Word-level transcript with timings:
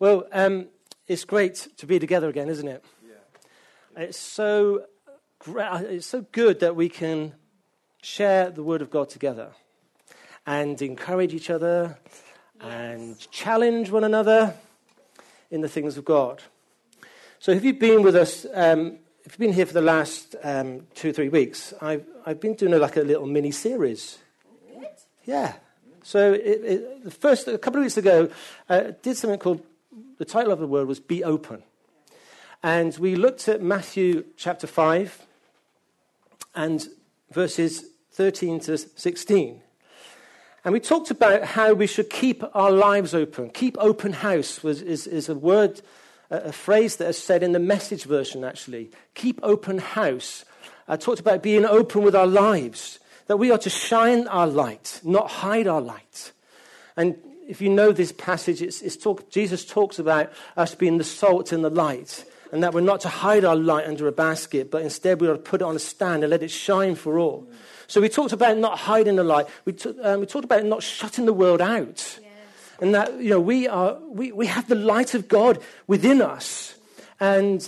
Well, 0.00 0.26
um, 0.32 0.66
it's 1.06 1.24
great 1.24 1.68
to 1.76 1.86
be 1.86 2.00
together 2.00 2.28
again, 2.28 2.48
isn't 2.48 2.66
it? 2.66 2.84
Yeah. 3.06 4.02
It's 4.02 4.18
so 4.18 4.86
gra- 5.38 5.84
it's 5.88 6.06
so 6.06 6.26
good 6.32 6.60
that 6.60 6.74
we 6.74 6.88
can 6.88 7.34
share 8.02 8.50
the 8.50 8.62
Word 8.62 8.82
of 8.82 8.90
God 8.90 9.08
together 9.08 9.52
and 10.46 10.80
encourage 10.82 11.32
each 11.32 11.48
other 11.48 11.96
and 12.60 13.18
challenge 13.30 13.90
one 13.90 14.02
another 14.02 14.54
in 15.50 15.60
the 15.60 15.68
things 15.68 15.96
of 15.96 16.04
God. 16.04 16.42
So, 17.38 17.52
if 17.52 17.62
you've 17.62 17.78
been 17.78 18.02
with 18.02 18.16
us, 18.16 18.46
um, 18.52 18.98
if 19.24 19.32
you've 19.32 19.38
been 19.38 19.52
here 19.52 19.66
for 19.66 19.74
the 19.74 19.80
last 19.80 20.34
um, 20.42 20.88
two 20.94 21.10
or 21.10 21.12
three 21.12 21.28
weeks, 21.28 21.72
I've, 21.80 22.04
I've 22.26 22.40
been 22.40 22.54
doing 22.54 22.72
a, 22.72 22.78
like 22.78 22.96
a 22.96 23.02
little 23.02 23.26
mini 23.26 23.52
series. 23.52 24.18
Yeah. 25.24 25.54
So, 26.02 26.32
it, 26.32 26.40
it, 26.64 27.04
the 27.04 27.10
first, 27.10 27.46
a 27.46 27.58
couple 27.58 27.78
of 27.78 27.84
weeks 27.84 27.96
ago, 27.96 28.28
I 28.68 28.76
uh, 28.76 28.92
did 29.00 29.16
something 29.16 29.38
called 29.38 29.62
the 30.18 30.24
title 30.24 30.52
of 30.52 30.60
the 30.60 30.66
word 30.66 30.86
was 30.86 31.00
Be 31.00 31.24
Open. 31.24 31.62
And 32.62 32.96
we 32.98 33.16
looked 33.16 33.48
at 33.48 33.62
Matthew 33.62 34.24
chapter 34.36 34.66
5 34.66 35.26
and 36.54 36.86
verses 37.32 37.84
13 38.12 38.60
to 38.60 38.78
16. 38.78 39.60
And 40.64 40.72
we 40.72 40.80
talked 40.80 41.10
about 41.10 41.44
how 41.44 41.74
we 41.74 41.86
should 41.86 42.08
keep 42.08 42.42
our 42.54 42.70
lives 42.70 43.12
open. 43.12 43.50
Keep 43.50 43.76
open 43.78 44.12
house 44.14 44.62
was, 44.62 44.80
is, 44.80 45.06
is 45.06 45.28
a 45.28 45.34
word, 45.34 45.82
a, 46.30 46.52
phrase 46.52 46.96
that 46.96 47.08
is 47.08 47.18
said 47.18 47.42
in 47.42 47.52
the 47.52 47.58
message 47.58 48.04
version, 48.04 48.44
actually. 48.44 48.90
Keep 49.14 49.40
open 49.42 49.78
house. 49.78 50.44
I 50.88 50.96
talked 50.96 51.20
about 51.20 51.42
being 51.42 51.66
open 51.66 52.02
with 52.02 52.14
our 52.14 52.26
lives, 52.26 52.98
that 53.26 53.36
we 53.36 53.50
are 53.50 53.58
to 53.58 53.70
shine 53.70 54.26
our 54.28 54.46
light, 54.46 55.00
not 55.04 55.30
hide 55.30 55.66
our 55.66 55.82
light. 55.82 56.32
And 56.96 57.16
if 57.48 57.60
you 57.60 57.68
know 57.68 57.92
this 57.92 58.12
passage, 58.12 58.62
it's, 58.62 58.82
it's 58.82 58.96
talk, 58.96 59.30
Jesus 59.30 59.64
talks 59.64 59.98
about 59.98 60.32
us 60.56 60.74
being 60.74 60.98
the 60.98 61.04
salt 61.04 61.52
and 61.52 61.64
the 61.64 61.70
light, 61.70 62.24
and 62.52 62.62
that 62.62 62.72
we're 62.72 62.80
not 62.80 63.00
to 63.00 63.08
hide 63.08 63.44
our 63.44 63.56
light 63.56 63.86
under 63.86 64.06
a 64.06 64.12
basket, 64.12 64.70
but 64.70 64.82
instead 64.82 65.20
we 65.20 65.28
are 65.28 65.34
to 65.34 65.38
put 65.38 65.60
it 65.60 65.64
on 65.64 65.76
a 65.76 65.80
stand 65.80 66.22
and 66.22 66.30
let 66.30 66.42
it 66.42 66.50
shine 66.50 66.94
for 66.94 67.18
all. 67.18 67.46
So 67.86 68.00
we 68.00 68.08
talked 68.08 68.32
about 68.32 68.56
not 68.58 68.78
hiding 68.78 69.16
the 69.16 69.24
light. 69.24 69.46
We, 69.64 69.72
t- 69.72 69.98
um, 70.00 70.20
we 70.20 70.26
talked 70.26 70.44
about 70.44 70.64
not 70.64 70.82
shutting 70.82 71.26
the 71.26 71.32
world 71.32 71.60
out. 71.60 72.18
And 72.80 72.94
that, 72.94 73.20
you 73.20 73.30
know, 73.30 73.40
we, 73.40 73.68
are, 73.68 73.98
we, 74.08 74.32
we 74.32 74.46
have 74.46 74.68
the 74.68 74.74
light 74.74 75.14
of 75.14 75.28
God 75.28 75.60
within 75.86 76.20
us. 76.20 76.74
And 77.20 77.62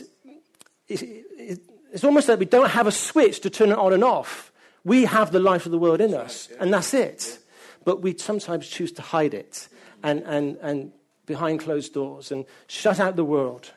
it, 0.88 1.02
it, 1.02 1.60
it's 1.92 2.02
almost 2.02 2.28
like 2.28 2.38
we 2.38 2.46
don't 2.46 2.70
have 2.70 2.86
a 2.86 2.92
switch 2.92 3.40
to 3.40 3.50
turn 3.50 3.70
it 3.70 3.78
on 3.78 3.92
and 3.92 4.02
off. 4.02 4.50
We 4.84 5.04
have 5.04 5.32
the 5.32 5.38
light 5.38 5.64
of 5.64 5.72
the 5.72 5.78
world 5.78 6.00
in 6.00 6.14
us, 6.14 6.48
and 6.60 6.72
that's 6.72 6.94
it 6.94 7.38
but 7.86 8.02
we 8.02 8.18
sometimes 8.18 8.66
choose 8.66 8.90
to 8.90 9.00
hide 9.00 9.32
it 9.32 9.68
and, 10.02 10.20
and, 10.24 10.56
and 10.56 10.92
behind 11.24 11.60
closed 11.60 11.94
doors 11.94 12.32
and 12.32 12.44
shut 12.66 12.98
out 12.98 13.14
the 13.14 13.24
world. 13.24 13.70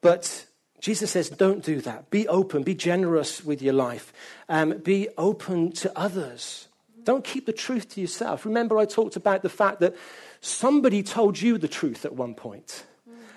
But 0.00 0.46
Jesus 0.80 1.10
says, 1.10 1.28
don't 1.28 1.62
do 1.62 1.82
that. 1.82 2.08
Be 2.08 2.26
open, 2.26 2.62
be 2.62 2.74
generous 2.74 3.44
with 3.44 3.60
your 3.60 3.74
life, 3.74 4.10
um, 4.48 4.78
be 4.78 5.08
open 5.18 5.70
to 5.72 5.92
others. 5.96 6.68
Don't 7.04 7.22
keep 7.22 7.44
the 7.44 7.52
truth 7.52 7.90
to 7.90 8.00
yourself. 8.00 8.46
Remember, 8.46 8.78
I 8.78 8.86
talked 8.86 9.16
about 9.16 9.42
the 9.42 9.50
fact 9.50 9.80
that 9.80 9.94
somebody 10.40 11.02
told 11.02 11.38
you 11.38 11.58
the 11.58 11.68
truth 11.68 12.06
at 12.06 12.14
one 12.14 12.34
point. 12.34 12.84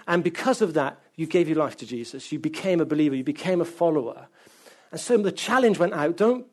And 0.08 0.24
because 0.24 0.62
of 0.62 0.76
that, 0.76 0.98
you 1.18 1.28
gave 1.28 1.50
your 1.50 1.58
life 1.58 1.76
to 1.78 1.86
Jesus. 1.86 2.32
You 2.32 2.40
became 2.40 2.80
a 2.80 2.86
believer. 2.86 3.16
You 3.16 3.26
became 3.26 3.60
a 3.60 3.66
follower. 3.66 4.28
And 4.92 5.00
so 5.02 5.18
the 5.18 5.34
challenge 5.34 5.78
went 5.78 5.94
out 5.94 6.16
don't 6.16 6.48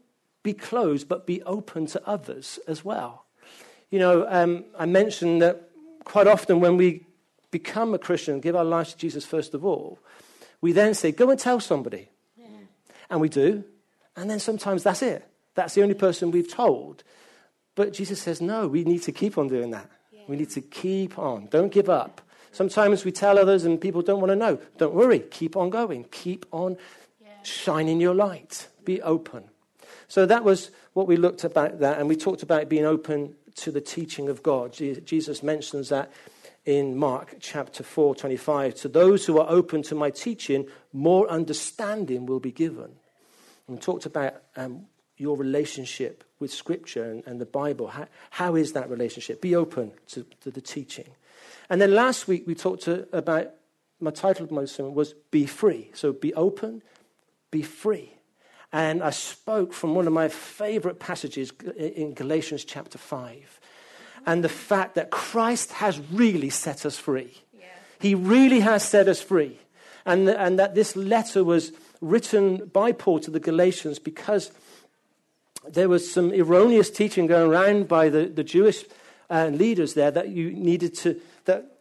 be 0.44 0.52
closed, 0.52 1.08
but 1.08 1.26
be 1.26 1.42
open 1.42 1.86
to 1.86 2.06
others 2.06 2.60
as 2.68 2.84
well. 2.84 3.24
You 3.90 3.98
know, 3.98 4.26
um, 4.28 4.64
I 4.78 4.86
mentioned 4.86 5.42
that 5.42 5.70
quite 6.04 6.28
often 6.28 6.60
when 6.60 6.76
we 6.76 7.06
become 7.50 7.94
a 7.94 7.98
Christian, 7.98 8.40
give 8.40 8.54
our 8.54 8.64
lives 8.64 8.92
to 8.92 8.98
Jesus 8.98 9.24
first 9.24 9.54
of 9.54 9.64
all, 9.64 9.98
we 10.60 10.72
then 10.72 10.94
say, 10.94 11.10
go 11.10 11.30
and 11.30 11.40
tell 11.40 11.60
somebody. 11.60 12.08
Yeah. 12.36 12.46
And 13.10 13.20
we 13.20 13.28
do. 13.28 13.64
And 14.16 14.30
then 14.30 14.38
sometimes 14.38 14.82
that's 14.82 15.02
it. 15.02 15.26
That's 15.54 15.74
the 15.74 15.82
only 15.82 15.94
person 15.94 16.30
we've 16.30 16.52
told. 16.52 17.02
But 17.74 17.92
Jesus 17.92 18.20
says, 18.20 18.40
no, 18.40 18.68
we 18.68 18.84
need 18.84 19.02
to 19.02 19.12
keep 19.12 19.38
on 19.38 19.48
doing 19.48 19.70
that. 19.70 19.90
Yeah. 20.12 20.20
We 20.28 20.36
need 20.36 20.50
to 20.50 20.60
keep 20.60 21.18
on. 21.18 21.46
Don't 21.46 21.72
give 21.72 21.88
up. 21.88 22.20
Sometimes 22.52 23.04
we 23.04 23.12
tell 23.12 23.38
others 23.38 23.64
and 23.64 23.80
people 23.80 24.02
don't 24.02 24.20
want 24.20 24.30
to 24.30 24.36
know. 24.36 24.58
Don't 24.78 24.94
worry. 24.94 25.20
Keep 25.20 25.56
on 25.56 25.70
going. 25.70 26.04
Keep 26.10 26.46
on 26.52 26.76
yeah. 27.20 27.28
shining 27.42 28.00
your 28.00 28.14
light. 28.14 28.68
Be 28.84 29.00
open. 29.02 29.44
So 30.08 30.26
that 30.26 30.44
was 30.44 30.70
what 30.92 31.06
we 31.06 31.16
looked 31.16 31.44
about 31.44 31.80
that, 31.80 31.98
and 31.98 32.08
we 32.08 32.16
talked 32.16 32.42
about 32.42 32.68
being 32.68 32.84
open 32.84 33.34
to 33.56 33.70
the 33.70 33.80
teaching 33.80 34.28
of 34.28 34.42
God. 34.42 34.72
Jesus 34.72 35.42
mentions 35.42 35.88
that 35.88 36.12
in 36.64 36.96
Mark 36.96 37.36
chapter 37.40 37.82
4, 37.82 38.14
25. 38.14 38.74
To 38.76 38.88
those 38.88 39.26
who 39.26 39.38
are 39.38 39.48
open 39.48 39.82
to 39.84 39.94
my 39.94 40.10
teaching, 40.10 40.66
more 40.92 41.28
understanding 41.28 42.26
will 42.26 42.40
be 42.40 42.52
given. 42.52 42.90
And 43.66 43.76
we 43.76 43.78
talked 43.78 44.06
about 44.06 44.34
um, 44.56 44.86
your 45.16 45.36
relationship 45.36 46.24
with 46.38 46.52
Scripture 46.52 47.04
and, 47.04 47.22
and 47.26 47.40
the 47.40 47.46
Bible. 47.46 47.88
How, 47.88 48.06
how 48.30 48.54
is 48.54 48.72
that 48.72 48.90
relationship? 48.90 49.40
Be 49.40 49.54
open 49.54 49.92
to, 50.08 50.26
to, 50.40 50.50
the 50.50 50.60
teaching. 50.60 51.08
And 51.70 51.80
then 51.80 51.94
last 51.94 52.28
week 52.28 52.44
we 52.46 52.54
talked 52.54 52.82
to, 52.84 53.06
about 53.16 53.50
my 54.00 54.10
title 54.10 54.44
of 54.44 54.50
my 54.50 54.64
sermon 54.64 54.94
was 54.94 55.14
Be 55.30 55.46
Free. 55.46 55.90
So 55.94 56.12
be 56.12 56.34
open, 56.34 56.82
be 57.50 57.62
free. 57.62 58.14
And 58.74 59.04
I 59.04 59.10
spoke 59.10 59.72
from 59.72 59.94
one 59.94 60.08
of 60.08 60.12
my 60.12 60.26
favorite 60.26 60.98
passages 60.98 61.52
in 61.76 62.12
Galatians 62.12 62.64
chapter 62.64 62.98
5. 62.98 63.60
And 64.26 64.42
the 64.42 64.48
fact 64.48 64.96
that 64.96 65.12
Christ 65.12 65.74
has 65.74 66.00
really 66.10 66.50
set 66.50 66.84
us 66.84 66.98
free. 66.98 67.40
Yeah. 67.56 67.66
He 68.00 68.16
really 68.16 68.58
has 68.60 68.82
set 68.82 69.06
us 69.06 69.20
free. 69.20 69.60
And, 70.04 70.28
and 70.28 70.58
that 70.58 70.74
this 70.74 70.96
letter 70.96 71.44
was 71.44 71.70
written 72.00 72.66
by 72.72 72.90
Paul 72.90 73.20
to 73.20 73.30
the 73.30 73.38
Galatians 73.38 74.00
because 74.00 74.50
there 75.68 75.88
was 75.88 76.10
some 76.10 76.32
erroneous 76.32 76.90
teaching 76.90 77.28
going 77.28 77.48
around 77.48 77.86
by 77.86 78.08
the, 78.08 78.26
the 78.26 78.42
Jewish 78.42 78.84
uh, 79.30 79.50
leaders 79.52 79.94
there 79.94 80.10
that 80.10 80.30
you 80.30 80.50
needed 80.50 80.96
to, 80.96 81.20
that, 81.44 81.73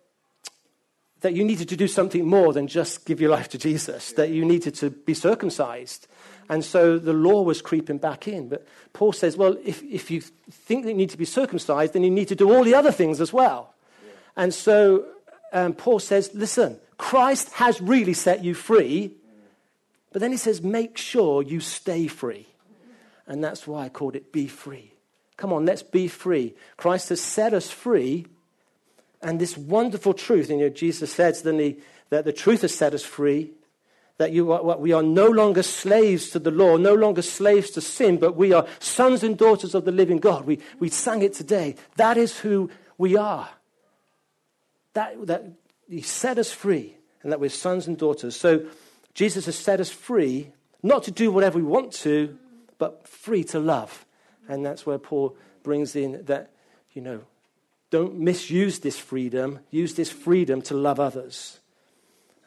that 1.24 1.34
you 1.34 1.44
needed 1.44 1.70
to 1.70 1.76
do 1.76 1.88
something 1.88 2.26
more 2.26 2.54
than 2.54 2.68
just 2.68 3.06
give 3.06 3.20
your 3.20 3.32
life 3.32 3.50
to 3.50 3.58
Jesus, 3.58 4.12
that 4.14 4.30
you 4.30 4.46
needed 4.46 4.76
to 4.76 4.90
be 4.90 5.14
circumcised. 5.14 6.08
And 6.50 6.64
so 6.64 7.00
the 7.00 7.14
law 7.14 7.42
was 7.42 7.62
creeping 7.62 7.98
back 7.98 8.28
in. 8.28 8.50
But 8.50 8.68
Paul 8.92 9.14
says, 9.14 9.36
well, 9.36 9.58
if, 9.64 9.82
if 9.84 10.12
you 10.12 10.22
think 10.52 10.84
that 10.84 10.92
you 10.92 10.98
need 10.98 11.10
to 11.10 11.18
be 11.18 11.26
circumcised, 11.26 11.94
then 11.94 12.04
you 12.04 12.12
need 12.12 12.28
to 12.28 12.36
do 12.36 12.54
all 12.54 12.64
the 12.64 12.76
other 12.76 12.92
things 12.92 13.22
as 13.22 13.32
well. 13.34 13.74
And 14.36 14.54
so 14.54 15.06
um, 15.54 15.74
Paul 15.74 16.00
says, 16.00 16.30
listen, 16.34 16.78
Christ 16.98 17.54
has 17.54 17.82
really 17.82 18.14
set 18.14 18.44
you 18.44 18.54
free. 18.54 19.16
But 20.12 20.20
then 20.22 20.32
he 20.32 20.38
says, 20.38 20.62
make 20.62 20.98
sure 20.98 21.42
you 21.42 21.60
stay 21.60 22.08
free. 22.08 22.48
And 23.26 23.44
that's 23.44 23.66
why 23.66 23.86
I 23.86 23.90
called 23.90 24.16
it 24.16 24.34
Be 24.34 24.48
Free. 24.48 24.92
Come 25.38 25.54
on, 25.54 25.66
let's 25.66 25.84
be 25.84 26.08
free. 26.08 26.54
Christ 26.78 27.10
has 27.10 27.22
set 27.22 27.54
us 27.54 27.72
free. 27.72 28.28
And 29.24 29.40
this 29.40 29.58
wonderful 29.58 30.14
truth, 30.14 30.50
you 30.50 30.58
know, 30.58 30.70
Jesus 30.70 31.12
says 31.12 31.42
that 31.42 32.26
the 32.26 32.34
truth 32.34 32.62
has 32.62 32.76
set 32.76 32.94
us 32.94 33.04
free 33.04 33.54
that 34.18 34.32
you 34.32 34.52
are, 34.52 34.78
we 34.78 34.94
are 34.94 35.04
no 35.04 35.28
longer 35.28 35.64
slaves 35.64 36.30
to 36.30 36.40
the 36.40 36.52
law, 36.52 36.78
no 36.78 36.94
longer 36.94 37.22
slaves 37.22 37.72
to 37.72 37.82
sin, 37.82 38.18
but 38.18 38.36
we 38.36 38.54
are 38.54 38.68
sons 38.80 39.24
and 39.24 39.38
daughters 39.38 39.74
of 39.74 39.86
the 39.86 39.92
living 39.92 40.18
God. 40.18 40.46
We, 40.46 40.60
we 40.80 40.90
sang 40.90 41.24
it 41.24 41.34
today. 41.34 41.76
That 41.96 42.18
is 42.18 42.40
who 42.40 42.70
we 42.98 43.18
are. 43.18 43.50
That, 44.94 45.26
that 45.28 45.46
He 45.90 46.02
set 46.02 46.38
us 46.38 46.52
free, 46.52 46.96
and 47.24 47.32
that 47.32 47.40
we're 47.40 47.50
sons 47.50 47.88
and 47.88 47.98
daughters. 47.98 48.36
So 48.36 48.68
Jesus 49.16 49.48
has 49.48 49.58
set 49.58 49.80
us 49.80 49.90
free, 49.90 50.52
not 50.84 51.04
to 51.04 51.12
do 51.12 51.32
whatever 51.32 51.58
we 51.58 51.66
want 51.66 51.92
to, 51.94 52.38
but 52.78 53.08
free 53.08 53.44
to 53.46 53.60
love. 53.60 54.06
And 54.48 54.64
that's 54.64 54.86
where 54.86 55.00
Paul 55.00 55.36
brings 55.64 55.96
in 55.96 56.24
that, 56.26 56.52
you 56.94 57.02
know, 57.02 57.22
don't 57.94 58.16
misuse 58.20 58.80
this 58.80 58.98
freedom, 58.98 59.60
use 59.70 59.94
this 59.94 60.10
freedom 60.10 60.64
to 60.64 60.74
love 60.74 61.00
others 61.00 61.60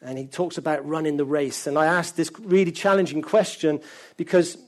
and 0.06 0.18
he 0.18 0.26
talks 0.26 0.58
about 0.58 0.86
running 0.86 1.16
the 1.16 1.24
race. 1.24 1.66
And 1.66 1.78
I 1.78 1.86
asked 1.86 2.16
this 2.16 2.30
really 2.40 2.72
challenging 2.72 3.22
question 3.22 3.80
because 4.16 4.58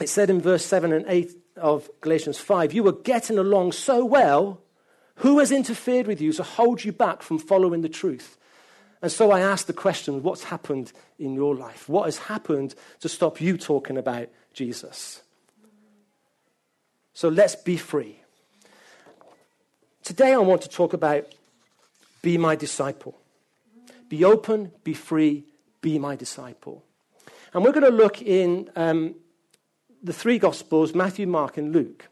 it 0.00 0.08
said 0.08 0.30
in 0.30 0.40
verse 0.40 0.64
7 0.64 0.92
and 0.92 1.04
8 1.06 1.32
of 1.56 1.90
Galatians 2.00 2.38
5 2.38 2.72
You 2.72 2.82
were 2.82 2.92
getting 2.92 3.38
along 3.38 3.72
so 3.72 4.04
well. 4.04 4.60
Who 5.18 5.38
has 5.38 5.52
interfered 5.52 6.06
with 6.08 6.20
you 6.20 6.32
to 6.32 6.42
hold 6.42 6.82
you 6.82 6.92
back 6.92 7.22
from 7.22 7.38
following 7.38 7.82
the 7.82 7.88
truth? 7.88 8.36
And 9.00 9.12
so 9.12 9.30
I 9.30 9.40
asked 9.40 9.66
the 9.66 9.72
question 9.72 10.22
what's 10.22 10.44
happened 10.44 10.92
in 11.18 11.34
your 11.34 11.54
life? 11.54 11.88
What 11.88 12.06
has 12.06 12.18
happened 12.18 12.74
to 13.00 13.08
stop 13.08 13.40
you 13.40 13.56
talking 13.56 13.96
about 13.96 14.28
Jesus? 14.54 15.22
So 17.12 17.28
let's 17.28 17.54
be 17.54 17.76
free. 17.76 18.23
Today 20.04 20.34
I 20.34 20.36
want 20.36 20.60
to 20.60 20.68
talk 20.68 20.92
about 20.92 21.34
be 22.20 22.36
my 22.36 22.56
disciple. 22.56 23.18
Be 24.10 24.22
open, 24.22 24.70
be 24.84 24.92
free, 24.92 25.44
be 25.80 25.98
my 25.98 26.14
disciple. 26.14 26.84
And 27.54 27.64
we're 27.64 27.72
going 27.72 27.90
to 27.90 27.96
look 27.96 28.20
in 28.20 28.68
um, 28.76 29.14
the 30.02 30.12
three 30.12 30.38
Gospels 30.38 30.94
Matthew, 30.94 31.26
Mark, 31.26 31.56
and 31.56 31.72
Luke. 31.72 32.10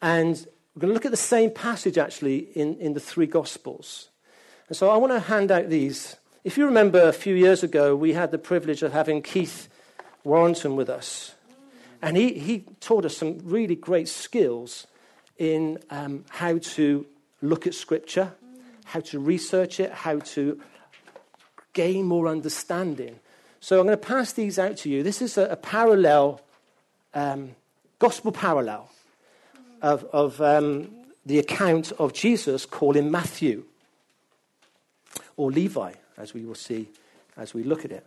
And 0.00 0.36
we're 0.76 0.82
going 0.82 0.90
to 0.90 0.94
look 0.94 1.06
at 1.06 1.10
the 1.10 1.16
same 1.16 1.50
passage 1.50 1.98
actually 1.98 2.56
in, 2.56 2.76
in 2.76 2.94
the 2.94 3.00
three 3.00 3.26
Gospels. 3.26 4.08
And 4.68 4.76
so 4.76 4.90
I 4.90 4.96
want 4.96 5.12
to 5.12 5.18
hand 5.18 5.50
out 5.50 5.68
these. 5.68 6.18
If 6.44 6.56
you 6.56 6.66
remember 6.66 7.08
a 7.08 7.12
few 7.12 7.34
years 7.34 7.64
ago, 7.64 7.96
we 7.96 8.12
had 8.12 8.30
the 8.30 8.38
privilege 8.38 8.84
of 8.84 8.92
having 8.92 9.22
Keith 9.22 9.68
Warrington 10.22 10.76
with 10.76 10.88
us. 10.88 11.34
And 12.00 12.16
he, 12.16 12.34
he 12.34 12.60
taught 12.78 13.04
us 13.04 13.16
some 13.16 13.40
really 13.42 13.74
great 13.74 14.06
skills 14.06 14.86
in 15.38 15.78
um, 15.90 16.24
how 16.28 16.58
to 16.58 17.06
look 17.40 17.66
at 17.66 17.74
Scripture, 17.74 18.32
how 18.84 19.00
to 19.00 19.18
research 19.18 19.80
it, 19.80 19.92
how 19.92 20.18
to 20.18 20.60
gain 21.72 22.04
more 22.04 22.28
understanding. 22.28 23.18
So 23.60 23.80
I'm 23.80 23.86
going 23.86 23.98
to 23.98 24.06
pass 24.06 24.32
these 24.32 24.58
out 24.58 24.76
to 24.78 24.90
you. 24.90 25.02
This 25.02 25.22
is 25.22 25.38
a, 25.38 25.46
a 25.46 25.56
parallel, 25.56 26.40
um, 27.14 27.54
gospel 27.98 28.32
parallel 28.32 28.90
of, 29.80 30.04
of 30.12 30.40
um, 30.40 30.90
the 31.24 31.38
account 31.38 31.92
of 31.92 32.12
Jesus 32.12 32.66
calling 32.66 33.10
Matthew 33.10 33.64
or 35.36 35.50
Levi, 35.50 35.92
as 36.16 36.34
we 36.34 36.44
will 36.44 36.54
see 36.54 36.88
as 37.38 37.54
we 37.54 37.62
look 37.62 37.84
at 37.84 37.92
it. 37.92 38.04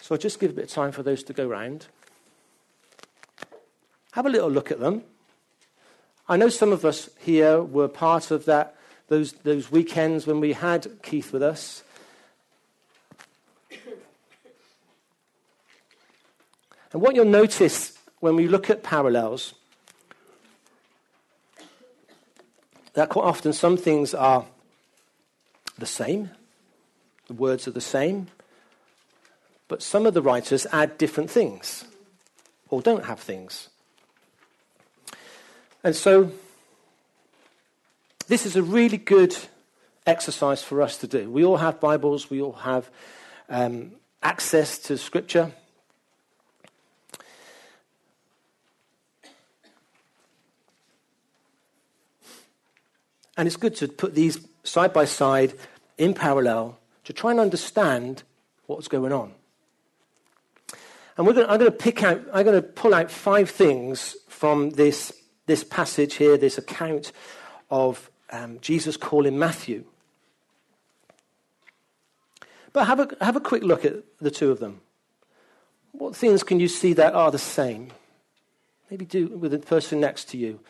So 0.00 0.14
I'll 0.14 0.20
just 0.20 0.38
give 0.38 0.50
a 0.50 0.54
bit 0.54 0.64
of 0.64 0.70
time 0.70 0.92
for 0.92 1.02
those 1.02 1.22
to 1.24 1.32
go 1.32 1.46
round. 1.46 1.86
Have 4.16 4.24
a 4.24 4.30
little 4.30 4.50
look 4.50 4.70
at 4.70 4.80
them. 4.80 5.02
I 6.26 6.38
know 6.38 6.48
some 6.48 6.72
of 6.72 6.86
us 6.86 7.10
here 7.20 7.62
were 7.62 7.86
part 7.86 8.30
of 8.30 8.46
that, 8.46 8.74
those, 9.08 9.32
those 9.32 9.70
weekends 9.70 10.26
when 10.26 10.40
we 10.40 10.54
had 10.54 10.86
Keith 11.02 11.34
with 11.34 11.42
us. 11.42 11.82
And 16.94 17.02
what 17.02 17.14
you'll 17.14 17.26
notice 17.26 17.98
when 18.20 18.36
we 18.36 18.48
look 18.48 18.70
at 18.70 18.82
parallels, 18.82 19.52
that 22.94 23.10
quite 23.10 23.26
often 23.26 23.52
some 23.52 23.76
things 23.76 24.14
are 24.14 24.46
the 25.76 25.84
same, 25.84 26.30
the 27.26 27.34
words 27.34 27.68
are 27.68 27.72
the 27.72 27.82
same, 27.82 28.28
but 29.68 29.82
some 29.82 30.06
of 30.06 30.14
the 30.14 30.22
writers 30.22 30.66
add 30.72 30.96
different 30.96 31.30
things 31.30 31.84
or 32.70 32.80
don't 32.80 33.04
have 33.04 33.20
things. 33.20 33.68
And 35.86 35.94
so, 35.94 36.32
this 38.26 38.44
is 38.44 38.56
a 38.56 38.62
really 38.64 38.96
good 38.96 39.36
exercise 40.04 40.60
for 40.60 40.82
us 40.82 40.96
to 40.96 41.06
do. 41.06 41.30
We 41.30 41.44
all 41.44 41.58
have 41.58 41.78
Bibles, 41.78 42.28
we 42.28 42.42
all 42.42 42.54
have 42.54 42.90
um, 43.48 43.92
access 44.20 44.80
to 44.80 44.98
Scripture. 44.98 45.52
And 53.36 53.46
it's 53.46 53.56
good 53.56 53.76
to 53.76 53.86
put 53.86 54.16
these 54.16 54.44
side 54.64 54.92
by 54.92 55.04
side 55.04 55.54
in 55.98 56.14
parallel 56.14 56.80
to 57.04 57.12
try 57.12 57.30
and 57.30 57.38
understand 57.38 58.24
what's 58.66 58.88
going 58.88 59.12
on. 59.12 59.34
And 61.16 61.28
gonna, 61.28 61.42
I'm 61.42 61.60
going 61.60 61.70
to 61.70 61.78
pick 61.78 62.02
out, 62.02 62.22
I'm 62.32 62.44
going 62.44 62.60
to 62.60 62.68
pull 62.68 62.92
out 62.92 63.08
five 63.08 63.50
things 63.50 64.16
from 64.26 64.70
this, 64.70 65.12
this 65.46 65.64
passage 65.64 66.14
here, 66.14 66.36
this 66.36 66.58
account 66.58 67.12
of 67.70 68.10
um, 68.30 68.58
Jesus 68.60 68.96
calling 68.96 69.38
Matthew. 69.38 69.84
But 72.72 72.86
have 72.86 73.00
a, 73.00 73.24
have 73.24 73.36
a 73.36 73.40
quick 73.40 73.62
look 73.62 73.84
at 73.84 73.94
the 74.20 74.30
two 74.30 74.50
of 74.50 74.60
them. 74.60 74.80
What 75.92 76.14
things 76.14 76.42
can 76.42 76.60
you 76.60 76.68
see 76.68 76.92
that 76.92 77.14
are 77.14 77.30
the 77.30 77.38
same? 77.38 77.92
Maybe 78.90 79.04
do 79.04 79.28
with 79.28 79.52
the 79.52 79.58
person 79.58 80.00
next 80.00 80.26
to 80.30 80.36
you 80.36 80.60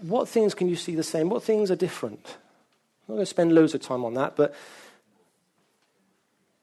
what 0.00 0.28
things 0.28 0.54
can 0.54 0.68
you 0.68 0.76
see 0.76 0.94
the 0.94 1.02
same? 1.02 1.28
What 1.28 1.42
things 1.42 1.70
are 1.70 1.76
different? 1.76 2.20
I'm 2.26 3.14
not 3.14 3.16
going 3.16 3.22
to 3.22 3.26
spend 3.26 3.54
loads 3.54 3.74
of 3.74 3.80
time 3.80 4.04
on 4.04 4.14
that, 4.14 4.36
but 4.36 4.54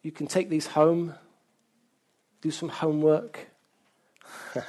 you 0.02 0.12
can 0.12 0.28
take 0.28 0.50
these 0.50 0.68
home, 0.68 1.16
do 2.42 2.52
some 2.52 2.70
homework. 2.70 3.48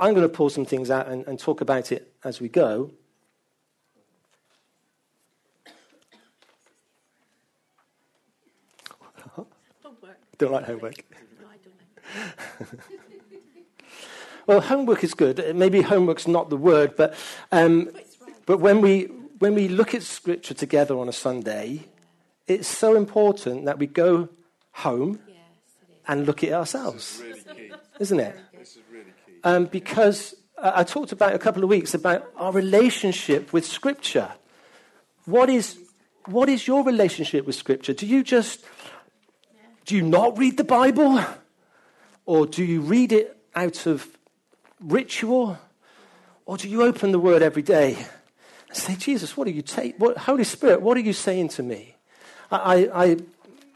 I'm 0.00 0.14
going 0.14 0.26
to 0.26 0.34
pull 0.34 0.48
some 0.48 0.64
things 0.64 0.90
out 0.90 1.08
and, 1.08 1.26
and 1.26 1.38
talk 1.38 1.60
about 1.60 1.92
it 1.92 2.12
as 2.24 2.40
we 2.40 2.48
go. 2.48 2.90
Homework. 9.82 10.16
Don't 10.38 10.52
like 10.52 10.64
homework. 10.64 11.04
No, 11.40 11.46
I 11.48 11.56
don't 11.62 12.72
like 12.72 12.80
Well, 14.46 14.60
homework 14.62 15.04
is 15.04 15.12
good. 15.12 15.54
Maybe 15.54 15.82
homework's 15.82 16.26
not 16.26 16.48
the 16.48 16.56
word, 16.56 16.96
but, 16.96 17.14
um, 17.52 17.90
but 18.46 18.58
when, 18.58 18.80
we, 18.80 19.04
when 19.38 19.54
we 19.54 19.68
look 19.68 19.94
at 19.94 20.02
Scripture 20.02 20.54
together 20.54 20.98
on 20.98 21.08
a 21.08 21.12
Sunday, 21.12 21.84
it's 22.46 22.66
so 22.66 22.96
important 22.96 23.66
that 23.66 23.78
we 23.78 23.86
go 23.86 24.30
home 24.72 25.20
Yes, 25.28 25.36
and 26.08 26.26
look 26.26 26.42
at 26.42 26.48
it 26.48 26.52
ourselves, 26.54 27.20
really 27.22 27.72
isn't 28.00 28.18
it? 28.18 28.36
This 28.58 28.70
is 28.70 28.82
really 28.90 29.12
key. 29.26 29.29
Um, 29.42 29.64
because 29.66 30.34
uh, 30.58 30.72
I 30.74 30.84
talked 30.84 31.12
about 31.12 31.34
a 31.34 31.38
couple 31.38 31.62
of 31.62 31.70
weeks 31.70 31.94
about 31.94 32.30
our 32.36 32.52
relationship 32.52 33.52
with 33.52 33.64
Scripture. 33.64 34.30
What 35.24 35.48
is, 35.48 35.78
what 36.26 36.48
is 36.48 36.66
your 36.66 36.84
relationship 36.84 37.46
with 37.46 37.54
Scripture? 37.54 37.94
Do 37.94 38.06
you 38.06 38.22
just, 38.22 38.64
do 39.86 39.96
you 39.96 40.02
not 40.02 40.38
read 40.38 40.56
the 40.56 40.64
Bible? 40.64 41.24
Or 42.26 42.46
do 42.46 42.62
you 42.62 42.82
read 42.82 43.12
it 43.12 43.36
out 43.54 43.86
of 43.86 44.06
ritual? 44.80 45.58
Or 46.44 46.56
do 46.56 46.68
you 46.68 46.82
open 46.82 47.12
the 47.12 47.18
Word 47.18 47.42
every 47.42 47.62
day 47.62 47.96
and 48.68 48.76
say, 48.76 48.96
Jesus, 48.96 49.36
what 49.36 49.46
are 49.46 49.52
you 49.52 49.62
ta- 49.62 49.94
what, 49.96 50.18
Holy 50.18 50.44
Spirit, 50.44 50.82
what 50.82 50.96
are 50.96 51.00
you 51.00 51.12
saying 51.12 51.48
to 51.48 51.62
me? 51.62 51.96
I, 52.52 52.90
I, 52.92 53.16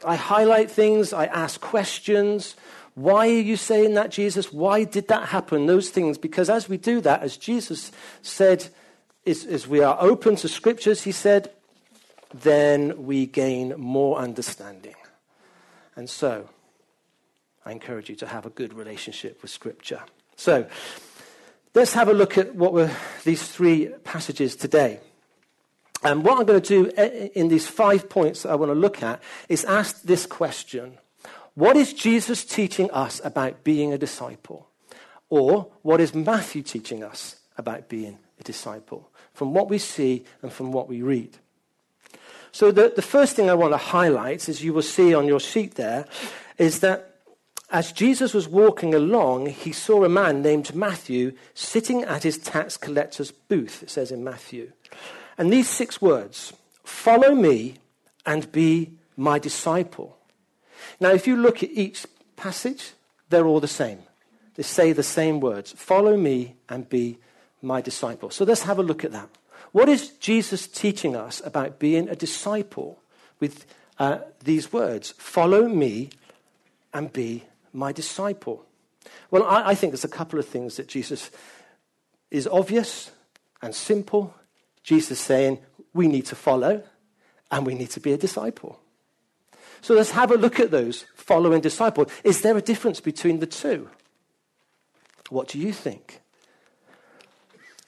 I 0.04 0.16
highlight 0.16 0.70
things, 0.70 1.12
I 1.12 1.26
ask 1.26 1.60
questions. 1.60 2.54
Why 2.94 3.26
are 3.28 3.40
you 3.40 3.56
saying 3.56 3.94
that, 3.94 4.10
Jesus? 4.10 4.52
Why 4.52 4.84
did 4.84 5.08
that 5.08 5.28
happen? 5.28 5.66
Those 5.66 5.90
things. 5.90 6.16
Because 6.16 6.48
as 6.48 6.68
we 6.68 6.76
do 6.76 7.00
that, 7.00 7.22
as 7.22 7.36
Jesus 7.36 7.90
said, 8.22 8.68
as, 9.26 9.44
as 9.44 9.66
we 9.66 9.80
are 9.80 9.96
open 10.00 10.36
to 10.36 10.48
scriptures, 10.48 11.02
he 11.02 11.12
said, 11.12 11.50
then 12.32 13.04
we 13.04 13.26
gain 13.26 13.74
more 13.76 14.18
understanding. 14.18 14.94
And 15.96 16.08
so, 16.10 16.48
I 17.64 17.72
encourage 17.72 18.10
you 18.10 18.16
to 18.16 18.26
have 18.26 18.46
a 18.46 18.50
good 18.50 18.74
relationship 18.74 19.40
with 19.42 19.50
scripture. 19.50 20.02
So, 20.36 20.66
let's 21.74 21.94
have 21.94 22.08
a 22.08 22.12
look 22.12 22.36
at 22.36 22.54
what 22.54 22.72
were 22.72 22.90
these 23.24 23.46
three 23.46 23.86
passages 24.02 24.56
today. 24.56 25.00
And 26.02 26.24
what 26.24 26.38
I'm 26.38 26.44
going 26.44 26.60
to 26.60 26.68
do 26.68 26.92
eh, 26.96 27.28
in 27.34 27.48
these 27.48 27.66
five 27.66 28.08
points 28.08 28.42
that 28.42 28.50
I 28.50 28.56
want 28.56 28.70
to 28.70 28.74
look 28.74 29.02
at 29.02 29.22
is 29.48 29.64
ask 29.64 30.02
this 30.02 30.26
question 30.26 30.98
What 31.54 31.76
is 31.76 31.92
Jesus 31.92 32.44
teaching 32.44 32.90
us 32.90 33.20
about 33.24 33.62
being 33.62 33.92
a 33.92 33.98
disciple? 33.98 34.68
Or 35.30 35.70
what 35.82 36.00
is 36.00 36.14
Matthew 36.14 36.62
teaching 36.62 37.02
us 37.02 37.36
about 37.56 37.88
being 37.88 38.18
a 38.40 38.42
disciple? 38.42 39.10
From 39.32 39.54
what 39.54 39.70
we 39.70 39.78
see 39.78 40.24
and 40.42 40.52
from 40.52 40.72
what 40.72 40.88
we 40.88 41.02
read. 41.02 41.38
So, 42.52 42.70
the, 42.70 42.92
the 42.94 43.02
first 43.02 43.34
thing 43.34 43.50
I 43.50 43.54
want 43.54 43.72
to 43.72 43.78
highlight, 43.78 44.48
as 44.48 44.62
you 44.62 44.72
will 44.72 44.82
see 44.82 45.12
on 45.12 45.26
your 45.26 45.40
sheet 45.40 45.74
there, 45.74 46.06
is 46.56 46.80
that 46.80 47.14
as 47.70 47.90
Jesus 47.90 48.32
was 48.32 48.46
walking 48.46 48.94
along, 48.94 49.46
he 49.46 49.72
saw 49.72 50.04
a 50.04 50.08
man 50.08 50.42
named 50.42 50.74
Matthew 50.74 51.32
sitting 51.54 52.04
at 52.04 52.22
his 52.22 52.38
tax 52.38 52.76
collector's 52.76 53.32
booth, 53.32 53.82
it 53.82 53.90
says 53.90 54.12
in 54.12 54.22
Matthew. 54.22 54.70
And 55.36 55.52
these 55.52 55.68
six 55.68 56.00
words 56.00 56.52
follow 56.84 57.34
me 57.34 57.78
and 58.24 58.52
be 58.52 58.92
my 59.16 59.40
disciple. 59.40 60.13
Now, 61.00 61.10
if 61.10 61.26
you 61.26 61.36
look 61.36 61.62
at 61.62 61.70
each 61.70 62.06
passage, 62.36 62.92
they're 63.28 63.46
all 63.46 63.60
the 63.60 63.68
same. 63.68 63.98
They 64.54 64.62
say 64.62 64.92
the 64.92 65.02
same 65.02 65.40
words 65.40 65.72
follow 65.72 66.16
me 66.16 66.56
and 66.68 66.88
be 66.88 67.18
my 67.62 67.80
disciple. 67.80 68.30
So 68.30 68.44
let's 68.44 68.62
have 68.62 68.78
a 68.78 68.82
look 68.82 69.04
at 69.04 69.12
that. 69.12 69.28
What 69.72 69.88
is 69.88 70.10
Jesus 70.18 70.68
teaching 70.68 71.16
us 71.16 71.42
about 71.44 71.80
being 71.80 72.08
a 72.08 72.14
disciple 72.14 73.00
with 73.40 73.66
uh, 73.98 74.18
these 74.44 74.72
words? 74.72 75.14
Follow 75.18 75.68
me 75.68 76.10
and 76.92 77.12
be 77.12 77.44
my 77.72 77.90
disciple. 77.90 78.64
Well, 79.30 79.42
I, 79.42 79.70
I 79.70 79.74
think 79.74 79.92
there's 79.92 80.04
a 80.04 80.08
couple 80.08 80.38
of 80.38 80.46
things 80.46 80.76
that 80.76 80.86
Jesus 80.86 81.30
is 82.30 82.46
obvious 82.46 83.10
and 83.62 83.74
simple. 83.74 84.34
Jesus 84.84 85.18
saying 85.18 85.58
we 85.92 86.06
need 86.06 86.26
to 86.26 86.36
follow 86.36 86.84
and 87.50 87.66
we 87.66 87.74
need 87.74 87.90
to 87.90 88.00
be 88.00 88.12
a 88.12 88.16
disciple. 88.16 88.80
So 89.84 89.92
let's 89.92 90.12
have 90.12 90.30
a 90.30 90.36
look 90.36 90.60
at 90.60 90.70
those 90.70 91.04
follow 91.14 91.52
and 91.52 91.62
disciple. 91.62 92.06
Is 92.24 92.40
there 92.40 92.56
a 92.56 92.62
difference 92.62 93.00
between 93.00 93.40
the 93.40 93.46
two? 93.46 93.90
What 95.28 95.46
do 95.46 95.58
you 95.58 95.74
think? 95.74 96.22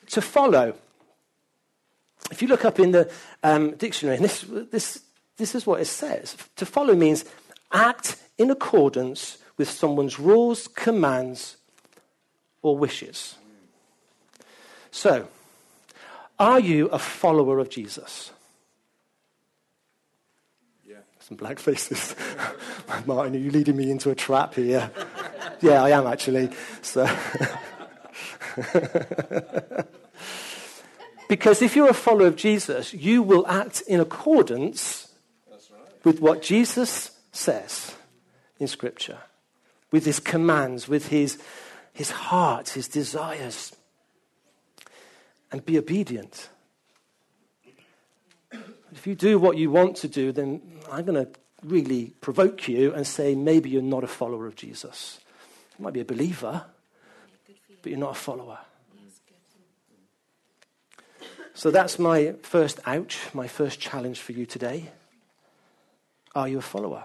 To 0.09 0.21
follow, 0.21 0.75
if 2.31 2.43
you 2.43 2.49
look 2.49 2.67
up 2.67 2.79
in 2.79 2.91
the 2.91 3.11
um, 3.43 3.77
dictionary, 3.77 4.17
and 4.17 4.25
this, 4.27 4.45
this, 4.71 5.05
this 5.39 5.55
is 5.55 5.67
what 5.67 5.81
it 5.81 5.87
says 5.87 6.37
to 6.57 6.67
follow 6.67 6.95
means 6.95 7.25
act 7.73 8.17
in 8.37 8.51
accordance 8.51 9.39
with 9.57 9.71
someone's 9.71 10.21
rules, 10.21 10.69
commands, 10.69 11.57
or 12.61 12.77
wishes. 12.77 13.37
So, 14.91 15.29
are 16.39 16.61
you 16.61 16.89
a 16.89 16.99
follower 16.99 17.59
of 17.59 17.71
Jesus? 17.71 18.33
Some 21.27 21.37
black 21.37 21.59
faces. 21.59 22.15
Martin, 23.07 23.35
are 23.35 23.39
you 23.39 23.51
leading 23.51 23.77
me 23.77 23.91
into 23.91 24.11
a 24.11 24.15
trap 24.15 24.55
here? 24.55 24.93
yeah, 25.61 25.83
I 25.83 25.91
am 25.91 26.07
actually. 26.07 26.51
So. 26.83 27.05
because 31.29 31.63
if 31.63 31.75
you're 31.75 31.91
a 31.91 31.95
follower 31.95 32.29
of 32.29 32.37
Jesus, 32.37 32.95
you 32.95 33.23
will 33.23 33.45
act 33.49 33.81
in 33.89 33.99
accordance 33.99 35.13
right. 35.51 35.61
with 36.05 36.21
what 36.21 36.43
Jesus 36.43 37.11
says 37.33 37.97
in 38.61 38.69
Scripture, 38.69 39.19
with 39.91 40.05
his 40.05 40.21
commands, 40.21 40.87
with 40.87 41.09
his, 41.09 41.43
his 41.93 42.13
heart, 42.13 42.69
his 42.69 42.87
desires, 42.87 43.75
and 45.51 45.67
be 45.67 45.77
obedient. 45.77 46.51
If 48.93 49.07
you 49.07 49.15
do 49.15 49.39
what 49.39 49.57
you 49.57 49.71
want 49.71 49.97
to 49.99 50.09
do, 50.09 50.33
then 50.33 50.63
I'm 50.91 51.05
going 51.05 51.25
to 51.25 51.31
really 51.65 52.15
provoke 52.21 52.69
you 52.69 52.95
and 52.95 53.07
say 53.07 53.35
maybe 53.35 53.71
you're 53.71 53.83
not 53.83 54.05
a 54.05 54.09
follower 54.09 54.47
of 54.47 54.57
Jesus. 54.57 55.21
You 55.79 55.85
might 55.85 55.95
be 55.95 56.01
a 56.01 56.05
believer, 56.05 56.65
but 57.83 57.91
you're 57.91 57.99
not 57.99 58.13
a 58.13 58.15
follower. 58.15 58.59
So 61.55 61.71
that's 61.71 61.99
my 61.99 62.35
first 62.43 62.81
ouch, 62.85 63.19
my 63.33 63.49
first 63.49 63.81
challenge 63.81 64.21
for 64.21 64.33
you 64.33 64.45
today. 64.45 64.91
Are 66.35 66.49
you 66.49 66.59
a 66.59 66.63
follower? 66.63 67.05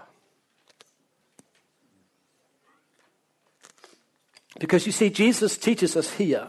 Because 4.60 4.84
you 4.84 4.92
see, 4.92 5.08
Jesus 5.08 5.56
teaches 5.56 5.96
us 5.96 6.12
here 6.12 6.48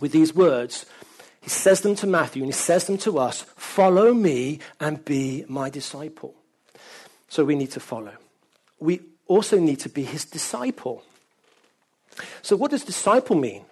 with 0.00 0.12
these 0.12 0.34
words. 0.34 0.86
He 1.48 1.52
says 1.52 1.80
them 1.80 1.94
to 1.94 2.06
Matthew 2.06 2.42
and 2.42 2.52
he 2.52 2.58
says 2.58 2.86
them 2.86 2.98
to 2.98 3.18
us 3.18 3.40
follow 3.56 4.12
me 4.12 4.58
and 4.80 5.02
be 5.02 5.46
my 5.48 5.70
disciple. 5.70 6.34
So 7.28 7.42
we 7.42 7.54
need 7.54 7.70
to 7.70 7.80
follow. 7.80 8.12
We 8.80 9.00
also 9.26 9.58
need 9.58 9.80
to 9.80 9.88
be 9.88 10.02
his 10.02 10.26
disciple. 10.26 11.02
So, 12.42 12.54
what 12.54 12.70
does 12.70 12.84
disciple 12.84 13.34
mean? 13.34 13.64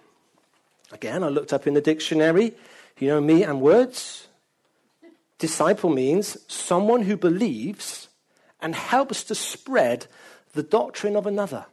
Again, 0.91 1.23
I 1.23 1.29
looked 1.29 1.53
up 1.53 1.67
in 1.67 1.75
the 1.75 1.81
dictionary. 1.81 2.55
You 2.97 3.09
know 3.09 3.21
me 3.21 3.43
and 3.43 3.61
words? 3.61 4.27
Disciple 5.37 5.91
means 5.91 6.35
someone 6.47 7.03
who 7.03 7.15
believes 7.15 8.07
and 8.59 8.73
helps 8.73 9.23
to 9.25 9.35
spread 9.35 10.07
the 10.53 10.63
doctrine 10.63 11.15
of 11.15 11.27
another. 11.27 11.67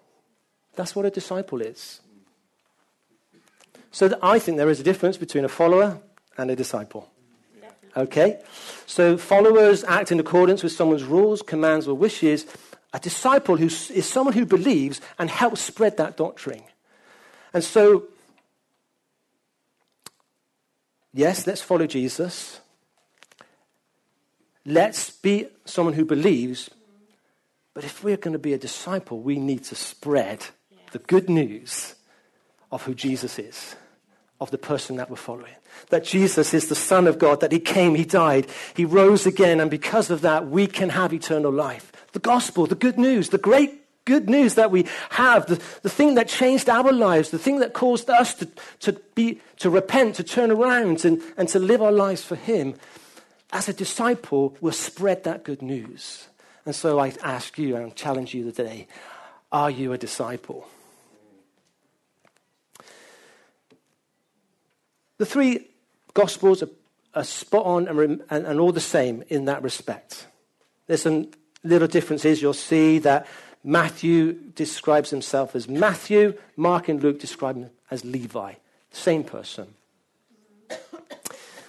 That's 0.77 0.95
what 0.95 1.07
a 1.07 1.11
disciple 1.11 1.63
is. 1.63 2.03
So 3.95 4.19
I 4.21 4.41
think 4.41 4.57
there 4.57 4.69
is 4.69 4.81
a 4.81 4.83
difference 4.83 5.17
between 5.17 5.45
a 5.45 5.49
follower 5.49 6.01
and 6.37 6.51
a 6.51 6.57
disciple. 6.57 7.09
Okay? 7.97 8.41
So 8.87 9.17
followers 9.17 9.85
act 9.85 10.11
in 10.11 10.19
accordance 10.19 10.65
with 10.65 10.73
someone's 10.73 11.05
rules, 11.05 11.43
commands, 11.43 11.87
or 11.87 11.95
wishes. 11.95 12.45
A 12.93 12.99
disciple 12.99 13.57
who 13.57 13.67
is 13.67 14.05
someone 14.05 14.35
who 14.35 14.47
believes 14.47 15.01
and 15.17 15.31
helps 15.31 15.61
spread 15.61 15.97
that 15.99 16.17
doctrine. 16.17 16.65
And 17.53 17.63
so, 17.63 18.09
yes, 21.13 21.47
let's 21.47 21.63
follow 21.63 21.87
Jesus. 21.87 22.59
Let's 24.67 25.11
be 25.11 25.47
someone 25.67 25.95
who 25.95 26.05
believes. 26.05 26.69
But 27.75 27.85
if 27.85 28.03
we're 28.03 28.17
going 28.17 28.33
to 28.33 28.41
be 28.41 28.55
a 28.55 28.59
disciple, 28.59 29.21
we 29.21 29.39
need 29.39 29.63
to 29.65 29.77
spread 29.77 30.47
the 30.91 30.99
good 30.99 31.31
news 31.31 31.95
of 32.73 32.83
who 32.83 32.95
Jesus 32.95 33.39
is, 33.39 33.77
of 34.45 34.51
the 34.51 34.59
person 34.59 34.97
that 34.97 35.11
we're 35.11 35.17
following. 35.17 35.55
That 35.89 36.05
Jesus 36.05 36.55
is 36.55 36.69
the 36.69 36.75
Son 36.75 37.07
of 37.07 37.19
God, 37.19 37.41
that 37.41 37.51
He 37.51 37.59
came, 37.59 37.95
He 37.95 38.05
died, 38.05 38.47
He 38.75 38.85
rose 38.85 39.27
again, 39.27 39.59
and 39.59 39.71
because 39.71 40.11
of 40.11 40.21
that, 40.21 40.47
we 40.49 40.67
can 40.67 40.91
have 40.91 41.13
eternal 41.13 41.51
life. 41.51 41.91
The 42.13 42.21
gospel, 42.21 42.67
the 42.67 42.75
good 42.75 42.99
news, 42.99 43.31
the 43.31 43.39
great 43.39 43.81
good 44.05 44.29
news 44.29 44.55
that 44.55 44.71
we 44.71 44.87
have, 45.11 45.47
the, 45.47 45.57
the 45.81 45.89
thing 45.89 46.15
that 46.15 46.29
changed 46.29 46.69
our 46.69 46.93
lives, 46.93 47.31
the 47.31 47.39
thing 47.39 47.61
that 47.61 47.73
caused 47.73 48.11
us 48.11 48.35
to, 48.35 48.49
to, 48.81 48.93
be, 49.15 49.41
to 49.59 49.71
repent, 49.71 50.15
to 50.17 50.23
turn 50.23 50.51
around, 50.51 51.05
and, 51.05 51.23
and 51.39 51.49
to 51.49 51.59
live 51.59 51.81
our 51.81 51.93
lives 51.93 52.23
for 52.23 52.37
Him. 52.37 52.75
As 53.51 53.69
a 53.69 53.73
disciple, 53.73 54.57
we'll 54.61 54.73
spread 54.73 55.25
that 55.25 55.43
good 55.43 55.63
news. 55.63 56.29
And 56.67 56.75
so 56.75 57.01
I 57.01 57.15
ask 57.23 57.59
you 57.59 57.77
and 57.77 57.97
challenge 57.97 58.35
you 58.35 58.45
today 58.45 58.87
are 59.51 59.71
you 59.71 59.93
a 59.93 59.99
disciple? 59.99 60.69
The 65.19 65.27
three 65.27 65.69
Gospels 66.15 66.63
are, 66.63 66.71
are 67.15 67.25
spot 67.25 67.67
on 67.67 67.89
and, 67.89 68.23
and, 68.31 68.47
and 68.47 68.61
all 68.61 68.73
the 68.73 68.81
same 68.81 69.25
in 69.29 69.47
that 69.47 69.63
respect. 69.63 70.27
There's 70.87 71.03
some 71.03 71.31
little 71.65 71.89
differences. 71.89 72.41
You'll 72.41 72.55
see 72.55 73.01
that 73.01 73.27
Matthew 73.65 74.33
describes 74.33 75.11
himself 75.11 75.57
as 75.57 75.69
Matthew, 75.69 76.39
Mark 76.57 76.89
and 76.89 77.03
Luke 77.03 77.19
describe 77.19 77.57
him 77.57 77.71
as 77.91 78.05
Levi. 78.05 78.55
Same 78.93 79.25
person. 79.25 79.75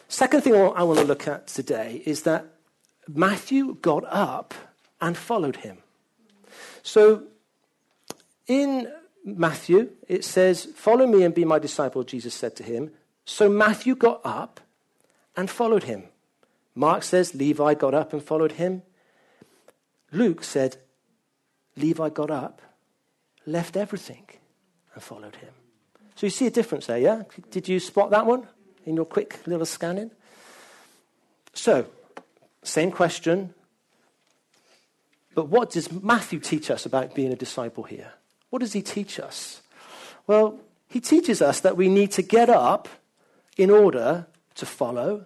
Second 0.08 0.42
thing 0.42 0.54
I 0.54 0.84
want 0.84 1.00
to 1.00 1.06
look 1.06 1.28
at 1.28 1.48
today 1.48 2.04
is 2.06 2.24
that 2.24 2.46
Matthew 3.08 3.76
got 3.76 4.04
up 4.06 4.54
and 5.02 5.18
followed 5.18 5.58
him. 5.58 5.78
So 6.84 7.24
in 8.48 8.92
Matthew, 9.24 9.90
it 10.08 10.24
says, 10.24 10.66
Follow 10.76 11.08
me 11.08 11.24
and 11.24 11.34
be 11.34 11.46
my 11.46 11.58
disciple, 11.58 12.04
Jesus 12.04 12.34
said 12.34 12.56
to 12.58 12.64
him. 12.64 12.92
So 13.26 13.50
Matthew 13.50 13.96
got 13.96 14.22
up 14.24 14.60
and 15.36 15.50
followed 15.50 15.84
him. 15.84 16.04
Mark 16.76 17.04
says 17.04 17.34
Levi 17.34 17.74
got 17.74 17.94
up 17.94 18.14
and 18.14 18.22
followed 18.24 18.54
him. 18.54 18.84
Luke 20.12 20.44
said 20.44 20.78
Levi 21.76 22.10
got 22.10 22.30
up, 22.30 22.62
left 23.46 23.76
everything, 23.76 24.26
and 24.94 25.04
followed 25.04 25.36
him. 25.38 25.54
So 26.16 26.26
you 26.28 26.32
see 26.32 26.48
a 26.48 26.52
difference 26.52 26.86
there, 26.86 26.98
yeah? 26.98 27.24
Did 27.52 27.68
you 27.68 27.80
spot 27.80 28.12
that 28.12 28.26
one 28.26 28.48
in 28.86 28.96
your 28.96 29.06
quick 29.06 29.46
little 29.46 29.66
scanning? 29.66 30.12
So, 31.54 31.88
same 32.64 32.92
question. 32.92 33.54
But 35.34 35.50
what 35.50 35.72
does 35.72 35.92
Matthew 35.92 36.40
teach 36.40 36.72
us 36.72 36.86
about 36.86 37.16
being 37.16 37.34
a 37.34 37.36
disciple 37.36 37.84
here? 37.84 38.14
What 38.50 38.60
does 38.60 38.74
he 38.74 38.82
teach 38.82 39.20
us? 39.20 39.62
Well, 40.28 40.60
he 40.88 41.02
teaches 41.02 41.42
us 41.42 41.60
that 41.62 41.76
we 41.76 41.90
need 41.90 42.12
to 42.14 42.22
get 42.22 42.50
up 42.50 42.88
in 43.58 43.70
order 43.70 44.28
to 44.56 44.66
follow, 44.66 45.26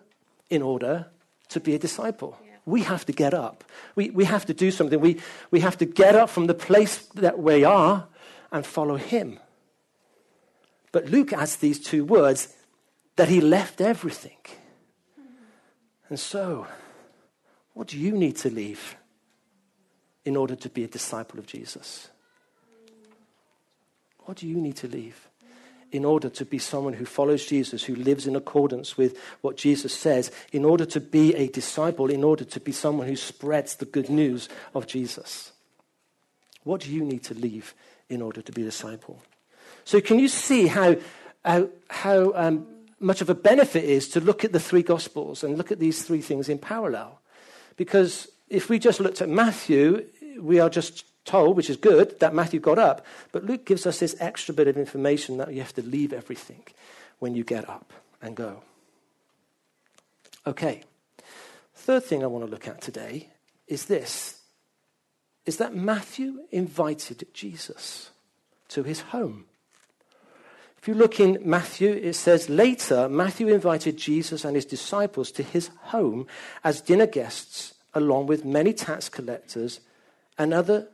in 0.49 0.61
order 0.61 1.07
to 1.49 1.59
be 1.59 1.75
a 1.75 1.79
disciple. 1.79 2.37
Yeah. 2.43 2.57
We 2.65 2.81
have 2.83 3.05
to 3.05 3.11
get 3.11 3.33
up. 3.33 3.63
We, 3.95 4.09
we 4.11 4.25
have 4.25 4.45
to 4.45 4.53
do 4.53 4.71
something. 4.71 4.99
We, 4.99 5.19
we 5.51 5.59
have 5.61 5.77
to 5.79 5.85
get 5.85 6.15
up 6.15 6.29
from 6.29 6.47
the 6.47 6.53
place 6.53 6.97
that 7.15 7.39
we 7.39 7.63
are 7.63 8.07
and 8.51 8.65
follow 8.65 8.95
him. 8.95 9.39
But 10.91 11.05
Luke 11.05 11.33
adds 11.33 11.57
these 11.57 11.79
two 11.79 12.03
words 12.03 12.55
that 13.15 13.29
he 13.29 13.41
left 13.41 13.81
everything. 13.81 14.37
And 16.09 16.19
so, 16.19 16.65
what 17.73 17.87
do 17.87 17.97
you 17.97 18.11
need 18.11 18.37
to 18.37 18.49
leave 18.49 18.95
in 20.25 20.35
order 20.35 20.55
to 20.55 20.69
be 20.69 20.83
a 20.83 20.87
disciple 20.87 21.39
of 21.39 21.45
Jesus? 21.45 22.09
What 24.19 24.37
do 24.37 24.47
you 24.47 24.57
need 24.57 24.75
to 24.77 24.87
leave? 24.87 25.28
In 25.91 26.05
order 26.05 26.29
to 26.29 26.45
be 26.45 26.59
someone 26.59 26.93
who 26.93 27.05
follows 27.05 27.45
Jesus, 27.45 27.83
who 27.83 27.95
lives 27.95 28.27
in 28.27 28.35
accordance 28.35 28.97
with 28.97 29.17
what 29.41 29.57
Jesus 29.57 29.93
says, 29.93 30.31
in 30.51 30.65
order 30.65 30.85
to 30.85 30.99
be 30.99 31.33
a 31.35 31.47
disciple, 31.47 32.09
in 32.09 32.23
order 32.23 32.43
to 32.43 32.59
be 32.59 32.71
someone 32.71 33.07
who 33.07 33.15
spreads 33.15 33.75
the 33.75 33.85
good 33.85 34.09
news 34.09 34.49
of 34.73 34.87
Jesus. 34.87 35.51
What 36.63 36.81
do 36.81 36.91
you 36.91 37.03
need 37.03 37.23
to 37.23 37.33
leave 37.33 37.73
in 38.09 38.21
order 38.21 38.41
to 38.41 38.51
be 38.51 38.61
a 38.61 38.65
disciple? 38.65 39.21
So, 39.85 39.99
can 40.01 40.19
you 40.19 40.27
see 40.27 40.67
how, 40.67 40.97
how, 41.43 41.69
how 41.89 42.33
um, 42.35 42.67
much 42.99 43.21
of 43.21 43.29
a 43.29 43.35
benefit 43.35 43.83
is 43.83 44.09
to 44.09 44.19
look 44.19 44.43
at 44.43 44.51
the 44.51 44.59
three 44.59 44.83
Gospels 44.83 45.43
and 45.43 45.57
look 45.57 45.71
at 45.71 45.79
these 45.79 46.03
three 46.03 46.21
things 46.21 46.49
in 46.49 46.59
parallel? 46.59 47.19
Because 47.77 48.27
if 48.49 48.69
we 48.69 48.77
just 48.77 48.99
looked 48.99 49.21
at 49.21 49.29
Matthew, 49.29 50.05
we 50.39 50.59
are 50.59 50.69
just 50.69 51.05
told, 51.29 51.55
which 51.55 51.69
is 51.69 51.77
good, 51.77 52.19
that 52.19 52.33
Matthew 52.33 52.59
got 52.59 52.79
up. 52.79 53.05
But 53.31 53.45
Luke 53.45 53.65
gives 53.65 53.85
us 53.85 53.99
this 53.99 54.15
extra 54.19 54.53
bit 54.53 54.67
of 54.67 54.77
information 54.77 55.37
that 55.37 55.53
you 55.53 55.61
have 55.61 55.75
to 55.75 55.83
leave 55.83 56.11
everything 56.11 56.63
when 57.19 57.35
you 57.35 57.43
get 57.43 57.69
up 57.69 57.93
and 58.21 58.35
go. 58.35 58.63
Okay. 60.47 60.81
Third 61.75 62.03
thing 62.03 62.23
I 62.23 62.27
want 62.27 62.45
to 62.45 62.51
look 62.51 62.67
at 62.67 62.81
today 62.81 63.29
is 63.67 63.85
this 63.85 64.35
is 65.45 65.57
that 65.57 65.73
Matthew 65.73 66.41
invited 66.51 67.25
Jesus 67.33 68.11
to 68.67 68.83
his 68.83 69.01
home. 69.01 69.45
If 70.77 70.87
you 70.87 70.93
look 70.93 71.19
in 71.19 71.39
Matthew, 71.43 71.89
it 71.91 72.13
says 72.13 72.49
later, 72.49 73.09
Matthew 73.09 73.47
invited 73.47 73.97
Jesus 73.97 74.45
and 74.45 74.55
his 74.55 74.65
disciples 74.65 75.31
to 75.31 75.43
his 75.43 75.71
home 75.85 76.27
as 76.63 76.81
dinner 76.81 77.07
guests, 77.07 77.73
along 77.93 78.27
with 78.27 78.45
many 78.45 78.73
tax 78.73 79.09
collectors 79.09 79.79
and 80.37 80.53
other 80.53 80.87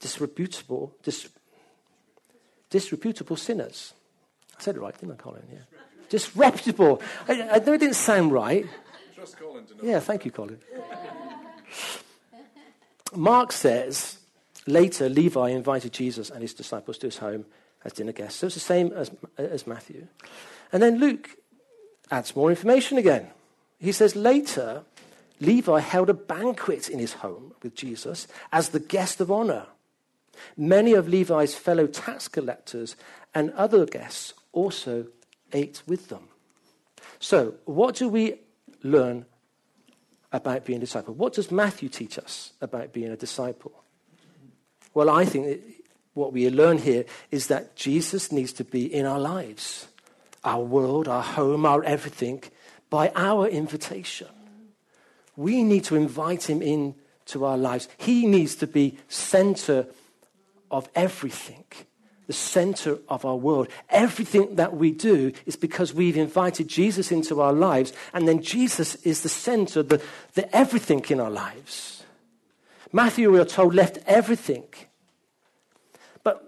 disreputable, 0.00 0.94
dis, 1.02 1.28
disreputable 2.70 3.36
sinners. 3.36 3.94
I 4.58 4.62
said 4.62 4.76
it 4.76 4.80
right, 4.80 4.98
didn't 4.98 5.12
I, 5.12 5.16
Colin? 5.16 5.42
Yeah. 5.50 5.58
Disreputable. 6.08 7.00
I, 7.28 7.42
I 7.42 7.58
know 7.58 7.74
it 7.74 7.78
didn't 7.78 7.94
sound 7.94 8.32
right. 8.32 8.66
Trust 9.14 9.38
Colin 9.38 9.64
to 9.66 9.74
know. 9.76 9.80
Yeah, 9.82 10.00
thank 10.00 10.24
you, 10.24 10.30
Colin. 10.30 10.58
Mark 13.14 13.52
says 13.52 14.18
later 14.66 15.08
Levi 15.08 15.50
invited 15.50 15.92
Jesus 15.92 16.30
and 16.30 16.42
his 16.42 16.54
disciples 16.54 16.98
to 16.98 17.06
his 17.06 17.18
home 17.18 17.44
as 17.84 17.92
dinner 17.92 18.12
guests. 18.12 18.38
So 18.38 18.46
it's 18.46 18.54
the 18.54 18.60
same 18.60 18.92
as, 18.92 19.10
as 19.36 19.66
Matthew. 19.66 20.06
And 20.72 20.82
then 20.82 20.98
Luke 20.98 21.30
adds 22.10 22.36
more 22.36 22.50
information 22.50 22.98
again. 22.98 23.28
He 23.78 23.92
says 23.92 24.14
later 24.14 24.84
Levi 25.40 25.80
held 25.80 26.10
a 26.10 26.14
banquet 26.14 26.88
in 26.88 26.98
his 26.98 27.14
home 27.14 27.54
with 27.62 27.74
Jesus 27.74 28.28
as 28.52 28.68
the 28.70 28.80
guest 28.80 29.20
of 29.20 29.30
honor. 29.30 29.66
Many 30.56 30.92
of 30.92 31.08
Levi's 31.08 31.54
fellow 31.54 31.86
tax 31.86 32.28
collectors 32.28 32.96
and 33.34 33.52
other 33.52 33.86
guests 33.86 34.34
also 34.52 35.06
ate 35.52 35.82
with 35.86 36.08
them. 36.08 36.28
So, 37.18 37.54
what 37.64 37.96
do 37.96 38.08
we 38.08 38.40
learn 38.82 39.26
about 40.32 40.64
being 40.64 40.78
a 40.78 40.80
disciple? 40.80 41.14
What 41.14 41.34
does 41.34 41.50
Matthew 41.50 41.88
teach 41.88 42.18
us 42.18 42.52
about 42.60 42.92
being 42.92 43.10
a 43.10 43.16
disciple? 43.16 43.72
Well, 44.94 45.10
I 45.10 45.24
think 45.24 45.60
what 46.14 46.32
we 46.32 46.48
learn 46.50 46.78
here 46.78 47.04
is 47.30 47.46
that 47.48 47.76
Jesus 47.76 48.32
needs 48.32 48.52
to 48.54 48.64
be 48.64 48.92
in 48.92 49.06
our 49.06 49.20
lives, 49.20 49.88
our 50.44 50.62
world, 50.62 51.08
our 51.08 51.22
home, 51.22 51.64
our 51.64 51.84
everything, 51.84 52.42
by 52.88 53.12
our 53.14 53.46
invitation. 53.46 54.28
We 55.36 55.62
need 55.62 55.84
to 55.84 55.96
invite 55.96 56.50
him 56.50 56.60
into 56.60 57.44
our 57.44 57.56
lives. 57.56 57.88
He 57.98 58.26
needs 58.26 58.56
to 58.56 58.66
be 58.66 58.98
center 59.08 59.86
of 60.70 60.88
everything, 60.94 61.64
the 62.26 62.32
center 62.32 62.98
of 63.08 63.24
our 63.24 63.36
world. 63.36 63.68
Everything 63.88 64.56
that 64.56 64.76
we 64.76 64.92
do 64.92 65.32
is 65.46 65.56
because 65.56 65.92
we've 65.92 66.16
invited 66.16 66.68
Jesus 66.68 67.10
into 67.10 67.40
our 67.40 67.52
lives, 67.52 67.92
and 68.12 68.28
then 68.28 68.42
Jesus 68.42 68.94
is 68.96 69.22
the 69.22 69.28
center, 69.28 69.82
the, 69.82 70.02
the 70.34 70.54
everything 70.54 71.04
in 71.08 71.20
our 71.20 71.30
lives. 71.30 72.04
Matthew, 72.92 73.30
we 73.30 73.38
are 73.38 73.44
told, 73.44 73.74
left 73.74 73.98
everything. 74.06 74.64
But 76.22 76.44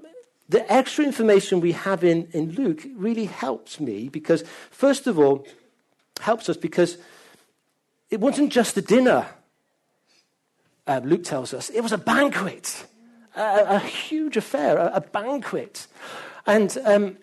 the 0.48 0.70
extra 0.72 1.04
information 1.04 1.60
we 1.60 1.72
have 1.72 2.02
in, 2.02 2.28
in 2.32 2.52
Luke 2.52 2.86
really 2.94 3.26
helps 3.26 3.78
me 3.78 4.08
because, 4.08 4.42
first 4.70 5.06
of 5.06 5.18
all, 5.18 5.46
helps 6.20 6.48
us 6.48 6.56
because 6.56 6.98
it 8.10 8.20
wasn't 8.20 8.52
just 8.52 8.76
a 8.76 8.82
dinner, 8.82 9.26
uh, 10.86 11.00
Luke 11.04 11.24
tells 11.24 11.54
us, 11.54 11.70
it 11.70 11.80
was 11.80 11.92
a 11.92 11.98
banquet 11.98 12.86
a, 13.36 13.76
a 13.76 13.78
huge 13.78 14.36
affair, 14.36 14.76
a, 14.78 14.92
a 14.94 15.00
banquet. 15.00 15.86
And, 16.46 16.76
um, 16.84 17.16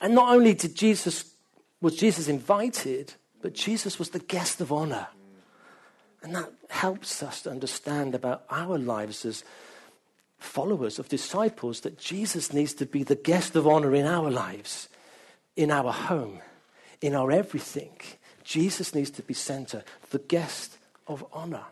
and 0.00 0.14
not 0.14 0.34
only 0.34 0.54
did 0.54 0.74
Jesus, 0.74 1.32
was 1.80 1.96
Jesus 1.96 2.28
invited, 2.28 3.14
but 3.40 3.54
Jesus 3.54 3.98
was 3.98 4.10
the 4.10 4.18
guest 4.18 4.60
of 4.60 4.72
honor. 4.72 5.08
And 6.22 6.34
that 6.34 6.52
helps 6.70 7.22
us 7.22 7.42
to 7.42 7.50
understand 7.50 8.14
about 8.14 8.44
our 8.50 8.78
lives 8.78 9.24
as 9.24 9.44
followers 10.38 10.98
of 10.98 11.08
disciples 11.08 11.80
that 11.80 11.98
Jesus 11.98 12.52
needs 12.52 12.74
to 12.74 12.86
be 12.86 13.02
the 13.02 13.16
guest 13.16 13.56
of 13.56 13.66
honor 13.66 13.94
in 13.94 14.06
our 14.06 14.30
lives, 14.30 14.88
in 15.56 15.70
our 15.70 15.92
home, 15.92 16.40
in 17.00 17.14
our 17.14 17.30
everything. 17.30 17.90
Jesus 18.44 18.94
needs 18.94 19.10
to 19.10 19.22
be 19.22 19.34
center, 19.34 19.84
the 20.10 20.18
guest 20.18 20.78
of 21.06 21.24
honor. 21.32 21.64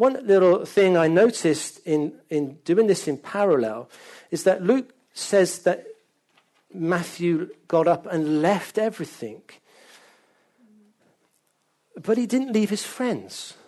One 0.00 0.26
little 0.26 0.64
thing 0.64 0.96
I 0.96 1.08
noticed 1.08 1.80
in, 1.84 2.14
in 2.30 2.54
doing 2.64 2.86
this 2.86 3.06
in 3.06 3.18
parallel 3.18 3.90
is 4.30 4.44
that 4.44 4.62
Luke 4.62 4.94
says 5.12 5.58
that 5.64 5.84
Matthew 6.72 7.50
got 7.68 7.86
up 7.86 8.06
and 8.06 8.40
left 8.40 8.78
everything. 8.78 9.42
But 12.02 12.16
he 12.16 12.24
didn't 12.24 12.54
leave 12.54 12.70
his 12.70 12.82
friends. 12.82 13.58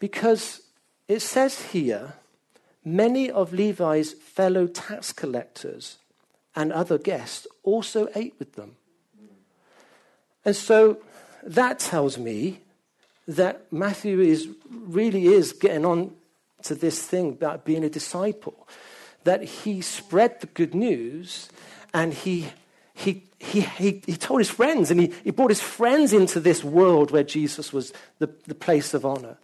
Because 0.00 0.60
it 1.08 1.20
says 1.20 1.72
here 1.72 2.12
many 2.84 3.30
of 3.30 3.54
Levi's 3.54 4.12
fellow 4.12 4.66
tax 4.66 5.14
collectors 5.14 5.96
and 6.54 6.74
other 6.74 6.98
guests 6.98 7.46
also 7.62 8.06
ate 8.14 8.34
with 8.38 8.52
them. 8.52 8.76
And 10.44 10.54
so 10.54 10.98
that 11.42 11.78
tells 11.78 12.18
me 12.18 12.60
that 13.36 13.72
Matthew 13.72 14.20
is 14.20 14.48
really 14.68 15.26
is 15.26 15.52
getting 15.52 15.84
on 15.84 16.12
to 16.62 16.74
this 16.74 17.02
thing 17.06 17.30
about 17.30 17.64
being 17.64 17.84
a 17.84 17.90
disciple. 17.90 18.66
That 19.24 19.42
he 19.42 19.80
spread 19.82 20.40
the 20.40 20.46
good 20.46 20.74
news 20.74 21.48
and 21.94 22.12
he, 22.12 22.48
he, 22.94 23.24
he, 23.38 23.60
he, 23.60 24.02
he 24.04 24.16
told 24.16 24.40
his 24.40 24.50
friends 24.50 24.90
and 24.90 25.00
he, 25.00 25.12
he 25.22 25.30
brought 25.30 25.50
his 25.50 25.60
friends 25.60 26.12
into 26.12 26.40
this 26.40 26.64
world 26.64 27.10
where 27.10 27.22
Jesus 27.22 27.72
was 27.72 27.92
the, 28.18 28.28
the 28.46 28.54
place 28.54 28.94
of 28.94 29.04
honor, 29.06 29.38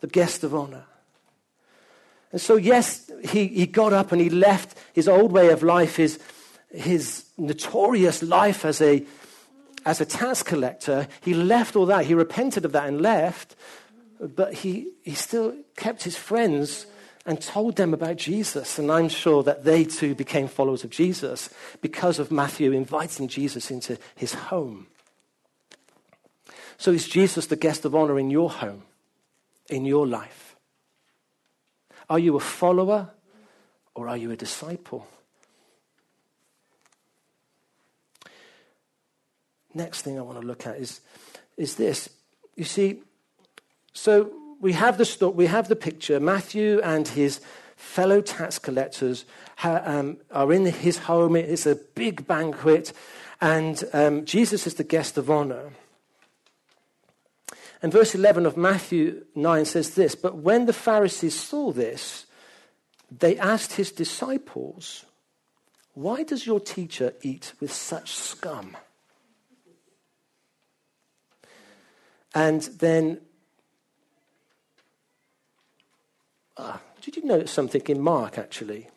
the 0.00 0.06
guest 0.06 0.42
of 0.42 0.54
honor. 0.54 0.84
And 2.32 2.40
so, 2.40 2.56
yes, 2.56 3.10
he, 3.28 3.48
he 3.48 3.66
got 3.66 3.92
up 3.92 4.12
and 4.12 4.20
he 4.20 4.30
left 4.30 4.76
his 4.92 5.08
old 5.08 5.30
way 5.30 5.50
of 5.50 5.62
life, 5.62 5.96
his, 5.96 6.18
his 6.72 7.26
notorious 7.36 8.22
life 8.22 8.64
as 8.64 8.80
a, 8.80 9.04
as 9.84 10.00
a 10.00 10.06
tax 10.06 10.42
collector, 10.42 11.08
he 11.20 11.34
left 11.34 11.76
all 11.76 11.86
that. 11.86 12.06
He 12.06 12.14
repented 12.14 12.64
of 12.64 12.72
that 12.72 12.88
and 12.88 13.00
left, 13.00 13.54
but 14.18 14.54
he, 14.54 14.92
he 15.02 15.14
still 15.14 15.54
kept 15.76 16.04
his 16.04 16.16
friends 16.16 16.86
and 17.26 17.40
told 17.40 17.76
them 17.76 17.94
about 17.94 18.16
Jesus. 18.16 18.78
And 18.78 18.90
I'm 18.90 19.08
sure 19.08 19.42
that 19.42 19.64
they 19.64 19.84
too 19.84 20.14
became 20.14 20.48
followers 20.48 20.84
of 20.84 20.90
Jesus 20.90 21.48
because 21.80 22.18
of 22.18 22.30
Matthew 22.30 22.72
inviting 22.72 23.28
Jesus 23.28 23.70
into 23.70 23.98
his 24.14 24.34
home. 24.34 24.86
So 26.76 26.90
is 26.90 27.08
Jesus 27.08 27.46
the 27.46 27.56
guest 27.56 27.84
of 27.84 27.94
honor 27.94 28.18
in 28.18 28.30
your 28.30 28.50
home, 28.50 28.82
in 29.70 29.84
your 29.84 30.06
life? 30.06 30.56
Are 32.10 32.18
you 32.18 32.36
a 32.36 32.40
follower 32.40 33.10
or 33.94 34.08
are 34.08 34.16
you 34.16 34.30
a 34.30 34.36
disciple? 34.36 35.06
Next 39.74 40.02
thing 40.02 40.18
I 40.18 40.22
want 40.22 40.40
to 40.40 40.46
look 40.46 40.66
at 40.66 40.76
is, 40.76 41.00
is 41.56 41.76
this. 41.76 42.08
You 42.56 42.64
see, 42.64 43.02
so 43.92 44.30
we 44.60 44.72
have 44.72 44.98
the 44.98 45.04
sto- 45.04 45.30
we 45.30 45.46
have 45.46 45.68
the 45.68 45.76
picture. 45.76 46.20
Matthew 46.20 46.80
and 46.82 47.06
his 47.08 47.40
fellow 47.76 48.20
tax 48.20 48.58
collectors 48.58 49.24
ha- 49.56 49.82
um, 49.84 50.18
are 50.30 50.52
in 50.52 50.66
his 50.66 50.98
home. 50.98 51.36
It's 51.36 51.66
a 51.66 51.76
big 51.76 52.26
banquet, 52.26 52.92
and 53.40 53.82
um, 53.92 54.24
Jesus 54.24 54.66
is 54.66 54.74
the 54.74 54.84
guest 54.84 55.18
of 55.18 55.30
honor. 55.30 55.70
And 57.82 57.92
verse 57.92 58.14
11 58.14 58.46
of 58.46 58.56
Matthew 58.56 59.26
9 59.34 59.66
says 59.66 59.94
this 59.94 60.14
But 60.14 60.36
when 60.36 60.64
the 60.64 60.72
Pharisees 60.72 61.38
saw 61.38 61.70
this, 61.70 62.24
they 63.10 63.36
asked 63.36 63.74
his 63.74 63.92
disciples, 63.92 65.04
Why 65.92 66.22
does 66.22 66.46
your 66.46 66.60
teacher 66.60 67.12
eat 67.20 67.52
with 67.60 67.72
such 67.72 68.10
scum? 68.10 68.76
And 72.34 72.62
then, 72.62 73.20
uh, 76.56 76.78
did 77.00 77.16
you 77.16 77.24
notice 77.24 77.52
something 77.52 77.82
in 77.86 78.00
Mark 78.00 78.38
actually? 78.38 78.88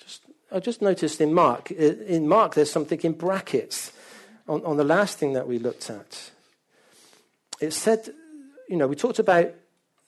Just, 0.00 0.22
I 0.52 0.60
just 0.60 0.80
noticed 0.80 1.20
in 1.20 1.34
Mark, 1.34 1.72
in 1.72 2.28
Mark 2.28 2.54
there's 2.54 2.70
something 2.70 3.00
in 3.02 3.12
brackets 3.12 3.92
on, 4.48 4.64
on 4.64 4.76
the 4.76 4.84
last 4.84 5.18
thing 5.18 5.32
that 5.32 5.48
we 5.48 5.58
looked 5.58 5.90
at. 5.90 6.30
It 7.60 7.72
said, 7.72 8.10
you 8.68 8.76
know, 8.76 8.86
we 8.86 8.94
talked 8.94 9.18
about 9.18 9.52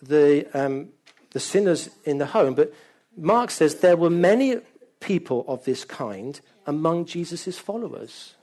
the, 0.01 0.46
um, 0.55 0.90
the 1.33 1.40
sinners 1.40 1.90
in 2.05 2.18
the 2.18 2.27
home, 2.27 2.55
but 2.55 2.73
Mark 3.16 3.51
says 3.51 3.77
there 3.77 3.96
were 3.96 4.11
many 4.11 4.59
people 5.01 5.44
of 5.49 5.64
this 5.64 5.85
kind 5.85 6.40
among 6.66 7.07
Jesus' 7.07 7.59
followers. 7.59 8.35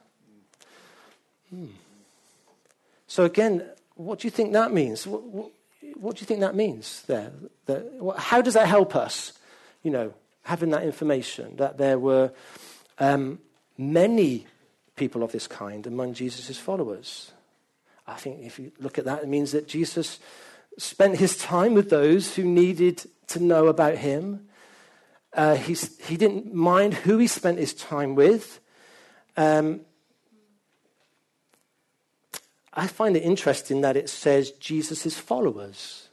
Hmm. 1.49 1.67
So, 3.07 3.23
again, 3.23 3.63
what 3.95 4.19
do 4.19 4.27
you 4.27 4.31
think 4.31 4.53
that 4.53 4.71
means? 4.71 5.07
What, 5.07 5.23
what, 5.23 5.51
what 5.95 6.15
do 6.15 6.21
you 6.21 6.25
think 6.25 6.41
that 6.41 6.55
means 6.55 7.03
there? 7.07 7.31
That, 7.65 7.93
what, 7.93 8.19
how 8.19 8.41
does 8.41 8.53
that 8.53 8.67
help 8.67 8.95
us, 8.95 9.33
you 9.81 9.91
know, 9.91 10.13
having 10.43 10.69
that 10.71 10.83
information 10.83 11.55
that 11.57 11.77
there 11.77 11.97
were 11.97 12.31
um, 12.99 13.39
many 13.77 14.45
people 14.95 15.23
of 15.23 15.31
this 15.31 15.47
kind 15.47 15.87
among 15.87 16.13
Jesus' 16.13 16.57
followers? 16.57 17.31
I 18.05 18.15
think 18.15 18.41
if 18.43 18.59
you 18.59 18.71
look 18.79 18.97
at 18.97 19.05
that, 19.05 19.23
it 19.23 19.27
means 19.29 19.51
that 19.51 19.67
Jesus 19.67 20.19
spent 20.77 21.17
his 21.17 21.37
time 21.37 21.73
with 21.73 21.89
those 21.89 22.35
who 22.35 22.43
needed 22.43 23.03
to 23.27 23.41
know 23.41 23.67
about 23.67 23.95
him. 23.95 24.47
Uh, 25.33 25.55
he 25.55 26.17
didn't 26.17 26.53
mind 26.53 26.93
who 26.93 27.17
he 27.17 27.27
spent 27.27 27.57
his 27.57 27.73
time 27.73 28.15
with. 28.15 28.59
Um, 29.35 29.81
I 32.77 32.85
find 32.85 33.17
it 33.17 33.23
interesting 33.23 33.81
that 33.81 33.97
it 33.97 34.07
says 34.07 34.51
Jesus' 34.51 35.17
followers. 35.17 36.09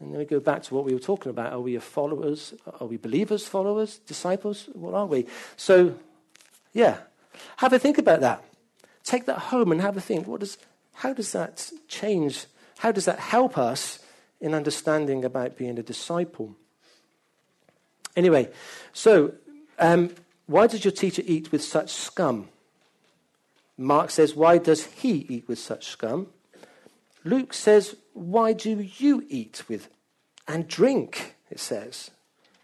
And 0.00 0.10
then 0.10 0.18
we 0.18 0.24
go 0.24 0.40
back 0.40 0.62
to 0.64 0.74
what 0.74 0.86
we 0.86 0.94
were 0.94 1.00
talking 1.00 1.28
about. 1.28 1.52
Are 1.52 1.60
we 1.60 1.76
followers? 1.78 2.54
Are 2.80 2.86
we 2.86 2.96
believers, 2.96 3.46
followers, 3.46 3.98
disciples? 3.98 4.70
What 4.72 4.94
are 4.94 5.04
we? 5.04 5.26
So, 5.56 5.94
yeah, 6.72 6.98
have 7.58 7.74
a 7.74 7.78
think 7.78 7.98
about 7.98 8.20
that. 8.20 8.42
Take 9.04 9.26
that 9.26 9.38
home 9.38 9.70
and 9.70 9.82
have 9.82 9.98
a 9.98 10.00
think. 10.00 10.26
What 10.26 10.40
does, 10.40 10.56
how 10.94 11.12
does 11.12 11.32
that 11.32 11.70
change? 11.88 12.46
How 12.78 12.90
does 12.90 13.04
that 13.04 13.18
help 13.18 13.58
us 13.58 13.98
in 14.40 14.54
understanding 14.54 15.26
about 15.26 15.58
being 15.58 15.78
a 15.78 15.82
disciple? 15.82 16.56
Anyway, 18.16 18.50
so 18.94 19.34
um, 19.78 20.10
why 20.46 20.68
does 20.68 20.84
your 20.84 20.92
teacher 20.92 21.22
eat 21.26 21.52
with 21.52 21.62
such 21.62 21.90
scum? 21.90 22.48
Mark 23.78 24.10
says, 24.10 24.34
Why 24.34 24.58
does 24.58 24.84
he 24.84 25.24
eat 25.28 25.48
with 25.48 25.58
such 25.58 25.86
scum? 25.86 26.26
Luke 27.24 27.54
says, 27.54 27.96
Why 28.12 28.52
do 28.52 28.80
you 28.80 29.24
eat 29.28 29.62
with 29.68 29.88
and 30.48 30.66
drink? 30.66 31.36
It 31.48 31.60
says. 31.60 32.10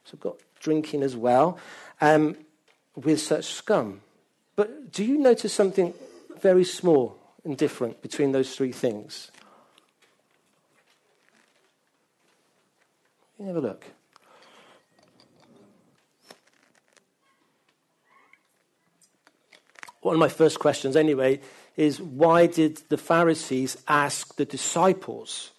So 0.04 0.10
we've 0.12 0.20
got 0.20 0.36
drinking 0.60 1.02
as 1.02 1.16
well 1.16 1.58
um, 2.00 2.36
with 2.96 3.20
such 3.20 3.46
scum. 3.46 4.02
But 4.56 4.92
do 4.92 5.04
you 5.04 5.16
notice 5.18 5.52
something 5.52 5.94
very 6.40 6.64
small 6.64 7.18
and 7.44 7.56
different 7.56 8.02
between 8.02 8.32
those 8.32 8.54
three 8.54 8.72
things? 8.72 9.30
Have 13.44 13.56
a 13.56 13.60
look. 13.60 13.84
One 20.04 20.14
of 20.14 20.20
my 20.20 20.28
first 20.28 20.58
questions, 20.58 20.96
anyway, 20.96 21.40
is 21.76 22.00
why 22.00 22.46
did 22.46 22.82
the 22.90 22.98
Pharisees 22.98 23.78
ask 23.88 24.36
the 24.36 24.44
disciples 24.44 25.50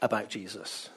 about 0.00 0.28
Jesus? 0.28 0.90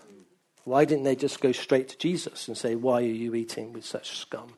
Why 0.63 0.85
didn't 0.85 1.05
they 1.05 1.15
just 1.15 1.41
go 1.41 1.51
straight 1.51 1.89
to 1.89 1.97
Jesus 1.97 2.47
and 2.47 2.55
say, 2.55 2.75
Why 2.75 2.97
are 2.97 3.01
you 3.01 3.33
eating 3.33 3.73
with 3.73 3.83
such 3.83 4.17
scum? 4.17 4.53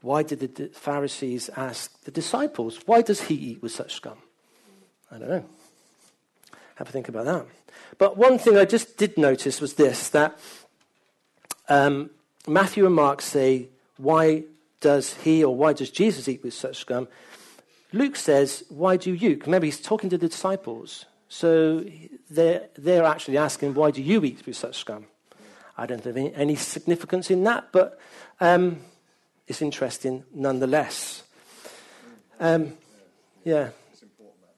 Why 0.00 0.24
did 0.24 0.40
the 0.40 0.66
Pharisees 0.68 1.48
ask 1.56 2.02
the 2.02 2.10
disciples, 2.10 2.80
Why 2.86 3.02
does 3.02 3.22
he 3.22 3.34
eat 3.34 3.62
with 3.62 3.72
such 3.72 3.94
scum? 3.94 4.18
I 5.10 5.18
don't 5.18 5.28
know. 5.28 5.44
Have 6.74 6.88
a 6.88 6.92
think 6.92 7.08
about 7.08 7.26
that. 7.26 7.46
But 7.98 8.16
one 8.16 8.38
thing 8.38 8.58
I 8.58 8.64
just 8.64 8.96
did 8.96 9.16
notice 9.16 9.60
was 9.60 9.74
this 9.74 10.08
that 10.08 10.38
um, 11.68 12.10
Matthew 12.48 12.84
and 12.84 12.96
Mark 12.96 13.22
say, 13.22 13.68
Why 13.96 14.42
does 14.80 15.14
he 15.14 15.42
or 15.42 15.54
why 15.54 15.72
does 15.72 15.90
Jesus 15.90 16.28
eat 16.28 16.42
with 16.42 16.54
such 16.54 16.76
scum? 16.78 17.08
Luke 17.92 18.16
says, 18.16 18.64
Why 18.68 18.96
do 18.96 19.14
you? 19.14 19.40
Remember, 19.44 19.64
he's 19.64 19.80
talking 19.80 20.10
to 20.10 20.18
the 20.18 20.28
disciples. 20.28 21.06
So 21.28 21.84
they're, 22.30 22.68
they're 22.76 23.04
actually 23.04 23.38
asking, 23.38 23.74
Why 23.74 23.90
do 23.90 24.02
you 24.02 24.24
eat 24.24 24.44
with 24.46 24.56
such 24.56 24.76
scum? 24.76 25.06
I 25.78 25.86
don't 25.86 26.02
have 26.04 26.16
any, 26.16 26.56
significance 26.56 27.30
in 27.30 27.44
that, 27.44 27.68
but 27.70 27.98
um, 28.40 28.80
it's 29.46 29.60
interesting 29.60 30.24
nonetheless. 30.34 31.22
Um, 32.40 32.72
yeah. 33.44 33.70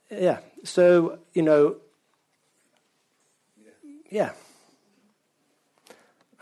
Yeah. 0.09 0.39
So, 0.63 1.19
you 1.33 1.41
know, 1.41 1.75
yeah. 4.09 4.31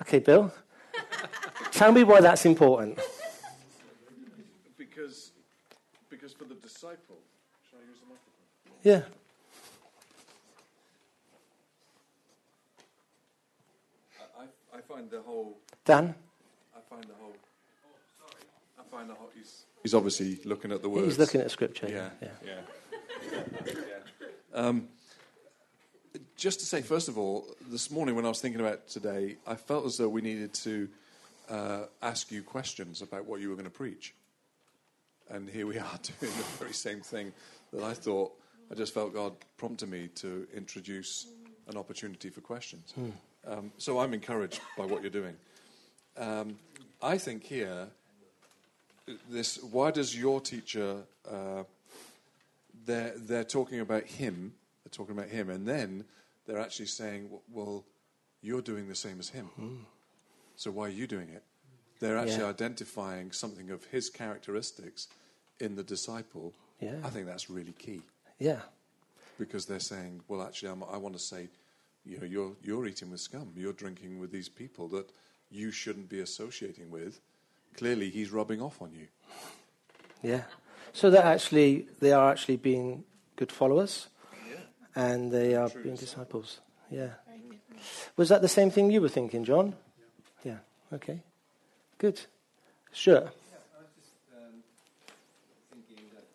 Okay, 0.01 0.19
Bill. 0.19 0.53
Tell 1.71 1.91
me 1.91 2.03
why 2.03 2.21
that's 2.21 2.45
important. 2.45 2.99
Disciple. 6.87 7.17
Shall 7.69 7.79
I 7.79 7.89
use 7.89 7.99
the 7.99 8.07
microphone? 8.07 8.37
Yeah. 8.83 9.01
I, 14.39 14.77
I 14.77 14.81
find 14.81 15.09
the 15.09 15.21
whole. 15.21 15.57
Dan? 15.83 16.15
I 16.75 16.79
find 16.89 17.03
the 17.03 17.13
whole. 17.19 17.33
Oh, 17.35 18.29
sorry. 18.29 18.43
I 18.79 18.83
find 18.89 19.09
the 19.09 19.15
whole. 19.15 19.29
He's, 19.35 19.65
he's 19.83 19.93
obviously 19.93 20.39
looking 20.45 20.71
at 20.71 20.81
the 20.81 20.89
words. 20.89 21.07
He's 21.07 21.19
looking 21.19 21.41
at 21.41 21.51
scripture. 21.51 21.87
Yeah. 21.89 22.09
Yeah. 22.21 22.29
yeah. 22.45 22.61
yeah. 23.33 23.41
Um, 24.53 24.87
just 26.35 26.61
to 26.61 26.65
say, 26.65 26.81
first 26.81 27.09
of 27.09 27.17
all, 27.17 27.45
this 27.69 27.91
morning 27.91 28.15
when 28.15 28.25
I 28.25 28.29
was 28.29 28.41
thinking 28.41 28.59
about 28.59 28.87
today, 28.87 29.35
I 29.45 29.53
felt 29.53 29.85
as 29.85 29.97
though 29.97 30.09
we 30.09 30.21
needed 30.21 30.51
to 30.55 30.89
uh, 31.47 31.81
ask 32.01 32.31
you 32.31 32.41
questions 32.41 33.03
about 33.03 33.25
what 33.25 33.39
you 33.39 33.49
were 33.49 33.55
going 33.55 33.65
to 33.65 33.69
preach. 33.69 34.15
And 35.29 35.49
here 35.49 35.67
we 35.67 35.77
are 35.77 35.99
doing 36.19 36.31
the 36.33 36.43
very 36.59 36.73
same 36.73 37.01
thing 37.01 37.33
that 37.73 37.83
I 37.83 37.93
thought, 37.93 38.31
I 38.71 38.75
just 38.75 38.93
felt 38.93 39.13
God 39.13 39.33
prompted 39.57 39.89
me 39.89 40.09
to 40.15 40.47
introduce 40.53 41.27
an 41.67 41.77
opportunity 41.77 42.29
for 42.29 42.41
questions. 42.41 42.93
Hmm. 42.93 43.09
Um, 43.45 43.71
so 43.77 43.99
I'm 43.99 44.13
encouraged 44.13 44.59
by 44.77 44.85
what 44.85 45.01
you're 45.01 45.09
doing. 45.11 45.35
Um, 46.17 46.57
I 47.01 47.17
think 47.17 47.43
here, 47.43 47.87
this 49.29 49.61
why 49.63 49.91
does 49.91 50.17
your 50.17 50.41
teacher, 50.41 51.03
uh, 51.29 51.63
they're, 52.85 53.13
they're 53.15 53.43
talking 53.43 53.79
about 53.79 54.03
him, 54.03 54.53
they're 54.83 54.91
talking 54.91 55.17
about 55.17 55.29
him, 55.29 55.49
and 55.49 55.67
then 55.67 56.03
they're 56.45 56.59
actually 56.59 56.87
saying, 56.87 57.29
well, 57.51 57.85
you're 58.41 58.61
doing 58.61 58.87
the 58.87 58.95
same 58.95 59.19
as 59.19 59.29
him. 59.29 59.45
Hmm. 59.55 59.75
So 60.55 60.71
why 60.71 60.87
are 60.87 60.89
you 60.89 61.07
doing 61.07 61.29
it? 61.29 61.43
They're 61.99 62.17
actually 62.17 62.43
yeah. 62.43 62.49
identifying 62.49 63.31
something 63.31 63.71
of 63.71 63.83
his 63.85 64.09
characteristics 64.09 65.07
in 65.59 65.75
the 65.75 65.83
disciple. 65.83 66.53
Yeah. 66.79 66.95
I 67.03 67.09
think 67.09 67.25
that's 67.25 67.49
really 67.49 67.73
key. 67.73 68.01
Yeah. 68.39 68.59
Because 69.39 69.65
they're 69.65 69.79
saying, 69.79 70.21
well, 70.27 70.41
actually, 70.41 70.69
I'm, 70.69 70.83
i 70.83 70.97
want 70.97 71.15
to 71.15 71.21
say, 71.21 71.47
you 72.05 72.19
know, 72.19 72.25
you're, 72.25 72.53
you're 72.63 72.87
eating 72.87 73.11
with 73.11 73.19
scum. 73.19 73.51
You're 73.55 73.73
drinking 73.73 74.19
with 74.19 74.31
these 74.31 74.49
people 74.49 74.87
that 74.89 75.11
you 75.49 75.71
shouldn't 75.71 76.09
be 76.09 76.19
associating 76.19 76.91
with. 76.91 77.19
Clearly, 77.75 78.09
he's 78.09 78.31
rubbing 78.31 78.61
off 78.61 78.81
on 78.81 78.91
you. 78.93 79.07
Yeah. 80.21 80.43
So 80.93 81.09
that 81.11 81.25
actually, 81.25 81.87
they 81.99 82.11
are 82.11 82.31
actually 82.31 82.57
being 82.57 83.03
good 83.35 83.51
followers. 83.51 84.07
Yeah. 84.49 84.55
And 84.95 85.31
they 85.31 85.55
are 85.55 85.69
True 85.69 85.83
being 85.83 85.95
disciples. 85.95 86.59
Yeah. 86.89 87.09
Was 88.15 88.29
that 88.29 88.41
the 88.41 88.47
same 88.47 88.71
thing 88.71 88.89
you 88.89 89.01
were 89.01 89.09
thinking, 89.09 89.43
John? 89.43 89.75
Yeah. 90.43 90.53
yeah. 90.91 90.95
Okay. 90.95 91.21
Good. 91.97 92.21
Sure. 92.93 93.25
Yeah, 93.25 93.57
I 93.73 93.81
was 93.81 93.89
just 93.97 94.13
um, 94.29 94.61
thinking 95.73 96.05
that 96.13 96.29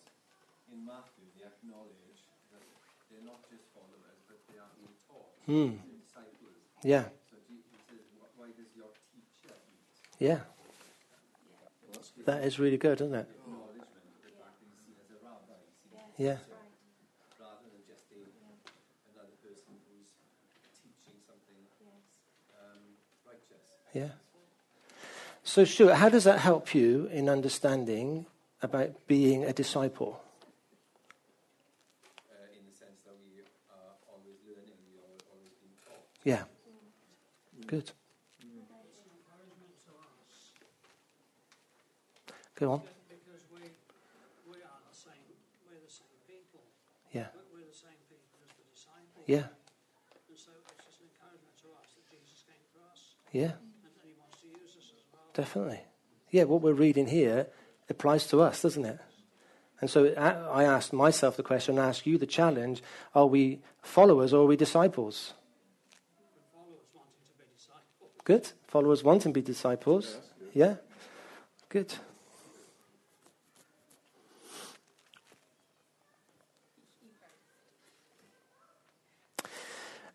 in 0.74 0.82
Matthew 0.82 1.22
they 1.38 1.46
acknowledge 1.46 2.26
that 2.50 2.66
they're 3.06 3.22
not 3.22 3.46
just 3.46 3.70
followers, 3.70 4.18
but 4.26 4.42
they 4.50 4.58
are 4.58 4.74
being 4.74 4.90
taught. 5.06 5.30
Mm. 5.46 5.78
disciples. 6.02 6.58
Yeah. 6.82 7.06
So 7.30 7.38
Jesus 7.46 7.78
says, 7.86 8.02
why 8.34 8.50
does 8.58 8.74
your 8.74 8.90
teacher 9.14 9.54
eat? 9.54 9.86
Yeah. 10.18 10.42
That 12.26 12.42
is 12.42 12.58
really 12.58 12.78
good, 12.78 13.00
isn't 13.00 13.14
it? 13.14 13.30
Yeah. 16.18 16.42
Rather 17.38 17.70
than 17.70 17.86
just 17.86 18.10
a, 18.10 18.18
another 19.14 19.38
person 19.38 19.78
who's 19.86 20.10
teaching 20.82 21.22
something 21.22 21.62
um, 22.58 22.98
righteous. 23.22 23.78
Yeah. 23.94 24.18
So, 25.52 25.66
Stuart, 25.66 26.00
how 26.00 26.08
does 26.08 26.24
that 26.24 26.38
help 26.40 26.74
you 26.74 27.12
in 27.12 27.28
understanding 27.28 28.24
about 28.62 29.06
being 29.06 29.44
a 29.44 29.52
disciple? 29.52 30.24
Uh, 32.24 32.56
in 32.56 32.64
the 32.64 32.72
sense 32.72 33.04
that 33.04 33.12
we 33.20 33.44
are 33.68 33.92
always 34.08 34.40
learning, 34.48 34.80
we 34.88 34.96
are 34.96 35.12
always 35.28 35.52
being 35.60 35.76
taught. 35.84 36.08
Yeah. 36.24 36.48
Good. 37.68 37.92
Go 42.56 42.72
on. 42.72 42.80
Because 43.12 43.44
we, 43.52 43.60
we 44.48 44.56
are 44.64 44.80
the 44.88 44.96
same, 44.96 45.36
we're 45.68 45.84
the 45.84 45.92
same 45.92 46.16
people. 46.24 46.64
Yeah. 47.12 47.28
We're 47.52 47.68
the 47.68 47.76
same 47.76 48.00
people 48.08 48.40
as 48.40 48.56
the 48.56 48.64
disciples. 48.72 49.28
Yeah. 49.28 49.52
And 49.52 50.32
so 50.32 50.56
it's 50.64 50.80
just 50.80 50.96
an 51.04 51.12
encouragement 51.12 51.60
to 51.60 51.76
us 51.76 51.92
that 51.92 52.08
Jesus 52.08 52.40
came 52.48 52.64
for 52.72 52.88
us. 52.88 53.20
Yeah. 53.36 53.60
Definitely. 55.34 55.80
Yeah, 56.30 56.44
what 56.44 56.62
we're 56.62 56.72
reading 56.72 57.06
here 57.06 57.46
applies 57.88 58.26
to 58.28 58.40
us, 58.40 58.62
doesn't 58.62 58.84
it? 58.84 58.98
And 59.80 59.90
so 59.90 60.06
I 60.16 60.64
asked 60.64 60.92
myself 60.92 61.36
the 61.36 61.42
question, 61.42 61.78
I 61.78 61.88
ask 61.88 62.06
you 62.06 62.16
the 62.16 62.26
challenge 62.26 62.82
are 63.14 63.26
we 63.26 63.60
followers 63.82 64.32
or 64.32 64.44
are 64.44 64.46
we 64.46 64.56
disciples? 64.56 65.34
Good. 68.24 68.52
Followers 68.68 69.02
wanting 69.02 69.32
to 69.32 69.40
be 69.40 69.42
disciples. 69.42 70.18
Yeah. 70.54 70.76
Good. 71.68 71.92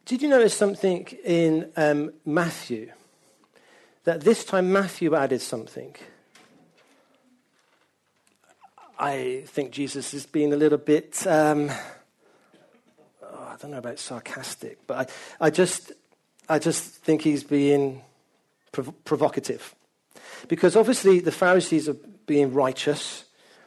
Did 0.05 0.21
you 0.21 0.29
notice 0.29 0.53
something 0.53 1.05
in 1.25 1.69
um, 1.75 2.13
Matthew? 2.25 2.93
That 4.07 4.21
this 4.21 4.45
time 4.45 4.71
Matthew 4.71 5.13
added 5.15 5.41
something. 5.41 5.93
I 8.97 9.43
think 9.47 9.71
Jesus 9.71 10.13
is 10.13 10.25
being 10.25 10.53
a 10.53 10.55
little 10.55 10.77
bit, 10.77 11.27
um, 11.27 11.69
oh, 13.21 13.47
I 13.49 13.57
don't 13.61 13.71
know 13.71 13.79
about 13.79 13.99
sarcastic, 13.99 14.77
but 14.87 15.11
I, 15.41 15.47
I 15.47 15.49
just, 15.49 15.91
I 16.47 16.57
just 16.57 16.85
think 16.85 17.21
he's 17.21 17.43
being 17.43 18.01
prov- 18.71 18.93
provocative. 19.03 19.75
Because 20.47 20.77
obviously 20.77 21.19
the 21.19 21.33
Pharisees 21.33 21.89
are 21.89 21.97
being 22.27 22.53
righteous. 22.53 23.25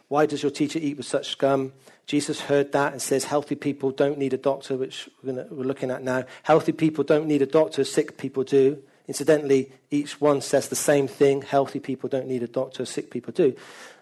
Why 0.08 0.24
does 0.24 0.42
your 0.42 0.52
teacher 0.52 0.78
eat 0.80 0.96
with 0.96 1.04
such 1.04 1.28
scum? 1.28 1.74
Jesus 2.06 2.40
heard 2.40 2.72
that 2.72 2.92
and 2.92 3.02
says, 3.02 3.24
Healthy 3.24 3.56
people 3.56 3.90
don't 3.90 4.16
need 4.16 4.32
a 4.32 4.38
doctor, 4.38 4.78
which 4.78 5.06
we're, 5.22 5.34
gonna, 5.34 5.48
we're 5.50 5.64
looking 5.64 5.90
at 5.90 6.02
now. 6.02 6.24
Healthy 6.44 6.72
people 6.72 7.04
don't 7.04 7.26
need 7.26 7.42
a 7.42 7.46
doctor, 7.46 7.84
sick 7.84 8.16
people 8.16 8.42
do. 8.42 8.82
Incidentally, 9.10 9.72
each 9.90 10.20
one 10.20 10.40
says 10.40 10.68
the 10.68 10.76
same 10.76 11.08
thing. 11.08 11.42
Healthy 11.42 11.80
people 11.80 12.08
don't 12.08 12.28
need 12.28 12.44
a 12.44 12.46
doctor, 12.46 12.84
sick 12.84 13.10
people 13.10 13.32
do. 13.32 13.56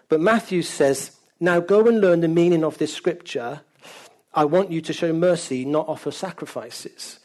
But 0.07 0.21
Matthew 0.21 0.61
says, 0.61 1.17
Now 1.39 1.59
go 1.59 1.87
and 1.87 1.99
learn 1.99 2.21
the 2.21 2.27
meaning 2.27 2.63
of 2.63 2.77
this 2.77 2.93
scripture. 2.93 3.61
I 4.35 4.45
want 4.45 4.69
you 4.69 4.81
to 4.81 4.93
show 4.93 5.11
mercy, 5.11 5.65
not 5.65 5.87
offer 5.87 6.11
sacrifices. 6.11 7.19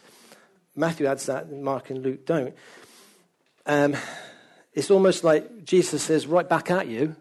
Matthew 0.74 1.04
adds 1.04 1.26
that, 1.26 1.44
and 1.44 1.62
Mark 1.62 1.90
and 1.90 2.02
Luke 2.02 2.24
don't. 2.24 2.54
Um, 3.66 3.98
it's 4.72 4.90
almost 4.90 5.22
like 5.22 5.66
Jesus 5.66 6.04
says, 6.04 6.26
Right 6.26 6.48
back 6.48 6.70
at 6.70 6.88
you. 6.88 7.16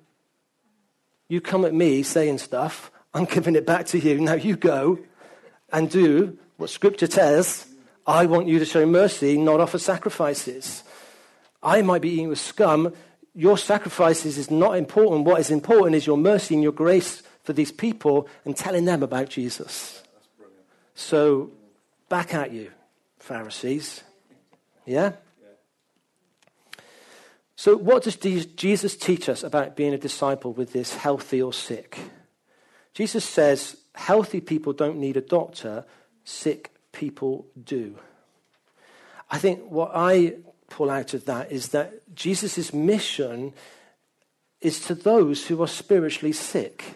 You 1.28 1.41
come 1.41 1.65
at 1.65 1.73
me 1.73 2.04
saying 2.04 2.38
stuff, 2.38 2.89
I'm 3.13 3.26
giving 3.26 3.58
it 3.58 3.65
back 3.65 3.88
to 3.88 3.99
you. 3.99 4.17
Now 4.21 4.36
you 4.36 4.56
go 4.56 4.99
and 5.73 5.89
do 5.89 6.38
what 6.56 6.69
Scripture 6.69 7.08
says. 7.08 7.67
I 8.05 8.25
want 8.25 8.47
you 8.47 8.59
to 8.59 8.65
show 8.65 8.85
mercy, 8.85 9.37
not 9.37 9.61
offer 9.61 9.79
sacrifices. 9.79 10.83
I 11.61 11.81
might 11.81 12.01
be 12.01 12.09
eating 12.09 12.29
with 12.29 12.39
scum. 12.39 12.93
Your 13.33 13.57
sacrifices 13.57 14.37
is 14.37 14.51
not 14.51 14.77
important. 14.77 15.25
What 15.25 15.39
is 15.39 15.49
important 15.49 15.95
is 15.95 16.05
your 16.05 16.17
mercy 16.17 16.53
and 16.53 16.63
your 16.63 16.73
grace 16.73 17.23
for 17.43 17.53
these 17.53 17.71
people 17.71 18.27
and 18.45 18.55
telling 18.55 18.85
them 18.85 19.03
about 19.03 19.29
Jesus. 19.29 20.03
So, 20.95 21.51
back 22.09 22.33
at 22.33 22.51
you, 22.51 22.71
Pharisees. 23.19 24.03
Yeah? 24.85 25.13
So, 27.55 27.77
what 27.77 28.03
does 28.03 28.17
Jesus 28.17 28.97
teach 28.97 29.29
us 29.29 29.43
about 29.43 29.75
being 29.75 29.93
a 29.93 29.97
disciple 29.97 30.51
with 30.51 30.73
this 30.73 30.95
healthy 30.95 31.41
or 31.41 31.53
sick? 31.53 31.97
Jesus 32.93 33.23
says 33.23 33.77
healthy 33.95 34.41
people 34.41 34.73
don't 34.73 34.97
need 34.97 35.17
a 35.17 35.21
doctor, 35.21 35.85
sick 36.25 36.72
people 36.93 37.45
do. 37.62 37.97
I 39.29 39.38
think 39.38 39.69
what 39.69 39.91
I 39.93 40.36
pull 40.69 40.89
out 40.89 41.13
of 41.13 41.25
that 41.25 41.51
is 41.51 41.69
that 41.69 42.15
Jesus' 42.15 42.73
mission 42.73 43.53
is 44.62 44.79
to 44.86 44.95
those 44.95 45.47
who 45.47 45.62
are 45.62 45.67
spiritually 45.67 46.32
sick. 46.32 46.95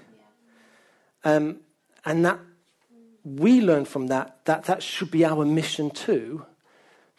Um, 1.25 1.57
and 2.05 2.23
that 2.25 2.39
we 3.25 3.59
learn 3.59 3.83
from 3.83 4.07
that 4.07 4.45
that 4.45 4.63
that 4.63 4.81
should 4.81 5.11
be 5.11 5.25
our 5.25 5.43
mission 5.43 5.89
too, 5.89 6.45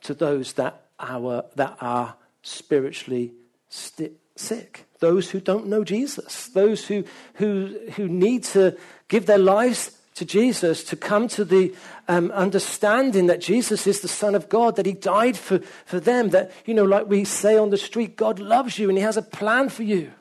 to 0.03 0.15
those 0.15 0.55
that, 0.55 0.87
our, 0.99 1.45
that 1.57 1.77
are 1.81 2.15
spiritually 2.43 3.33
sti- 3.69 4.13
sick, 4.37 4.87
those 5.01 5.31
who 5.31 5.41
don't 5.41 5.67
know 5.67 5.85
Jesus, 5.85 6.47
those 6.49 6.87
who, 6.87 7.05
who, 7.35 7.79
who 7.97 8.09
need 8.09 8.45
to 8.45 8.77
give 9.09 9.27
their 9.27 9.39
lives 9.39 9.98
to 10.19 10.25
Jesus, 10.25 10.85
to 10.85 10.97
come 10.97 11.29
to 11.29 11.45
the 11.45 11.75
um, 12.09 12.31
understanding 12.33 13.27
that 13.27 13.41
Jesus 13.41 13.87
is 13.87 14.01
the 14.01 14.09
Son 14.09 14.35
of 14.35 14.49
God, 14.49 14.77
that 14.77 14.87
He 14.87 14.93
died 14.93 15.37
for, 15.37 15.61
for 15.87 16.01
them, 16.01 16.31
that, 16.31 16.51
you 16.67 16.75
know, 16.75 16.85
like 16.85 17.09
we 17.09 17.25
say 17.25 17.57
on 17.57 17.71
the 17.71 17.79
street, 17.79 18.17
God 18.17 18.39
loves 18.39 18.79
you 18.79 18.89
and 18.89 18.99
He 18.99 19.05
has 19.05 19.17
a 19.17 19.23
plan 19.23 19.69
for 19.69 19.85
you. 19.85 20.13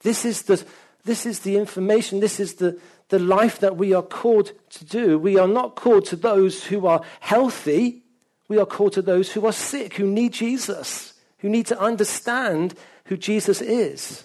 This 0.00 0.24
is 0.24 0.42
the, 0.42 0.64
this 1.04 1.26
is 1.26 1.40
the 1.40 1.56
information, 1.56 2.20
this 2.20 2.38
is 2.38 2.54
the, 2.54 2.78
the 3.08 3.18
life 3.18 3.58
that 3.58 3.76
we 3.76 3.92
are 3.92 4.02
called 4.02 4.52
to 4.70 4.84
do. 4.84 5.18
We 5.18 5.36
are 5.36 5.48
not 5.48 5.74
called 5.74 6.06
to 6.06 6.16
those 6.16 6.64
who 6.64 6.86
are 6.86 7.02
healthy, 7.20 8.02
we 8.48 8.58
are 8.58 8.66
called 8.66 8.92
to 8.94 9.02
those 9.02 9.32
who 9.32 9.46
are 9.46 9.52
sick, 9.52 9.94
who 9.94 10.06
need 10.06 10.32
Jesus, 10.32 11.14
who 11.38 11.48
need 11.48 11.66
to 11.66 11.80
understand 11.80 12.74
who 13.06 13.16
Jesus 13.16 13.60
is. 13.60 14.24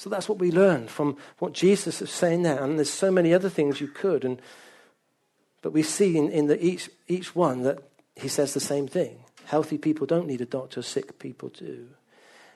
So 0.00 0.08
that's 0.08 0.30
what 0.30 0.38
we 0.38 0.50
learn 0.50 0.88
from 0.88 1.18
what 1.40 1.52
Jesus 1.52 2.00
is 2.00 2.08
saying 2.08 2.42
there. 2.42 2.64
And 2.64 2.78
there's 2.78 2.88
so 2.88 3.10
many 3.10 3.34
other 3.34 3.50
things 3.50 3.82
you 3.82 3.86
could. 3.86 4.24
And, 4.24 4.40
but 5.60 5.74
we 5.74 5.82
see 5.82 6.16
in, 6.16 6.30
in 6.30 6.46
the, 6.46 6.58
each, 6.64 6.88
each 7.06 7.36
one 7.36 7.64
that 7.64 7.80
he 8.16 8.26
says 8.26 8.54
the 8.54 8.60
same 8.60 8.88
thing. 8.88 9.18
Healthy 9.44 9.76
people 9.76 10.06
don't 10.06 10.26
need 10.26 10.40
a 10.40 10.46
doctor, 10.46 10.80
sick 10.80 11.18
people 11.18 11.50
do. 11.50 11.88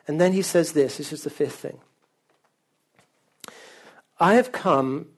And 0.09 0.19
then 0.19 0.33
he 0.33 0.41
says 0.41 0.73
this 0.73 0.97
this 0.97 1.13
is 1.13 1.25
the 1.25 1.29
fifth 1.29 1.57
thing. 1.57 1.81
I 4.19 4.37
have 4.37 4.51
come, 4.51 5.09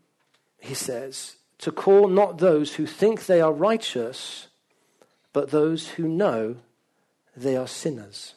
he 0.59 0.75
says, 0.75 1.37
to 1.59 1.71
call 1.71 2.09
not 2.09 2.39
those 2.39 2.75
who 2.75 2.87
think 2.87 3.27
they 3.27 3.41
are 3.41 3.53
righteous, 3.53 4.49
but 5.33 5.53
those 5.53 5.91
who 5.91 6.09
know 6.09 6.57
they 7.37 7.57
are 7.57 7.69
sinners. 7.69 8.35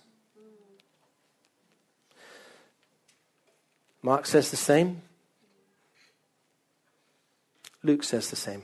Mark 4.01 4.25
says 4.25 4.49
the 4.51 4.57
same. 4.57 5.01
Luke 7.83 8.03
says 8.03 8.29
the 8.29 8.35
same. 8.35 8.63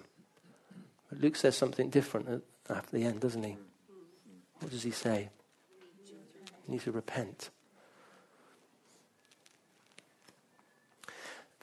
But 1.09 1.19
Luke 1.19 1.35
says 1.35 1.55
something 1.55 1.89
different 1.89 2.43
after 2.69 2.97
the 2.97 3.03
end, 3.03 3.19
doesn't 3.19 3.43
he? 3.43 3.57
What 4.59 4.71
does 4.71 4.83
he 4.83 4.91
say? 4.91 5.29
You 6.67 6.73
need 6.73 6.81
to 6.81 6.91
repent. 6.91 7.49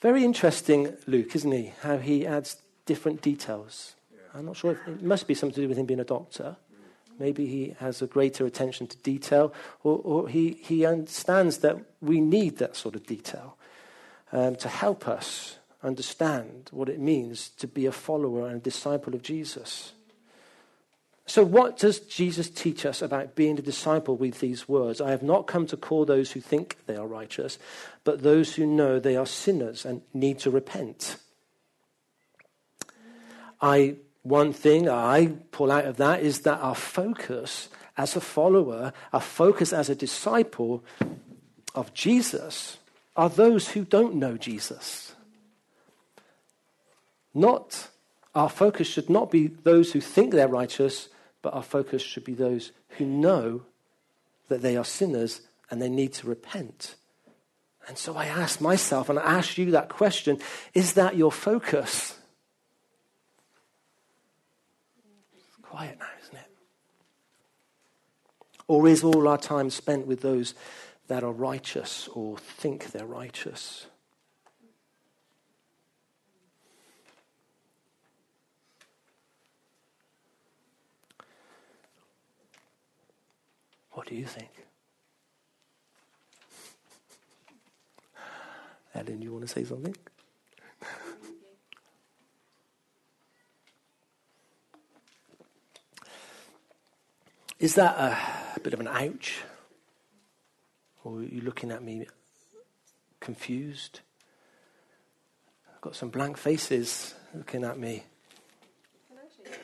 Very 0.00 0.24
interesting, 0.24 0.96
Luke, 1.06 1.34
isn't 1.34 1.52
he? 1.52 1.72
How 1.82 1.98
he 1.98 2.26
adds 2.26 2.56
different 2.86 3.22
details. 3.22 3.94
I'm 4.34 4.46
not 4.46 4.56
sure 4.56 4.72
if 4.72 4.88
it 4.88 5.02
must 5.02 5.26
be 5.26 5.34
something 5.34 5.54
to 5.54 5.60
do 5.62 5.68
with 5.68 5.78
him 5.78 5.86
being 5.86 6.00
a 6.00 6.04
doctor. 6.04 6.56
Maybe 7.18 7.46
he 7.46 7.76
has 7.78 8.02
a 8.02 8.06
greater 8.06 8.46
attention 8.46 8.86
to 8.88 8.96
detail, 8.98 9.52
or, 9.84 10.00
or 10.02 10.28
he, 10.28 10.58
he 10.62 10.84
understands 10.86 11.58
that 11.58 11.76
we 12.00 12.20
need 12.20 12.58
that 12.58 12.74
sort 12.74 12.94
of 12.94 13.06
detail 13.06 13.56
um, 14.32 14.56
to 14.56 14.68
help 14.68 15.06
us 15.06 15.58
understand 15.82 16.68
what 16.72 16.88
it 16.88 16.98
means 16.98 17.50
to 17.50 17.66
be 17.66 17.86
a 17.86 17.92
follower 17.92 18.46
and 18.46 18.56
a 18.56 18.60
disciple 18.60 19.14
of 19.14 19.22
Jesus. 19.22 19.92
So, 21.26 21.44
what 21.44 21.78
does 21.78 22.00
Jesus 22.00 22.50
teach 22.50 22.84
us 22.84 23.00
about 23.00 23.34
being 23.34 23.58
a 23.58 23.62
disciple 23.62 24.16
with 24.16 24.40
these 24.40 24.68
words? 24.68 25.00
I 25.00 25.10
have 25.10 25.22
not 25.22 25.46
come 25.46 25.66
to 25.68 25.76
call 25.76 26.04
those 26.04 26.32
who 26.32 26.40
think 26.40 26.78
they 26.86 26.96
are 26.96 27.06
righteous, 27.06 27.58
but 28.04 28.22
those 28.22 28.54
who 28.54 28.66
know 28.66 28.98
they 28.98 29.16
are 29.16 29.26
sinners 29.26 29.84
and 29.84 30.02
need 30.12 30.40
to 30.40 30.50
repent. 30.50 31.16
I, 33.60 33.96
one 34.24 34.52
thing 34.52 34.88
I 34.88 35.34
pull 35.52 35.70
out 35.70 35.84
of 35.84 35.96
that 35.98 36.22
is 36.22 36.40
that 36.40 36.58
our 36.58 36.74
focus 36.74 37.68
as 37.96 38.16
a 38.16 38.20
follower, 38.20 38.92
our 39.12 39.20
focus 39.20 39.72
as 39.72 39.88
a 39.88 39.94
disciple 39.94 40.84
of 41.74 41.94
Jesus, 41.94 42.78
are 43.16 43.28
those 43.28 43.68
who 43.68 43.84
don't 43.84 44.14
know 44.14 44.36
Jesus. 44.36 45.14
Not, 47.34 47.88
our 48.34 48.48
focus 48.48 48.86
should 48.86 49.10
not 49.10 49.30
be 49.30 49.46
those 49.46 49.92
who 49.92 50.00
think 50.00 50.32
they're 50.32 50.48
righteous, 50.48 51.08
but 51.40 51.54
our 51.54 51.62
focus 51.62 52.02
should 52.02 52.24
be 52.24 52.34
those 52.34 52.72
who 52.98 53.04
know 53.04 53.62
that 54.48 54.62
they 54.62 54.76
are 54.76 54.84
sinners 54.84 55.40
and 55.70 55.80
they 55.80 55.88
need 55.88 56.12
to 56.14 56.26
repent. 56.26 56.94
And 57.88 57.98
so 57.98 58.16
I 58.16 58.26
ask 58.26 58.60
myself, 58.60 59.08
and 59.08 59.18
I 59.18 59.22
ask 59.22 59.58
you 59.58 59.72
that 59.72 59.88
question 59.88 60.38
is 60.74 60.92
that 60.94 61.16
your 61.16 61.32
focus? 61.32 62.16
It's 65.34 65.56
quiet 65.62 65.98
now, 65.98 66.06
isn't 66.22 66.36
it? 66.36 66.50
Or 68.68 68.86
is 68.86 69.02
all 69.02 69.26
our 69.26 69.38
time 69.38 69.70
spent 69.70 70.06
with 70.06 70.20
those 70.20 70.54
that 71.12 71.22
are 71.22 71.30
righteous 71.30 72.08
or 72.14 72.38
think 72.38 72.90
they're 72.92 73.04
righteous? 73.04 73.84
What 83.90 84.06
do 84.06 84.14
you 84.14 84.24
think? 84.24 84.48
Ellen, 88.94 89.20
you 89.20 89.32
want 89.32 89.46
to 89.46 89.48
say 89.48 89.64
something? 89.64 89.94
Is 97.58 97.74
that 97.74 97.98
a 97.98 98.60
bit 98.60 98.72
of 98.72 98.80
an 98.80 98.88
ouch? 98.88 99.42
Or 101.04 101.18
are 101.18 101.22
you 101.22 101.40
looking 101.40 101.70
at 101.70 101.82
me 101.82 102.06
confused? 103.20 104.00
I've 105.72 105.80
got 105.80 105.96
some 105.96 106.10
blank 106.10 106.36
faces 106.36 107.14
looking 107.34 107.64
at 107.64 107.78
me. 107.78 108.04
Can 109.08 109.18
I 109.18 109.26
share? 109.28 109.58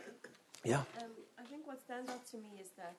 Yeah. 0.64 0.82
Um, 0.98 1.12
I 1.38 1.44
think 1.44 1.66
what 1.66 1.80
stands 1.80 2.10
out 2.10 2.26
to 2.34 2.38
me 2.38 2.58
is 2.60 2.70
that 2.76 2.98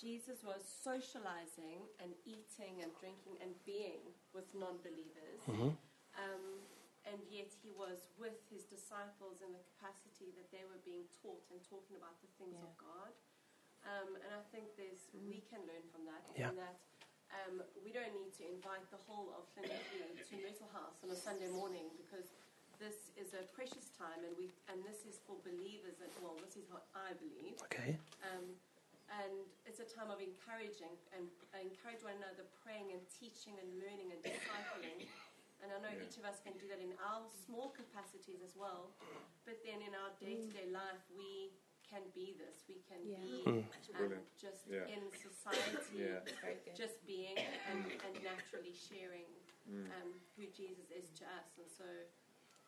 Jesus 0.00 0.42
was 0.42 0.60
socializing 0.82 1.86
and 2.02 2.10
eating 2.26 2.82
and 2.82 2.90
drinking 2.98 3.38
and 3.40 3.54
being 3.64 4.02
with 4.34 4.50
non 4.54 4.78
believers. 4.82 5.40
Mhm. 5.46 5.76
Um, 6.18 6.44
and 7.06 7.20
yet 7.30 7.52
he 7.62 7.70
was 7.70 8.08
with 8.18 8.40
his 8.50 8.64
disciples 8.64 9.42
in 9.44 9.52
the 9.52 9.62
capacity 9.76 10.32
that 10.34 10.50
they 10.50 10.64
were 10.64 10.80
being 10.84 11.04
taught 11.22 11.44
and 11.52 11.62
talking 11.62 11.96
about 11.96 12.18
the 12.20 12.28
things 12.38 12.56
of 12.62 12.72
God. 12.78 13.12
Um, 13.84 14.16
and 14.16 14.32
I 14.32 14.42
think 14.50 14.74
there's 14.76 15.04
we 15.12 15.44
can 15.50 15.60
learn 15.68 15.84
from 15.92 16.08
that. 16.08 16.24
Yeah. 16.34 16.50
In 16.50 16.56
that 16.56 16.80
um, 17.42 17.62
we 17.82 17.90
don't 17.90 18.14
need 18.14 18.30
to 18.38 18.44
invite 18.46 18.86
the 18.94 19.00
whole 19.10 19.34
of 19.34 19.44
Llanelli 19.58 20.14
to 20.14 20.34
Myrtle 20.38 20.70
House 20.70 21.02
on 21.02 21.10
a 21.10 21.18
Sunday 21.18 21.50
morning 21.50 21.90
because 21.98 22.30
this 22.78 23.10
is 23.18 23.34
a 23.34 23.42
precious 23.54 23.90
time, 23.94 24.22
and 24.26 24.34
we 24.38 24.50
and 24.70 24.82
this 24.82 25.06
is 25.06 25.22
for 25.26 25.38
believers. 25.46 25.98
And 26.02 26.10
well, 26.22 26.38
this 26.38 26.54
is 26.58 26.66
what 26.70 26.86
I 26.94 27.14
believe. 27.18 27.58
Okay. 27.70 27.98
Um, 28.22 28.54
and 29.12 29.44
it's 29.68 29.78
a 29.84 29.86
time 29.86 30.08
of 30.08 30.18
encouraging 30.18 30.90
and 31.12 31.28
encourage 31.60 32.00
one 32.02 32.16
another, 32.18 32.48
praying 32.64 32.90
and 32.96 33.02
teaching 33.12 33.52
and 33.60 33.68
learning 33.78 34.10
and 34.16 34.20
discipling. 34.24 35.06
And 35.62 35.70
I 35.70 35.76
know 35.80 35.92
Yeah. 35.92 36.04
each 36.08 36.16
of 36.18 36.24
us 36.24 36.40
can 36.40 36.56
do 36.58 36.66
that 36.72 36.80
in 36.80 36.92
our 37.00 37.24
small 37.46 37.70
capacities 37.72 38.40
as 38.42 38.56
well. 38.56 38.92
But 39.44 39.60
then 39.64 39.80
in 39.84 39.92
our 39.94 40.10
day 40.18 40.40
to 40.40 40.48
day 40.50 40.66
life, 40.72 41.04
we 41.14 41.52
can 41.94 42.02
be 42.14 42.34
this. 42.42 42.56
We 42.68 42.82
can 42.90 43.00
Yeah. 43.06 43.22
be 43.22 43.44
Mm. 43.46 43.64
It's 43.78 43.88
um, 43.90 43.96
brilliant. 43.96 44.26
just 44.46 44.62
Yeah. 44.66 44.94
in 44.94 45.02
society, 45.14 46.02
Yeah. 46.02 46.74
Just 46.74 47.06
being 47.06 47.38
and, 47.70 47.80
and 48.04 48.14
naturally 48.30 48.74
sharing 48.74 49.28
Mm. 49.70 49.86
um, 49.96 50.10
who 50.36 50.44
Jesus 50.60 50.90
is 50.90 51.08
to 51.18 51.24
us. 51.24 51.48
And 51.56 51.70
so, 51.78 51.84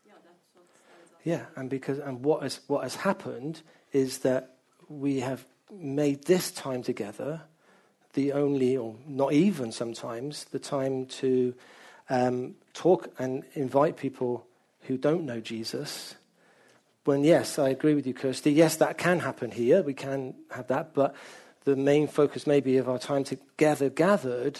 yeah, 0.07 0.15
that's 0.25 0.47
what 0.55 0.65
stands 0.71 1.13
out. 1.13 1.21
Yeah, 1.25 1.45
and 1.57 1.69
because 1.69 1.99
and 1.99 2.25
what 2.25 2.43
has 2.43 2.61
what 2.69 2.83
has 2.85 2.97
happened 2.97 3.63
is 3.93 4.19
that 4.19 4.57
we 4.89 5.21
have 5.21 5.45
made 5.71 6.25
this 6.25 6.51
time 6.53 6.83
together 6.83 7.43
the 8.15 8.33
only, 8.33 8.77
or 8.77 8.95
not 9.07 9.33
even 9.33 9.73
sometimes, 9.73 10.45
the 10.45 10.59
time 10.59 11.05
to 11.07 11.55
um, 12.09 12.55
talk 12.73 13.11
and 13.19 13.45
invite 13.55 13.97
people 13.99 14.47
who 14.83 14.97
don't 14.97 15.25
know 15.27 15.41
Jesus. 15.41 16.15
When 17.07 17.23
yes, 17.23 17.57
I 17.61 17.69
agree 17.69 17.95
with 17.95 18.05
you, 18.05 18.15
Kirsty. 18.15 18.53
Yes, 18.53 18.77
that 18.77 18.99
can 18.99 19.21
happen 19.21 19.53
here. 19.53 19.81
We 19.81 19.95
can 19.95 20.35
have 20.51 20.67
that, 20.67 20.93
but 20.93 21.15
the 21.65 21.77
main 21.77 22.09
focus, 22.09 22.49
maybe, 22.49 22.79
of 22.79 22.89
our 22.89 22.99
time 22.99 23.23
together 23.23 23.89
gathered, 23.89 24.59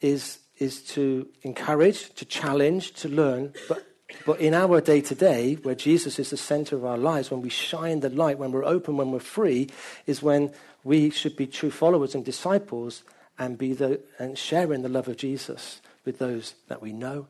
is 0.00 0.38
is 0.56 0.82
to 0.82 1.28
encourage, 1.42 2.14
to 2.14 2.24
challenge, 2.24 2.94
to 2.94 3.08
learn, 3.10 3.52
but 3.68 3.84
but 4.24 4.40
in 4.40 4.54
our 4.54 4.80
day 4.80 5.02
to 5.02 5.14
day, 5.14 5.56
where 5.62 5.74
Jesus 5.74 6.18
is 6.18 6.30
the 6.30 6.38
center 6.38 6.74
of 6.74 6.86
our 6.86 6.96
lives, 6.96 7.30
when 7.30 7.42
we 7.42 7.50
shine 7.50 8.00
the 8.00 8.08
light, 8.08 8.38
when 8.38 8.52
we're 8.52 8.64
open, 8.64 8.96
when 8.96 9.10
we're 9.10 9.18
free, 9.18 9.68
is 10.06 10.22
when 10.22 10.52
we 10.84 11.10
should 11.10 11.36
be 11.36 11.46
true 11.46 11.70
followers 11.70 12.14
and 12.14 12.24
disciples 12.24 13.02
and 13.38 13.58
be 13.58 13.74
the 13.74 14.00
and 14.18 14.38
sharing 14.38 14.80
the 14.80 14.88
love 14.88 15.08
of 15.08 15.18
Jesus 15.18 15.82
with 16.06 16.18
those 16.18 16.54
that 16.68 16.80
we 16.80 16.94
know, 16.94 17.26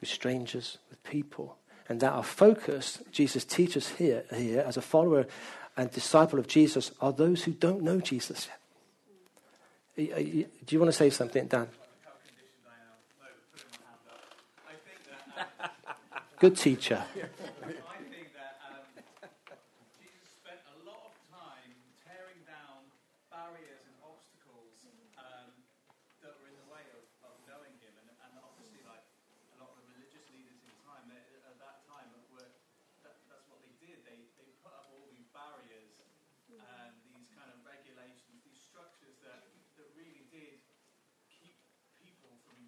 with 0.00 0.08
strangers, 0.08 0.78
with 0.88 1.02
people. 1.02 1.57
And 1.88 2.00
that 2.00 2.12
our 2.12 2.22
focus, 2.22 2.98
Jesus 3.12 3.44
teaches 3.44 3.88
here, 3.88 4.24
here 4.34 4.60
as 4.66 4.76
a 4.76 4.82
follower 4.82 5.26
and 5.76 5.90
disciple 5.90 6.38
of 6.38 6.46
Jesus, 6.46 6.90
are 7.00 7.12
those 7.12 7.44
who 7.44 7.52
don't 7.52 7.82
know 7.82 8.00
Jesus 8.00 8.48
yet. 8.48 10.10
Are- 10.12 10.16
are 10.16 10.20
you- 10.20 10.48
Do 10.66 10.74
you 10.76 10.80
want 10.80 10.88
to 10.92 10.96
say 10.96 11.08
something, 11.10 11.46
Dan? 11.46 11.68
Good 11.68 11.74
conditioned 12.28 12.66
I 12.68 12.76
am. 12.76 12.98
No, 13.18 13.26
putting 13.50 13.72
my 13.72 13.88
hand 13.88 14.04
up. 14.06 14.22
I 14.68 14.74
think 14.84 15.00
that 15.08 15.22
um, 15.64 16.20
Good 16.38 16.56
teacher. 16.56 17.00
I 17.02 17.98
think 18.12 18.30
that 18.36 18.54
um, 18.68 18.84
Jesus 19.98 20.28
spent 20.38 20.60
a 20.70 20.76
lot 20.86 21.02
of 21.08 21.14
time 21.32 21.72
tearing 22.06 22.38
down 22.46 22.86
barriers 23.32 23.82
and 23.90 23.96
obstacles 24.04 24.76
um, 25.18 25.50
that 26.22 26.36
were 26.38 26.46
in 26.52 26.58
the 26.62 26.68
way 26.70 26.84
of, 26.94 27.02
of 27.26 27.34
knowing 27.50 27.74
Him, 27.82 27.90
and, 28.02 28.08
and 28.22 28.32
obviously, 28.38 28.82
like 28.86 29.02
a 29.02 29.56
lot 29.58 29.72
of 29.74 29.82
the 29.82 29.86
religious 29.98 30.22
leaders 30.30 30.58
in 30.62 30.70
time 30.86 31.10
they, 31.10 31.18
at 31.42 31.58
that 31.58 31.82
time 31.90 32.06
were 32.30 32.46
that, 33.02 33.18
that's 33.26 33.46
what 33.50 33.58
they 33.66 33.74
did. 33.82 33.98
They 34.06 34.30
they 34.38 34.46
put 34.62 34.70
up 34.78 34.86
all 34.94 35.10
these 35.10 35.26
barriers 35.34 35.98
and 35.98 36.06
these 37.10 37.26
kind 37.34 37.50
of 37.50 37.58
regulations, 37.66 38.46
these 38.46 38.62
structures 38.62 39.18
that 39.26 39.42
that 39.78 39.90
really 39.98 40.22
did 40.30 40.58
keep 41.30 41.54
people 41.98 42.30
from 42.46 42.54
engaging 42.58 42.58
with 42.58 42.58
God 42.58 42.62
and 42.62 42.67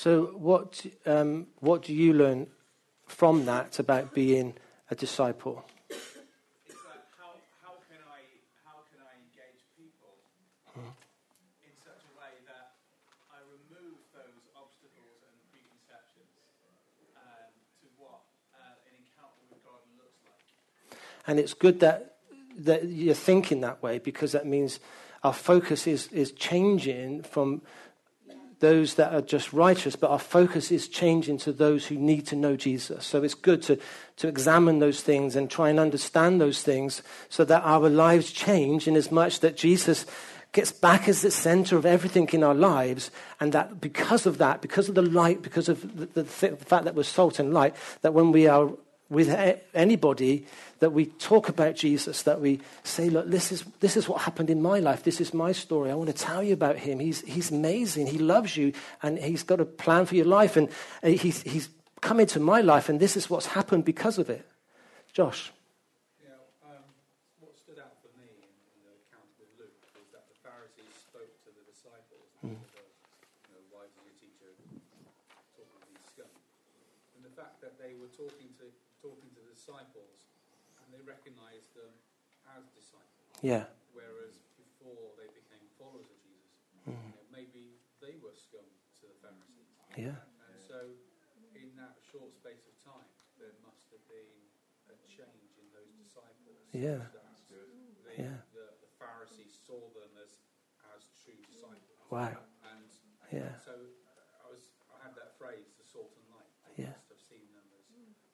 So, 0.00 0.32
what, 0.32 0.86
um, 1.04 1.48
what 1.58 1.82
do 1.82 1.92
you 1.92 2.14
learn 2.14 2.46
from 3.04 3.44
that 3.44 3.78
about 3.78 4.14
being 4.14 4.54
a 4.90 4.94
disciple? 4.94 5.62
How, 7.20 7.36
how 7.60 7.76
can 7.84 8.00
I 8.08 8.24
how 8.64 8.80
can 8.88 9.04
I 9.04 9.20
engage 9.20 9.60
people 9.76 10.16
mm-hmm. 10.72 10.88
in 11.68 11.76
such 11.84 12.00
a 12.00 12.12
way 12.16 12.32
that 12.48 12.80
I 13.28 13.44
remove 13.44 14.00
those 14.16 14.40
obstacles 14.56 15.20
and 15.20 15.36
preconceptions 15.52 16.32
um, 17.20 17.52
to 17.84 17.86
what 18.00 18.24
uh, 18.56 18.80
an 18.88 19.04
encounter 19.04 19.44
with 19.52 19.60
God 19.68 19.84
looks 20.00 20.16
like. 20.24 20.96
And 21.26 21.38
it's 21.38 21.52
good 21.52 21.80
that, 21.80 22.16
that 22.56 22.88
you're 22.88 23.12
thinking 23.12 23.60
that 23.60 23.82
way 23.82 23.98
because 23.98 24.32
that 24.32 24.46
means 24.46 24.80
our 25.22 25.34
focus 25.34 25.86
is, 25.86 26.08
is 26.08 26.32
changing 26.32 27.22
from 27.22 27.60
those 28.60 28.94
that 28.94 29.12
are 29.12 29.22
just 29.22 29.52
righteous, 29.52 29.96
but 29.96 30.10
our 30.10 30.18
focus 30.18 30.70
is 30.70 30.88
changing 30.88 31.38
to 31.38 31.52
those 31.52 31.86
who 31.86 31.96
need 31.96 32.26
to 32.28 32.36
know 32.36 32.56
Jesus. 32.56 33.04
So 33.04 33.22
it's 33.22 33.34
good 33.34 33.62
to, 33.62 33.78
to 34.16 34.28
examine 34.28 34.78
those 34.78 35.00
things 35.00 35.34
and 35.34 35.50
try 35.50 35.70
and 35.70 35.80
understand 35.80 36.40
those 36.40 36.62
things 36.62 37.02
so 37.28 37.44
that 37.44 37.62
our 37.64 37.88
lives 37.88 38.30
change 38.32 38.86
in 38.86 38.96
as 38.96 39.10
much 39.10 39.40
that 39.40 39.56
Jesus 39.56 40.06
gets 40.52 40.72
back 40.72 41.08
as 41.08 41.22
the 41.22 41.30
center 41.30 41.76
of 41.76 41.86
everything 41.86 42.28
in 42.32 42.42
our 42.42 42.54
lives, 42.54 43.10
and 43.38 43.52
that 43.52 43.80
because 43.80 44.26
of 44.26 44.38
that, 44.38 44.60
because 44.60 44.88
of 44.88 44.94
the 44.96 45.02
light, 45.02 45.42
because 45.42 45.68
of 45.68 45.96
the, 45.96 46.06
the, 46.06 46.22
the 46.22 46.56
fact 46.56 46.84
that 46.84 46.94
we're 46.94 47.04
salt 47.04 47.38
and 47.38 47.54
light, 47.54 47.74
that 48.02 48.14
when 48.14 48.32
we 48.32 48.48
are 48.48 48.70
with 49.10 49.28
anybody, 49.74 50.46
that 50.78 50.92
we 50.92 51.06
talk 51.06 51.48
about 51.48 51.74
Jesus, 51.74 52.22
that 52.22 52.40
we 52.40 52.60
say, 52.84 53.10
look, 53.10 53.28
this 53.28 53.50
is, 53.50 53.64
this 53.80 53.96
is 53.96 54.08
what 54.08 54.22
happened 54.22 54.48
in 54.48 54.62
my 54.62 54.78
life. 54.78 55.02
This 55.02 55.20
is 55.20 55.34
my 55.34 55.50
story. 55.50 55.90
I 55.90 55.94
want 55.94 56.08
to 56.08 56.16
tell 56.16 56.42
you 56.42 56.54
about 56.54 56.78
him. 56.78 57.00
He's, 57.00 57.20
he's 57.22 57.50
amazing. 57.50 58.06
He 58.06 58.18
loves 58.18 58.56
you, 58.56 58.72
and 59.02 59.18
he's 59.18 59.42
got 59.42 59.60
a 59.60 59.66
plan 59.66 60.06
for 60.06 60.14
your 60.14 60.30
life. 60.30 60.56
And 60.56 60.70
uh, 61.02 61.08
he's, 61.08 61.42
he's 61.42 61.68
come 62.00 62.20
into 62.20 62.38
my 62.38 62.62
life, 62.62 62.88
and 62.88 63.00
this 63.00 63.16
is 63.18 63.28
what's 63.28 63.46
happened 63.46 63.84
because 63.84 64.16
of 64.16 64.30
it. 64.30 64.46
Josh. 65.12 65.50
Yeah, 66.22 66.38
um, 66.62 66.86
what 67.42 67.58
stood 67.58 67.82
out 67.82 67.98
for 67.98 68.14
me 68.14 68.30
in, 68.30 68.46
in 68.46 68.78
the 68.86 68.94
account 68.94 69.26
with 69.42 69.50
Luke 69.58 69.74
was 69.98 70.06
that 70.14 70.30
the 70.30 70.38
Pharisees 70.38 70.94
spoke 70.96 71.34
to 71.44 71.50
the 71.50 71.66
disciples 71.66 72.30
and 72.46 72.56
said, 72.72 72.86
you 73.50 73.58
know, 73.58 73.62
why 73.74 73.90
does 73.90 74.06
your 74.06 74.14
teacher 74.22 74.54
talk 75.58 75.66
with 75.66 75.82
these 75.90 76.06
scum? 76.14 76.30
And 77.18 77.26
the 77.26 77.34
fact 77.34 77.58
that 77.58 77.74
they 77.74 77.98
were 77.98 78.08
talking 78.14 78.54
to 78.62 78.70
talking 79.00 79.32
to 79.32 79.40
the 79.40 79.56
disciples 79.56 80.28
and 80.76 80.92
they 80.92 81.00
recognised 81.08 81.72
them 81.72 81.88
as 82.52 82.68
disciples, 82.76 83.29
Yeah. 83.40 83.64
whereas 83.96 84.44
before 84.56 85.16
they 85.16 85.28
became 85.32 85.64
followers 85.80 86.08
of 86.12 86.18
Jesus, 86.20 86.60
mm. 86.84 86.92
you 86.92 87.12
know, 87.16 87.26
maybe 87.32 87.80
they 88.04 88.16
were 88.20 88.36
scum 88.36 88.64
to 89.00 89.08
the 89.08 89.16
Pharisees. 89.20 89.72
Yeah. 89.96 90.16
And 90.48 90.56
so, 90.60 90.92
in 91.56 91.72
that 91.76 91.98
short 92.00 92.32
space 92.36 92.68
of 92.68 92.76
time, 92.80 93.08
there 93.40 93.56
must 93.64 93.88
have 93.92 94.04
been 94.08 94.32
a 94.88 94.96
change 95.08 95.56
in 95.56 95.66
those 95.72 95.92
disciples. 95.96 96.60
Yeah. 96.72 97.08
That 97.16 97.24
they, 98.04 98.22
Yeah. 98.22 98.42
The, 98.52 98.66
the 98.84 98.90
Pharisees 98.98 99.56
saw 99.64 99.80
them 99.96 100.12
as, 100.20 100.44
as 100.94 101.08
true 101.16 101.38
disciples. 101.46 101.96
Wow. 102.10 102.44
And 102.66 102.88
Yeah. 103.32 103.56
so, 103.62 103.74
I 104.44 104.46
was 104.50 104.74
I 104.90 104.98
had 105.06 105.14
that 105.16 105.38
phrase, 105.38 105.72
the 105.78 105.86
salt 105.86 106.12
and 106.18 106.26
light. 106.34 106.50
They 106.66 106.84
Yeah. 106.84 106.92
must 106.92 107.08
have 107.08 107.22
seen 107.22 107.46
them 107.54 107.66
as, 107.78 107.86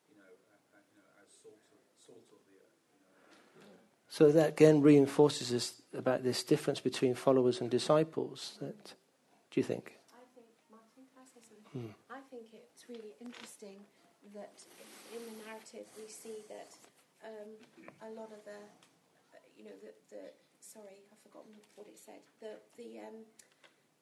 you 0.09 0.17
know, 0.17 0.33
uh, 0.51 0.77
uh, 0.77 0.83
you 0.91 0.99
know 0.99 1.11
as 1.23 1.29
salt 1.31 1.63
of, 1.71 1.81
salt 2.01 2.27
of 2.33 2.41
the 2.49 2.57
earth. 2.59 2.81
You 3.55 3.61
know. 3.63 3.77
So 4.17 4.33
that 4.33 4.49
again 4.57 4.81
reinforces 4.81 5.51
this 5.51 5.83
about 5.93 6.25
this 6.25 6.43
difference 6.43 6.81
between 6.81 7.15
followers 7.15 7.61
and 7.61 7.69
disciples. 7.69 8.57
That, 8.65 8.97
do 9.51 9.61
you 9.61 9.63
think? 9.63 9.93
I 10.17 10.25
think, 10.33 10.49
Martin, 10.73 11.05
can 11.13 11.21
I 11.21 11.29
say 11.29 11.45
something? 11.45 11.93
I 12.09 12.25
think 12.33 12.49
it's 12.57 12.89
really 12.89 13.13
interesting 13.21 13.77
that 14.33 14.57
in 15.13 15.21
the 15.21 15.37
narrative 15.45 15.85
we 16.01 16.09
see 16.09 16.41
that 16.49 16.73
um, 17.29 17.61
a 18.09 18.11
lot 18.17 18.33
of 18.33 18.41
the, 18.49 18.57
you 19.53 19.69
know, 19.69 19.77
the, 19.85 19.93
the 20.09 20.33
sorry, 20.65 20.97
I've 21.13 21.21
forgotten 21.21 21.53
what 21.77 21.85
it 21.87 22.01
said. 22.01 22.25
The 22.41 22.57
the 22.81 23.05
um, 23.05 23.21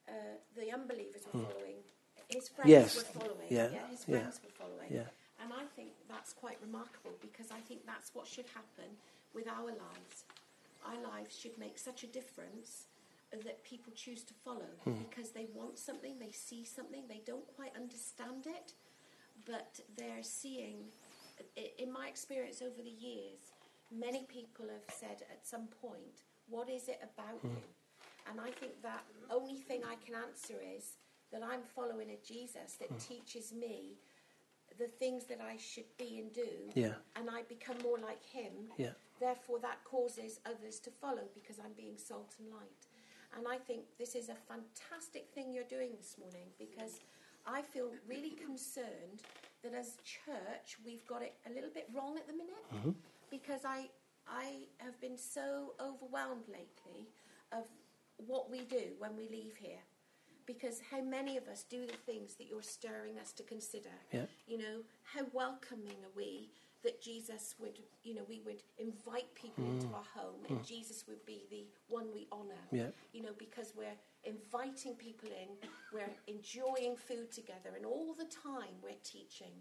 uh, 0.07 0.39
the 0.55 0.71
unbelievers 0.71 1.27
were 1.27 1.43
Hmm. 1.43 1.51
following. 1.51 1.83
His 2.31 2.47
friends 2.55 2.71
Yes. 2.71 2.95
were 2.95 3.11
following. 3.19 3.51
Yeah. 3.51 3.67
his 3.91 4.07
Yeah. 4.07 4.31
were 4.31 4.55
following. 4.63 4.95
Yeah. 4.95 5.11
And 5.43 5.51
I 5.51 5.67
think 5.75 5.91
that's 6.07 6.33
quite 6.33 6.63
remarkable 6.63 7.19
because 7.19 7.51
I 7.51 7.59
think 7.67 7.83
that's 7.83 8.15
what 8.15 8.31
should 8.31 8.47
happen 8.55 8.95
with 9.35 9.49
our 9.49 9.67
lives. 9.67 10.25
Our 10.87 11.03
lives 11.03 11.37
should 11.37 11.59
make 11.59 11.79
such 11.79 12.05
a 12.05 12.07
difference 12.07 12.87
that 13.33 13.65
people 13.65 13.93
choose 13.97 14.23
to 14.23 14.35
follow 14.45 14.71
hmm. 14.85 14.93
because 14.93 15.31
they 15.31 15.47
want 15.55 15.79
something, 15.79 16.19
they 16.21 16.31
see 16.31 16.65
something, 16.65 17.03
they 17.09 17.23
don't 17.27 17.47
quite 17.57 17.75
understand 17.75 18.47
it, 18.47 18.73
but 19.47 19.81
they're 19.97 20.23
seeing. 20.23 20.77
In 21.79 21.93
my 21.93 22.07
experience 22.07 22.63
over 22.63 22.81
the 22.81 22.95
years, 23.05 23.41
many 23.93 24.25
people 24.29 24.67
have 24.67 24.95
said 24.95 25.23
at 25.31 25.45
some 25.45 25.67
point, 25.83 26.23
What 26.49 26.71
is 26.71 26.89
it 26.89 27.01
about 27.03 27.41
hmm. 27.41 27.49
you? 27.49 27.57
And 28.31 28.41
I 28.41 28.51
think 28.51 28.81
that 28.83 29.05
only 29.31 29.57
thing 29.57 29.83
I 29.85 29.97
can 30.05 30.15
answer 30.15 30.55
is 30.77 30.93
that 31.33 31.43
I'm 31.43 31.63
following 31.75 32.11
a 32.11 32.19
Jesus 32.27 32.77
that 32.79 32.89
hmm. 32.89 32.97
teaches 32.99 33.53
me 33.53 33.99
the 34.79 34.87
things 34.87 35.25
that 35.25 35.41
I 35.41 35.57
should 35.57 35.97
be 35.99 36.19
and 36.19 36.33
do, 36.33 36.71
Yeah. 36.75 36.95
and 37.17 37.29
I 37.31 37.43
become 37.43 37.77
more 37.83 37.99
like 37.99 38.25
Him. 38.25 38.53
Yeah. 38.77 38.93
Therefore, 39.25 39.59
that 39.61 39.83
causes 39.85 40.41
others 40.45 40.79
to 40.81 40.91
follow 40.91 41.23
because 41.33 41.57
I'm 41.59 41.73
being 41.75 41.97
salt 41.97 42.35
and 42.39 42.51
light. 42.51 42.85
And 43.35 43.49
I 43.49 43.57
think 43.57 43.85
this 43.99 44.15
is 44.15 44.29
a 44.29 44.35
fantastic 44.35 45.29
thing 45.35 45.51
you're 45.51 45.65
doing 45.65 45.93
this 45.97 46.17
morning 46.21 46.49
because 46.59 47.01
I 47.47 47.63
feel 47.63 47.89
really 48.07 48.33
concerned 48.33 49.25
that 49.63 49.73
as 49.73 49.97
church 50.05 50.77
we've 50.85 51.07
got 51.07 51.23
it 51.23 51.33
a 51.49 51.55
little 51.55 51.71
bit 51.73 51.89
wrong 51.95 52.19
at 52.19 52.27
the 52.27 52.35
minute 52.35 52.67
mm-hmm. 52.75 52.91
because 53.31 53.65
I 53.65 53.89
I 54.29 54.69
have 54.77 55.01
been 55.01 55.17
so 55.17 55.73
overwhelmed 55.81 56.49
lately 56.49 57.09
of 57.51 57.65
what 58.27 58.51
we 58.51 58.61
do 58.61 58.93
when 58.99 59.17
we 59.17 59.29
leave 59.31 59.57
here. 59.59 59.85
Because 60.45 60.83
how 60.91 61.01
many 61.01 61.39
of 61.39 61.49
us 61.49 61.65
do 61.65 61.87
the 61.87 61.97
things 62.05 62.35
that 62.35 62.47
you're 62.47 62.63
stirring 62.63 63.19
us 63.19 63.33
to 63.33 63.43
consider? 63.43 63.97
Yeah. 64.13 64.27
You 64.47 64.59
know, 64.59 64.77
how 65.03 65.23
welcoming 65.33 65.97
are 66.05 66.15
we 66.15 66.51
that 66.85 67.03
Jesus 67.03 67.55
would, 67.61 67.79
you 68.05 68.15
know, 68.15 68.23
we 68.29 68.41
would 68.45 68.63
invite 68.79 69.35
people 69.35 69.65
into 69.65 69.87
mm. 69.87 69.95
our 69.95 70.05
home 70.15 70.41
and 70.49 70.61
mm. 70.61 70.67
Jesus 70.67 71.05
would 71.09 71.25
be 71.27 71.43
the 71.51 71.65
one 71.89 72.07
we 72.15 72.29
honour. 72.31 72.65
Yeah. 72.71 72.89
You 73.13 73.23
know, 73.23 73.35
because 73.39 73.73
we're 73.77 73.99
inviting 74.25 74.95
people 74.95 75.29
in, 75.29 75.49
we're 75.93 76.13
enjoying 76.27 76.97
food 76.97 77.31
together, 77.33 77.77
and 77.77 77.85
all 77.85 78.15
the 78.15 78.25
time 78.25 78.73
we're 78.83 79.03
teaching 79.03 79.53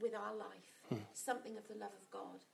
with 0.00 0.14
our 0.14 0.34
life 0.36 0.76
hmm. 0.88 0.96
something 1.14 1.56
of 1.56 1.66
the 1.68 1.74
love 1.74 1.94
of 2.00 2.10
God. 2.10 2.44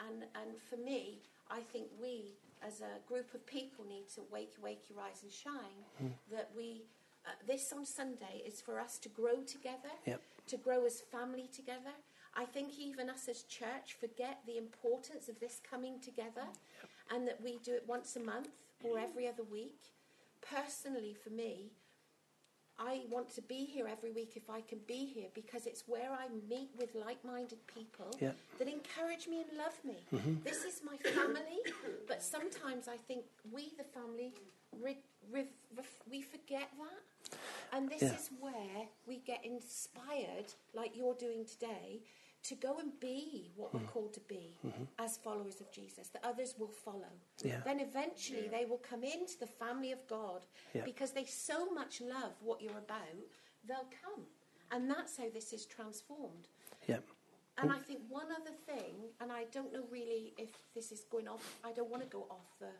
And, 0.00 0.22
and 0.34 0.58
for 0.68 0.76
me, 0.76 1.20
I 1.50 1.60
think 1.60 1.86
we, 2.00 2.34
as 2.66 2.80
a 2.80 2.98
group 3.08 3.34
of 3.34 3.46
people, 3.46 3.84
need 3.88 4.08
to 4.14 4.22
wake, 4.32 4.54
wake 4.62 4.82
your 4.88 5.00
eyes 5.00 5.22
and 5.22 5.32
shine. 5.32 5.78
Hmm. 5.98 6.08
That 6.30 6.50
we, 6.56 6.82
uh, 7.26 7.30
this 7.46 7.72
on 7.72 7.84
Sunday 7.84 8.42
is 8.46 8.60
for 8.60 8.80
us 8.80 8.98
to 8.98 9.08
grow 9.08 9.42
together, 9.46 9.94
Yep. 10.06 10.20
to 10.48 10.56
grow 10.56 10.84
as 10.84 11.00
family 11.00 11.48
together. 11.54 11.94
I 12.38 12.44
think 12.44 12.78
even 12.78 13.10
us 13.10 13.28
as 13.28 13.42
church 13.42 13.96
forget 13.98 14.38
the 14.46 14.56
importance 14.58 15.28
of 15.28 15.40
this 15.40 15.60
coming 15.68 15.98
together 16.00 16.46
and 17.12 17.26
that 17.26 17.40
we 17.42 17.58
do 17.64 17.72
it 17.74 17.84
once 17.88 18.14
a 18.14 18.20
month 18.20 18.48
or 18.84 18.96
every 18.98 19.26
other 19.26 19.42
week. 19.50 19.80
Personally, 20.40 21.16
for 21.22 21.30
me, 21.30 21.72
I 22.78 23.00
want 23.10 23.34
to 23.34 23.42
be 23.42 23.64
here 23.64 23.88
every 23.90 24.12
week 24.12 24.34
if 24.36 24.48
I 24.48 24.60
can 24.60 24.78
be 24.86 25.04
here 25.04 25.26
because 25.34 25.66
it's 25.66 25.82
where 25.88 26.12
I 26.12 26.28
meet 26.48 26.70
with 26.78 26.94
like 26.94 27.24
minded 27.24 27.58
people 27.66 28.14
Yeah. 28.20 28.30
that 28.60 28.68
encourage 28.68 29.26
me 29.26 29.40
and 29.42 29.58
love 29.58 29.76
me. 29.84 29.96
Mm-hmm. 30.14 30.44
This 30.44 30.62
is 30.64 30.80
my 30.84 30.96
family, 31.10 31.58
but 32.06 32.22
sometimes 32.22 32.86
I 32.86 32.96
think 32.96 33.24
we, 33.50 33.72
the 33.76 33.82
family, 33.82 34.32
re- 34.80 35.02
re- 35.32 35.48
ref- 35.76 36.02
we 36.08 36.22
forget 36.22 36.68
that. 36.78 37.36
And 37.76 37.88
this 37.90 38.02
Yeah. 38.02 38.14
is 38.14 38.30
where 38.38 38.86
we 39.08 39.16
get 39.26 39.44
inspired, 39.44 40.54
like 40.72 40.96
you're 40.96 41.14
doing 41.14 41.44
today, 41.46 42.00
to 42.44 42.54
go 42.54 42.78
and 42.78 42.98
be 43.00 43.50
what 43.56 43.74
we're 43.74 43.80
mm-hmm. 43.80 43.88
called 43.88 44.14
to 44.14 44.20
be 44.28 44.56
mm-hmm. 44.66 44.84
as 44.98 45.18
followers 45.18 45.60
of 45.60 45.70
Jesus, 45.70 46.08
that 46.08 46.24
others 46.24 46.54
will 46.58 46.70
follow. 46.70 47.12
Yeah. 47.42 47.60
Then 47.64 47.80
eventually 47.80 48.48
they 48.48 48.64
will 48.64 48.78
come 48.78 49.02
into 49.02 49.38
the 49.38 49.46
family 49.46 49.92
of 49.92 50.06
God 50.08 50.46
Yeah. 50.74 50.82
because 50.84 51.12
they 51.12 51.24
so 51.24 51.70
much 51.70 52.00
love 52.00 52.32
what 52.40 52.62
you're 52.62 52.78
about, 52.78 53.00
they'll 53.66 53.90
come. 54.02 54.24
And 54.70 54.90
that's 54.90 55.16
how 55.16 55.28
this 55.32 55.52
is 55.52 55.66
transformed. 55.66 56.48
Yeah. 56.86 56.98
And 57.60 57.72
I 57.72 57.78
think 57.78 58.00
one 58.08 58.26
other 58.30 58.54
thing, 58.66 58.94
and 59.20 59.32
I 59.32 59.44
don't 59.52 59.72
know 59.72 59.84
really 59.90 60.32
if 60.38 60.50
this 60.74 60.92
is 60.92 61.00
going 61.10 61.26
off, 61.26 61.56
I 61.64 61.72
don't 61.72 61.90
want 61.90 62.02
to 62.02 62.08
go 62.08 62.26
off 62.30 62.54
the 62.60 62.70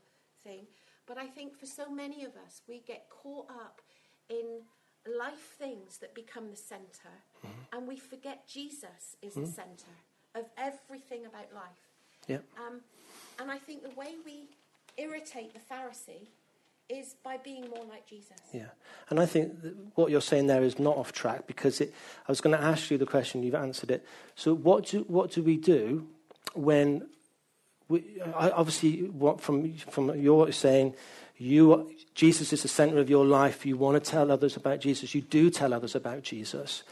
thing, 0.44 0.66
but 1.06 1.18
I 1.18 1.26
think 1.26 1.56
for 1.56 1.66
so 1.66 1.90
many 1.90 2.22
of 2.22 2.32
us, 2.36 2.62
we 2.68 2.80
get 2.86 3.08
caught 3.10 3.50
up 3.50 3.80
in 4.28 4.62
life 5.16 5.56
things 5.58 5.98
that 5.98 6.14
become 6.14 6.50
the 6.50 6.56
center 6.56 7.24
and 7.72 7.86
we 7.86 7.96
forget 7.96 8.46
Jesus 8.48 9.16
is 9.22 9.34
the 9.34 9.46
center 9.46 9.94
of 10.34 10.44
everything 10.56 11.24
about 11.26 11.52
life. 11.54 11.88
Yeah. 12.26 12.38
Um, 12.56 12.80
and 13.40 13.50
I 13.50 13.58
think 13.58 13.82
the 13.82 13.98
way 13.98 14.14
we 14.24 14.48
irritate 14.96 15.54
the 15.54 15.60
Pharisee 15.60 16.28
is 16.88 17.14
by 17.22 17.36
being 17.36 17.68
more 17.68 17.84
like 17.88 18.06
Jesus. 18.06 18.36
Yeah, 18.52 18.68
and 19.10 19.20
I 19.20 19.26
think 19.26 19.52
what 19.94 20.10
you're 20.10 20.20
saying 20.20 20.46
there 20.46 20.62
is 20.62 20.78
not 20.78 20.96
off 20.96 21.12
track 21.12 21.46
because 21.46 21.80
it, 21.80 21.94
I 22.26 22.32
was 22.32 22.40
going 22.40 22.56
to 22.56 22.62
ask 22.62 22.90
you 22.90 22.96
the 22.96 23.06
question, 23.06 23.42
you've 23.42 23.54
answered 23.54 23.90
it. 23.90 24.06
So, 24.34 24.54
what 24.54 24.86
do 24.86 25.04
what 25.06 25.30
do 25.30 25.42
we 25.42 25.56
do 25.56 26.06
when 26.54 27.06
we, 27.88 28.04
I, 28.34 28.50
obviously 28.50 29.02
what 29.08 29.40
from 29.40 29.74
from 29.74 30.18
your 30.18 30.50
saying 30.50 30.94
you 31.38 31.90
Jesus 32.14 32.52
is 32.52 32.62
the 32.62 32.68
center 32.68 32.98
of 32.98 33.08
your 33.08 33.24
life. 33.24 33.64
You 33.64 33.76
want 33.76 34.02
to 34.02 34.10
tell 34.10 34.32
others 34.32 34.56
about 34.56 34.80
Jesus. 34.80 35.14
You 35.14 35.20
do 35.20 35.50
tell 35.50 35.72
others 35.72 35.94
about 35.94 36.22
Jesus. 36.22 36.82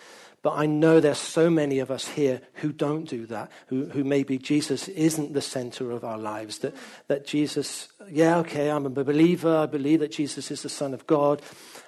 But 0.43 0.53
I 0.53 0.67
know 0.67 1.01
there's 1.01 1.19
so 1.19 1.51
many 1.51 1.81
of 1.81 1.91
us 1.91 2.07
here 2.07 2.41
who 2.55 2.71
don't 2.71 3.09
do 3.09 3.27
that, 3.27 3.51
who, 3.67 3.87
who 3.87 4.05
maybe 4.05 4.39
Jesus 4.39 4.87
isn't 4.87 5.33
the 5.33 5.43
center 5.43 5.91
of 5.91 6.05
our 6.05 6.19
lives. 6.19 6.59
That, 6.59 6.77
that 7.09 7.27
Jesus, 7.27 7.89
yeah, 8.09 8.39
okay, 8.39 8.71
I'm 8.71 8.87
a 8.87 8.91
believer. 8.91 9.57
I 9.57 9.67
believe 9.67 9.99
that 9.99 10.13
Jesus 10.13 10.53
is 10.53 10.63
the 10.63 10.69
Son 10.69 10.95
of 10.95 11.05
God. 11.09 11.43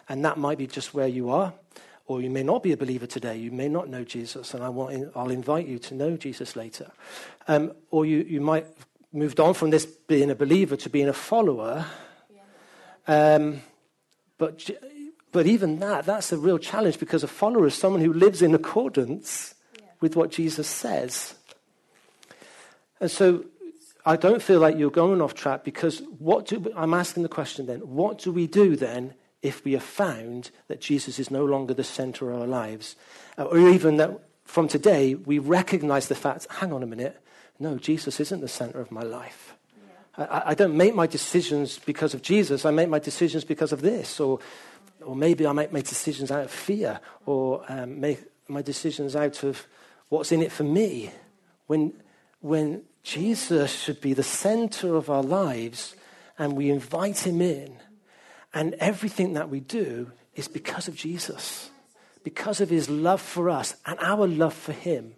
And 0.09 0.25
that 0.25 0.39
might 0.39 0.59
be 0.59 0.67
just 0.67 0.93
where 0.93 1.07
you 1.07 1.31
are. 1.31 1.53
Or 2.07 2.21
you 2.21 2.31
may 2.31 2.43
not 2.43 2.65
be 2.65 2.73
a 2.73 2.77
believer 2.77 3.07
today. 3.07 3.37
You 3.37 3.53
may 3.53 3.69
not 3.69 3.89
know 3.89 4.03
Jesus. 4.03 4.53
And 4.55 4.65
I 4.65 4.71
want, 4.71 5.13
I'll 5.15 5.31
invite 5.31 5.69
you 5.69 5.79
to 5.79 5.95
know 5.95 6.17
Jesus 6.17 6.57
later. 6.57 6.91
Um, 7.47 7.73
or 7.93 8.07
you, 8.07 8.25
you 8.29 8.41
might 8.41 8.65
have 8.65 8.87
moved 9.13 9.39
on 9.39 9.55
from 9.55 9.71
this 9.71 9.87
being 9.87 10.31
a 10.31 10.35
believer 10.35 10.75
to 10.75 10.91
being 10.91 11.09
a 11.09 11.13
follower. 11.13 11.87
Um, 13.09 13.63
but, 14.37 14.71
but 15.33 15.47
even 15.47 15.81
that, 15.81 16.05
that's 16.05 16.31
a 16.31 16.39
real 16.39 16.59
challenge 16.59 17.01
because 17.01 17.25
a 17.25 17.29
follower 17.29 17.67
is 17.67 17.75
someone 17.75 18.03
who 18.03 18.13
lives 18.13 18.43
in 18.43 18.55
accordance 18.55 19.55
with 20.01 20.15
what 20.15 20.31
Jesus 20.31 20.69
says. 20.69 21.35
And 23.01 23.11
so 23.11 23.47
I 24.05 24.17
don't 24.17 24.43
feel 24.43 24.61
like 24.61 24.79
you're 24.79 24.91
going 24.91 25.21
off 25.21 25.35
track 25.35 25.65
because 25.65 26.03
what 26.19 26.47
do, 26.47 26.73
I'm 26.77 26.95
asking 26.95 27.25
the 27.25 27.29
question 27.29 27.67
then, 27.67 27.81
what 27.81 28.19
do 28.19 28.31
we 28.31 28.47
do 28.47 28.77
then 28.77 29.15
if 29.43 29.65
we 29.65 29.73
have 29.73 29.83
found 29.83 30.51
that 30.69 30.81
Jesus 30.81 31.19
is 31.19 31.31
no 31.31 31.45
longer 31.45 31.75
the 31.75 31.85
center 31.85 32.31
of 32.31 32.41
our 32.41 32.47
lives? 32.47 32.95
Uh, 33.37 33.45
Or 33.45 33.59
even 33.59 33.97
that 33.97 34.21
from 34.45 34.69
today 34.69 35.15
we 35.15 35.39
recognize 35.39 36.09
the 36.09 36.15
fact, 36.15 36.47
hang 36.51 36.73
on 36.73 36.83
a 36.83 36.87
minute, 36.87 37.21
no, 37.59 37.77
Jesus 37.77 38.21
isn't 38.21 38.41
the 38.41 38.49
center 38.49 38.81
of 38.81 38.93
my 38.93 39.03
life. 39.03 39.55
I, 40.19 40.43
I 40.47 40.55
don't 40.55 40.77
make 40.77 40.95
my 40.95 41.07
decisions 41.07 41.79
because 41.79 42.13
of 42.13 42.23
Jesus. 42.23 42.65
I 42.65 42.71
make 42.71 42.89
my 42.89 42.99
decisions 42.99 43.45
because 43.45 43.73
of 43.73 43.81
this. 43.81 44.21
Or, 44.21 44.41
or 45.01 45.15
maybe 45.15 45.47
I 45.47 45.53
make 45.53 45.73
my 45.73 45.81
decisions 45.81 46.31
out 46.31 46.45
of 46.45 46.51
fear. 46.51 47.01
Or 47.25 47.65
um, 47.69 48.01
make 48.01 48.21
my 48.49 48.63
decisions 48.63 49.15
out 49.15 49.45
of 49.45 49.67
what's 50.09 50.33
in 50.33 50.43
it 50.43 50.53
for 50.53 50.65
me. 50.65 51.11
When, 51.67 51.93
when 52.41 52.83
Jesus 53.03 53.73
should 53.73 54.01
be 54.01 54.13
the 54.13 54.23
center 54.23 54.97
of 54.97 55.09
our 55.09 55.23
lives 55.23 55.95
and 56.39 56.57
we 56.57 56.71
invite 56.71 57.27
him 57.27 57.41
in, 57.41 57.77
and 58.55 58.75
everything 58.75 59.35
that 59.35 59.51
we 59.51 59.61
do 59.61 60.11
is 60.35 60.49
because 60.49 60.89
of 60.89 60.95
Jesus, 60.95 61.71
because 62.25 62.61
of 62.61 62.71
his 62.71 62.89
love 62.89 63.21
for 63.21 63.51
us 63.51 63.77
and 63.87 63.99
our 64.01 64.27
love 64.27 64.55
for 64.55 64.73
him. 64.73 65.15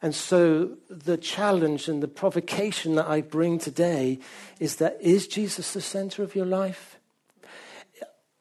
And 0.00 0.14
so 0.14 0.76
the 0.88 1.16
challenge 1.16 1.88
and 1.88 2.02
the 2.02 2.08
provocation 2.08 2.94
that 2.94 3.08
I 3.08 3.20
bring 3.20 3.58
today 3.58 4.20
is 4.60 4.76
that 4.76 4.96
is 5.00 5.26
Jesus 5.26 5.72
the 5.72 5.80
center 5.80 6.22
of 6.22 6.34
your 6.34 6.46
life? 6.46 6.98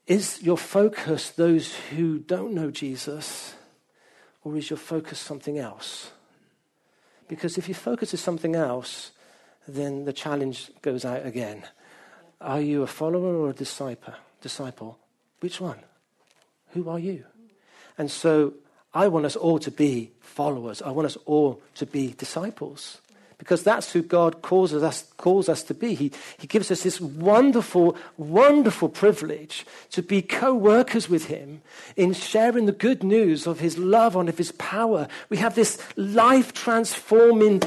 Is 0.05 0.41
your 0.41 0.57
focus 0.57 1.31
those 1.31 1.75
who 1.89 2.19
don't 2.19 2.53
know 2.53 2.71
Jesus? 2.71 3.55
Or 4.43 4.55
is 4.55 4.69
your 4.69 4.77
focus 4.77 5.19
something 5.19 5.57
else? 5.57 6.11
Because 7.27 7.57
if 7.57 7.67
your 7.67 7.75
focus 7.75 8.13
is 8.13 8.21
something 8.21 8.55
else, 8.55 9.11
then 9.67 10.05
the 10.05 10.13
challenge 10.13 10.71
goes 10.81 11.03
out 11.03 11.25
again. 11.25 11.63
Are 12.39 12.61
you 12.61 12.83
a 12.83 12.87
follower 12.87 13.35
or 13.35 13.49
a 13.49 13.53
disciple? 13.53 14.13
Disciple? 14.41 14.97
Which 15.39 15.59
one? 15.59 15.79
Who 16.69 16.87
are 16.87 16.99
you? 16.99 17.25
And 17.97 18.09
so 18.09 18.53
I 18.93 19.07
want 19.07 19.25
us 19.25 19.35
all 19.35 19.59
to 19.59 19.71
be 19.71 20.11
followers. 20.19 20.81
I 20.81 20.91
want 20.91 21.05
us 21.05 21.17
all 21.25 21.61
to 21.75 21.85
be 21.85 22.13
disciples 22.17 23.01
because 23.37 23.63
that's 23.63 23.91
who 23.91 24.01
God 24.01 24.41
calls 24.41 24.73
us, 24.73 25.03
calls 25.17 25.47
us 25.47 25.61
to 25.63 25.73
be. 25.73 25.93
He, 25.93 26.11
he 26.39 26.47
gives 26.47 26.71
us 26.71 26.81
this 26.83 26.99
wonderful, 26.99 27.95
wonderful 28.17 28.89
privilege 28.89 29.65
to 29.91 30.01
be 30.01 30.21
co 30.21 30.55
workers 30.55 31.07
with 31.07 31.25
Him 31.25 31.61
in 31.95 32.13
sharing 32.13 32.65
the 32.65 32.71
good 32.71 33.03
news 33.03 33.45
of 33.45 33.59
His 33.59 33.77
love 33.77 34.15
and 34.15 34.27
of 34.27 34.37
His 34.37 34.51
power. 34.53 35.07
We 35.29 35.37
have 35.37 35.55
this 35.55 35.79
life 35.95 36.53
transforming 36.53 37.61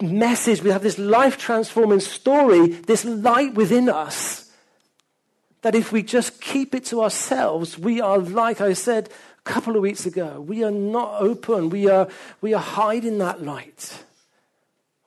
message, 0.00 0.62
we 0.62 0.70
have 0.70 0.82
this 0.82 0.98
life 0.98 1.38
transforming 1.38 2.00
story, 2.00 2.68
this 2.68 3.04
light 3.04 3.54
within 3.54 3.88
us. 3.88 4.45
That 5.66 5.74
if 5.74 5.90
we 5.90 6.04
just 6.04 6.40
keep 6.40 6.76
it 6.76 6.84
to 6.84 7.02
ourselves, 7.02 7.76
we 7.76 8.00
are, 8.00 8.18
like 8.18 8.60
I 8.60 8.72
said 8.72 9.08
a 9.40 9.42
couple 9.42 9.74
of 9.74 9.82
weeks 9.82 10.06
ago, 10.06 10.40
we 10.40 10.62
are 10.62 10.70
not 10.70 11.20
open. 11.20 11.70
We 11.70 11.88
are, 11.88 12.06
we 12.40 12.54
are 12.54 12.62
hiding 12.62 13.18
that 13.18 13.42
light. 13.42 14.04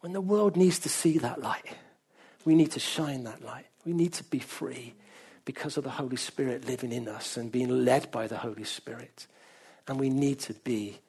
When 0.02 0.12
the 0.12 0.20
world 0.20 0.58
needs 0.58 0.78
to 0.80 0.90
see 0.90 1.18
that 1.20 1.40
light, 1.42 1.78
we 2.44 2.56
need 2.56 2.72
to 2.72 2.80
shine 2.82 3.24
that 3.24 3.42
light. 3.42 3.68
We 3.86 3.94
need 3.94 4.12
to 4.16 4.24
be 4.26 4.40
free 4.40 4.96
because 5.46 5.78
of 5.78 5.86
the 5.86 5.92
Holy 5.92 6.18
Spirit 6.18 6.68
living 6.68 6.92
in 6.92 7.08
us 7.08 7.38
and 7.38 7.50
being 7.50 7.86
led 7.86 8.12
by 8.12 8.28
the 8.28 8.40
Holy 8.40 8.66
Spirit. 8.66 9.28
And 9.88 9.98
we 9.98 10.10
need 10.10 10.40
to 10.40 10.54
be 10.54 11.00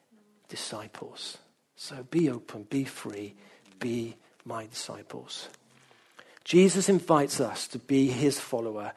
disciples. 0.47 1.39
So 1.75 2.03
be 2.09 2.29
open, 2.29 2.67
be 2.69 2.85
free, 2.85 3.33
be 3.81 4.15
my 4.45 4.67
disciples. 4.67 5.49
Jesus 6.45 6.87
invites 6.87 7.41
us 7.41 7.67
to 7.67 7.79
be 7.79 8.07
his 8.07 8.39
follower, 8.39 8.93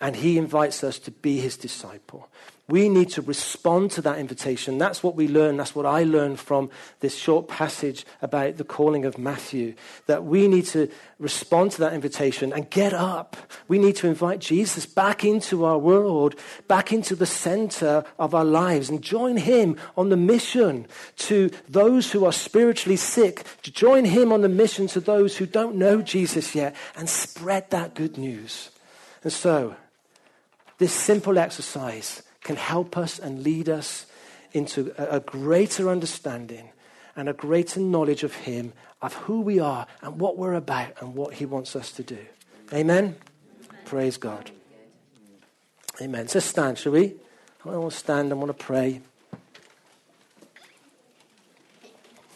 and 0.00 0.16
he 0.16 0.38
invites 0.38 0.84
us 0.84 0.98
to 1.00 1.10
be 1.10 1.38
his 1.38 1.56
disciple. 1.56 2.28
We 2.68 2.88
need 2.88 3.10
to 3.10 3.22
respond 3.22 3.92
to 3.92 4.02
that 4.02 4.18
invitation. 4.18 4.76
That's 4.76 5.00
what 5.00 5.14
we 5.14 5.28
learn. 5.28 5.56
That's 5.56 5.76
what 5.76 5.86
I 5.86 6.02
learned 6.02 6.40
from 6.40 6.68
this 6.98 7.16
short 7.16 7.46
passage 7.46 8.04
about 8.20 8.56
the 8.56 8.64
calling 8.64 9.04
of 9.04 9.18
Matthew. 9.18 9.74
That 10.06 10.24
we 10.24 10.48
need 10.48 10.66
to 10.66 10.90
respond 11.20 11.70
to 11.72 11.78
that 11.82 11.92
invitation 11.92 12.52
and 12.52 12.68
get 12.68 12.92
up. 12.92 13.36
We 13.68 13.78
need 13.78 13.94
to 13.96 14.08
invite 14.08 14.40
Jesus 14.40 14.84
back 14.84 15.24
into 15.24 15.64
our 15.64 15.78
world, 15.78 16.34
back 16.66 16.92
into 16.92 17.14
the 17.14 17.24
center 17.24 18.04
of 18.18 18.34
our 18.34 18.44
lives, 18.44 18.90
and 18.90 19.00
join 19.00 19.36
him 19.36 19.76
on 19.96 20.08
the 20.08 20.16
mission 20.16 20.88
to 21.18 21.50
those 21.68 22.10
who 22.10 22.24
are 22.24 22.32
spiritually 22.32 22.96
sick, 22.96 23.44
to 23.62 23.70
join 23.70 24.04
him 24.04 24.32
on 24.32 24.40
the 24.40 24.48
mission 24.48 24.88
to 24.88 24.98
those 24.98 25.36
who 25.36 25.46
don't 25.46 25.76
know 25.76 26.02
Jesus 26.02 26.52
yet, 26.52 26.74
and 26.96 27.08
spread 27.08 27.70
that 27.70 27.94
good 27.94 28.18
news. 28.18 28.70
And 29.22 29.32
so, 29.32 29.76
this 30.78 30.92
simple 30.92 31.38
exercise 31.38 32.22
can 32.42 32.56
help 32.56 32.96
us 32.96 33.18
and 33.18 33.42
lead 33.42 33.68
us 33.68 34.06
into 34.52 34.94
a, 34.96 35.20
greater 35.20 35.88
understanding 35.88 36.70
and 37.14 37.28
a 37.28 37.32
greater 37.32 37.80
knowledge 37.80 38.22
of 38.22 38.34
Him, 38.34 38.72
of 39.02 39.14
who 39.14 39.40
we 39.40 39.58
are 39.58 39.86
and 40.02 40.20
what 40.20 40.38
we're 40.38 40.54
about 40.54 40.92
and 41.00 41.14
what 41.14 41.34
He 41.34 41.46
wants 41.46 41.74
us 41.76 41.90
to 41.92 42.02
do. 42.02 42.18
Amen? 42.72 43.04
Amen. 43.04 43.16
Praise 43.84 44.16
God. 44.16 44.50
Amen. 46.00 46.28
So 46.28 46.40
stand, 46.40 46.78
shall 46.78 46.92
we? 46.92 47.14
I 47.64 47.70
want 47.76 47.90
to 47.90 47.98
stand. 47.98 48.30
I 48.32 48.36
want 48.36 48.56
to 48.56 48.64
pray. 48.64 49.00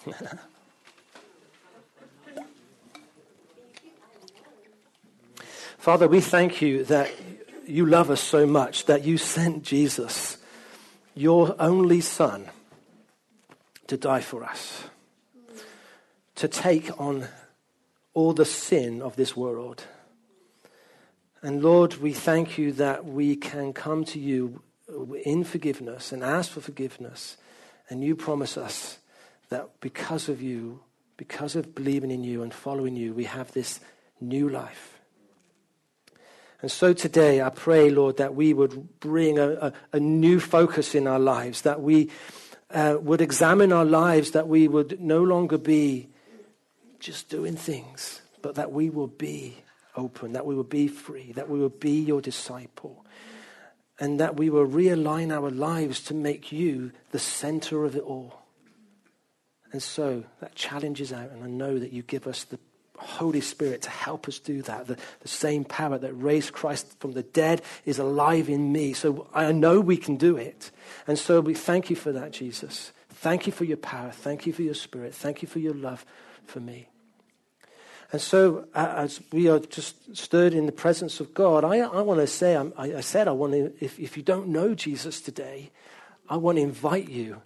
Father, 5.78 6.08
we 6.08 6.20
thank 6.20 6.60
you 6.60 6.84
that 6.84 7.10
you 7.70 7.86
love 7.86 8.10
us 8.10 8.20
so 8.20 8.46
much 8.46 8.86
that 8.86 9.04
you 9.04 9.18
sent 9.18 9.62
Jesus, 9.62 10.38
your 11.14 11.54
only 11.58 12.00
Son, 12.00 12.48
to 13.86 13.96
die 13.96 14.20
for 14.20 14.44
us, 14.44 14.84
to 16.36 16.48
take 16.48 16.98
on 17.00 17.26
all 18.14 18.32
the 18.32 18.44
sin 18.44 19.02
of 19.02 19.16
this 19.16 19.36
world. 19.36 19.84
And 21.42 21.62
Lord, 21.62 21.96
we 21.96 22.12
thank 22.12 22.58
you 22.58 22.72
that 22.72 23.04
we 23.04 23.34
can 23.34 23.72
come 23.72 24.04
to 24.06 24.18
you 24.18 24.62
in 25.24 25.44
forgiveness 25.44 26.12
and 26.12 26.22
ask 26.22 26.50
for 26.50 26.60
forgiveness. 26.60 27.36
And 27.88 28.04
you 28.04 28.14
promise 28.14 28.56
us 28.56 28.98
that 29.48 29.80
because 29.80 30.28
of 30.28 30.42
you, 30.42 30.80
because 31.16 31.56
of 31.56 31.74
believing 31.74 32.10
in 32.10 32.24
you 32.24 32.42
and 32.42 32.52
following 32.52 32.96
you, 32.96 33.12
we 33.12 33.24
have 33.24 33.52
this 33.52 33.80
new 34.20 34.48
life. 34.48 34.99
And 36.62 36.70
so 36.70 36.92
today, 36.92 37.40
I 37.40 37.48
pray, 37.48 37.88
Lord, 37.90 38.18
that 38.18 38.34
we 38.34 38.52
would 38.52 39.00
bring 39.00 39.38
a, 39.38 39.50
a, 39.50 39.72
a 39.94 40.00
new 40.00 40.38
focus 40.38 40.94
in 40.94 41.06
our 41.06 41.18
lives, 41.18 41.62
that 41.62 41.80
we 41.80 42.10
uh, 42.70 42.98
would 43.00 43.20
examine 43.20 43.72
our 43.72 43.84
lives, 43.84 44.32
that 44.32 44.46
we 44.46 44.68
would 44.68 45.00
no 45.00 45.22
longer 45.22 45.56
be 45.56 46.08
just 46.98 47.30
doing 47.30 47.56
things, 47.56 48.20
but 48.42 48.56
that 48.56 48.72
we 48.72 48.90
will 48.90 49.06
be 49.06 49.56
open, 49.96 50.32
that 50.32 50.44
we 50.44 50.54
will 50.54 50.62
be 50.62 50.86
free, 50.86 51.32
that 51.32 51.48
we 51.48 51.58
will 51.58 51.70
be 51.70 51.98
your 51.98 52.20
disciple, 52.20 53.06
and 53.98 54.20
that 54.20 54.36
we 54.36 54.50
will 54.50 54.66
realign 54.66 55.34
our 55.34 55.50
lives 55.50 56.02
to 56.02 56.14
make 56.14 56.52
you 56.52 56.92
the 57.10 57.18
center 57.18 57.84
of 57.84 57.96
it 57.96 58.02
all. 58.02 58.42
And 59.72 59.82
so 59.82 60.24
that 60.40 60.54
challenge 60.54 61.00
is 61.00 61.12
out, 61.12 61.30
and 61.30 61.42
I 61.42 61.48
know 61.48 61.78
that 61.78 61.92
you 61.92 62.02
give 62.02 62.26
us 62.26 62.44
the 62.44 62.58
Holy 63.00 63.40
Spirit 63.40 63.82
to 63.82 63.90
help 63.90 64.28
us 64.28 64.38
do 64.38 64.62
that. 64.62 64.86
The, 64.86 64.96
the 65.20 65.28
same 65.28 65.64
power 65.64 65.98
that 65.98 66.12
raised 66.12 66.52
Christ 66.52 66.98
from 67.00 67.12
the 67.12 67.22
dead 67.22 67.62
is 67.84 67.98
alive 67.98 68.48
in 68.48 68.72
me. 68.72 68.92
So 68.92 69.26
I 69.34 69.50
know 69.52 69.80
we 69.80 69.96
can 69.96 70.16
do 70.16 70.36
it. 70.36 70.70
And 71.06 71.18
so 71.18 71.40
we 71.40 71.54
thank 71.54 71.90
you 71.90 71.96
for 71.96 72.12
that, 72.12 72.32
Jesus. 72.32 72.92
Thank 73.08 73.46
you 73.46 73.52
for 73.52 73.64
your 73.64 73.76
power. 73.76 74.10
Thank 74.10 74.46
you 74.46 74.52
for 74.52 74.62
your 74.62 74.74
spirit. 74.74 75.14
Thank 75.14 75.42
you 75.42 75.48
for 75.48 75.58
your 75.58 75.74
love 75.74 76.04
for 76.46 76.60
me. 76.60 76.88
And 78.12 78.20
so, 78.20 78.66
as 78.74 79.20
we 79.30 79.48
are 79.48 79.60
just 79.60 80.16
stirred 80.16 80.52
in 80.52 80.66
the 80.66 80.72
presence 80.72 81.20
of 81.20 81.32
God, 81.32 81.64
I, 81.64 81.78
I 81.78 82.00
want 82.00 82.18
to 82.18 82.26
say, 82.26 82.56
I, 82.56 82.70
I, 82.76 83.00
said, 83.02 83.28
I 83.28 83.32
want 83.32 83.52
to, 83.52 83.72
if, 83.80 84.00
if 84.00 84.16
you 84.16 84.22
don't 84.24 84.48
know 84.48 84.74
Jesus 84.74 85.20
today, 85.20 85.70
I 86.28 86.36
want 86.36 86.58
to 86.58 86.62
invite 86.62 87.08
you 87.08 87.40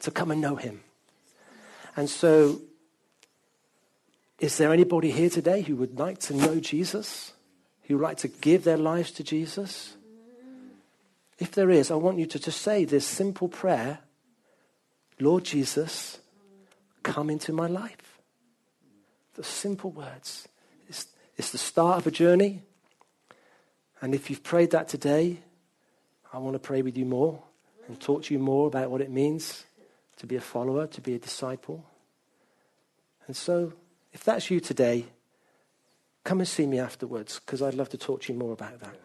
to 0.00 0.10
come 0.10 0.30
and 0.30 0.40
know 0.40 0.56
him. 0.56 0.80
And 1.94 2.08
so, 2.08 2.62
is 4.38 4.56
there 4.56 4.72
anybody 4.72 5.10
here 5.10 5.30
today 5.30 5.62
who 5.62 5.76
would 5.76 5.98
like 5.98 6.18
to 6.20 6.34
know 6.34 6.60
Jesus? 6.60 7.32
Who 7.84 7.96
would 7.96 8.04
like 8.04 8.18
to 8.18 8.28
give 8.28 8.64
their 8.64 8.76
lives 8.76 9.10
to 9.12 9.24
Jesus? 9.24 9.96
If 11.38 11.52
there 11.52 11.70
is, 11.70 11.90
I 11.90 11.94
want 11.94 12.18
you 12.18 12.26
to 12.26 12.38
just 12.38 12.60
say 12.62 12.84
this 12.84 13.06
simple 13.06 13.48
prayer 13.48 14.00
Lord 15.20 15.42
Jesus, 15.44 16.18
come 17.02 17.28
into 17.28 17.52
my 17.52 17.66
life. 17.66 18.20
The 19.34 19.42
simple 19.42 19.90
words. 19.90 20.46
It's, 20.88 21.06
it's 21.36 21.50
the 21.50 21.58
start 21.58 21.98
of 21.98 22.06
a 22.06 22.12
journey. 22.12 22.62
And 24.00 24.14
if 24.14 24.30
you've 24.30 24.44
prayed 24.44 24.70
that 24.70 24.86
today, 24.86 25.38
I 26.32 26.38
want 26.38 26.54
to 26.54 26.60
pray 26.60 26.82
with 26.82 26.96
you 26.96 27.04
more 27.04 27.42
and 27.88 28.00
talk 28.00 28.24
to 28.24 28.34
you 28.34 28.38
more 28.38 28.68
about 28.68 28.90
what 28.90 29.00
it 29.00 29.10
means 29.10 29.64
to 30.18 30.26
be 30.26 30.36
a 30.36 30.40
follower, 30.40 30.86
to 30.86 31.00
be 31.00 31.14
a 31.14 31.18
disciple. 31.18 31.84
And 33.26 33.36
so, 33.36 33.72
if 34.12 34.24
that's 34.24 34.50
you 34.50 34.60
today, 34.60 35.06
come 36.24 36.40
and 36.40 36.48
see 36.48 36.66
me 36.66 36.78
afterwards 36.78 37.40
because 37.40 37.62
I'd 37.62 37.74
love 37.74 37.88
to 37.90 37.98
talk 37.98 38.22
to 38.22 38.32
you 38.32 38.38
more 38.38 38.52
about 38.52 38.80
that. 38.80 38.96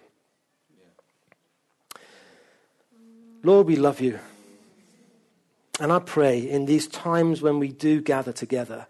Lord, 3.44 3.68
we 3.68 3.76
love 3.76 4.00
you. 4.00 4.20
And 5.80 5.92
I 5.92 6.00
pray 6.00 6.40
in 6.40 6.66
these 6.66 6.88
times 6.88 7.42
when 7.42 7.60
we 7.60 7.70
do 7.70 8.02
gather 8.02 8.32
together 8.32 8.88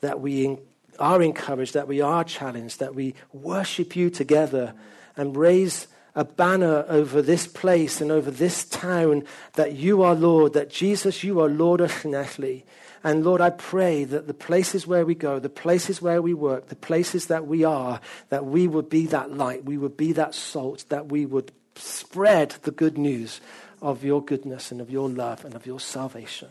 that 0.00 0.20
we 0.20 0.58
are 0.98 1.22
encouraged, 1.22 1.74
that 1.74 1.88
we 1.88 2.00
are 2.00 2.24
challenged, 2.24 2.80
that 2.80 2.94
we 2.94 3.14
worship 3.32 3.96
you 3.96 4.10
together 4.10 4.74
and 5.16 5.36
raise 5.36 5.86
a 6.14 6.24
banner 6.24 6.84
over 6.88 7.22
this 7.22 7.46
place 7.46 8.00
and 8.00 8.12
over 8.12 8.30
this 8.30 8.64
town 8.64 9.24
that 9.54 9.72
you 9.72 10.02
are 10.02 10.14
Lord, 10.14 10.52
that 10.52 10.70
Jesus, 10.70 11.24
you 11.24 11.40
are 11.40 11.48
Lord 11.48 11.80
of 11.80 11.90
Llanelli, 11.90 12.64
and 13.04 13.22
Lord, 13.22 13.42
I 13.42 13.50
pray 13.50 14.04
that 14.04 14.26
the 14.26 14.34
places 14.34 14.86
where 14.86 15.04
we 15.04 15.14
go, 15.14 15.38
the 15.38 15.50
places 15.50 16.00
where 16.00 16.22
we 16.22 16.32
work, 16.32 16.68
the 16.68 16.74
places 16.74 17.26
that 17.26 17.46
we 17.46 17.62
are, 17.62 18.00
that 18.30 18.46
we 18.46 18.66
would 18.66 18.88
be 18.88 19.06
that 19.08 19.30
light, 19.30 19.64
we 19.64 19.76
would 19.76 19.96
be 19.96 20.12
that 20.12 20.34
salt, 20.34 20.86
that 20.88 21.10
we 21.10 21.26
would 21.26 21.52
spread 21.76 22.50
the 22.62 22.70
good 22.70 22.96
news 22.96 23.42
of 23.82 24.02
your 24.02 24.24
goodness 24.24 24.72
and 24.72 24.80
of 24.80 24.90
your 24.90 25.10
love 25.10 25.44
and 25.44 25.54
of 25.54 25.66
your 25.66 25.80
salvation. 25.80 26.48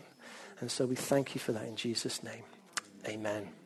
And 0.60 0.72
so 0.72 0.86
we 0.86 0.96
thank 0.96 1.34
you 1.34 1.42
for 1.42 1.54
that 1.54 1.66
in 1.66 1.76
Jesus' 1.76 2.22
name. 2.22 2.44
Amen. 3.08 3.63